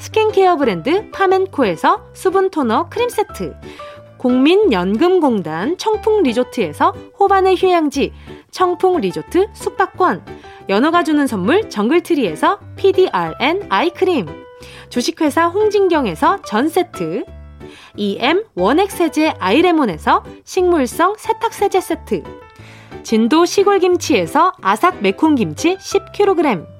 [0.00, 3.54] 스킨케어 브랜드 파멘코에서 수분 토너 크림 세트.
[4.16, 8.12] 국민연금공단 청풍 리조트에서 호반의 휴양지
[8.50, 10.24] 청풍 리조트 숙박권.
[10.70, 14.26] 연어가 주는 선물 정글트리에서 PDRN 아이크림.
[14.88, 17.24] 주식회사 홍진경에서 전 세트.
[17.96, 22.22] EM 원액 세제 아이레몬에서 식물성 세탁 세제 세트.
[23.02, 26.79] 진도 시골김치에서 아삭 매콤김치 10kg.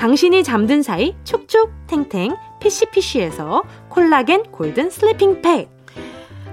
[0.00, 5.68] 당신이 잠든 사이 촉촉 탱탱 피시피시에서 콜라겐 golden sleeping 팩.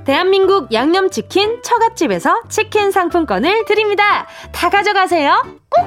[0.03, 4.28] 대한민국 양념치킨 처갓집에서 치킨 상품권을 드립니다.
[4.52, 5.45] 다 가져가세요.
[5.69, 5.86] 꼭!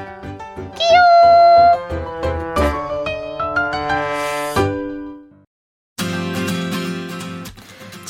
[0.74, 1.99] 끼용!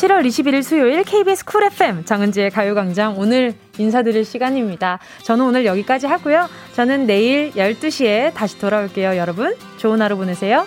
[0.01, 4.99] 7월 21일 수요일 KBS 쿨 FM 정은지의 가요광장 오늘 인사드릴 시간입니다.
[5.25, 6.49] 저는 오늘 여기까지 하고요.
[6.73, 9.19] 저는 내일 12시에 다시 돌아올게요.
[9.19, 10.67] 여러분, 좋은 하루 보내세요.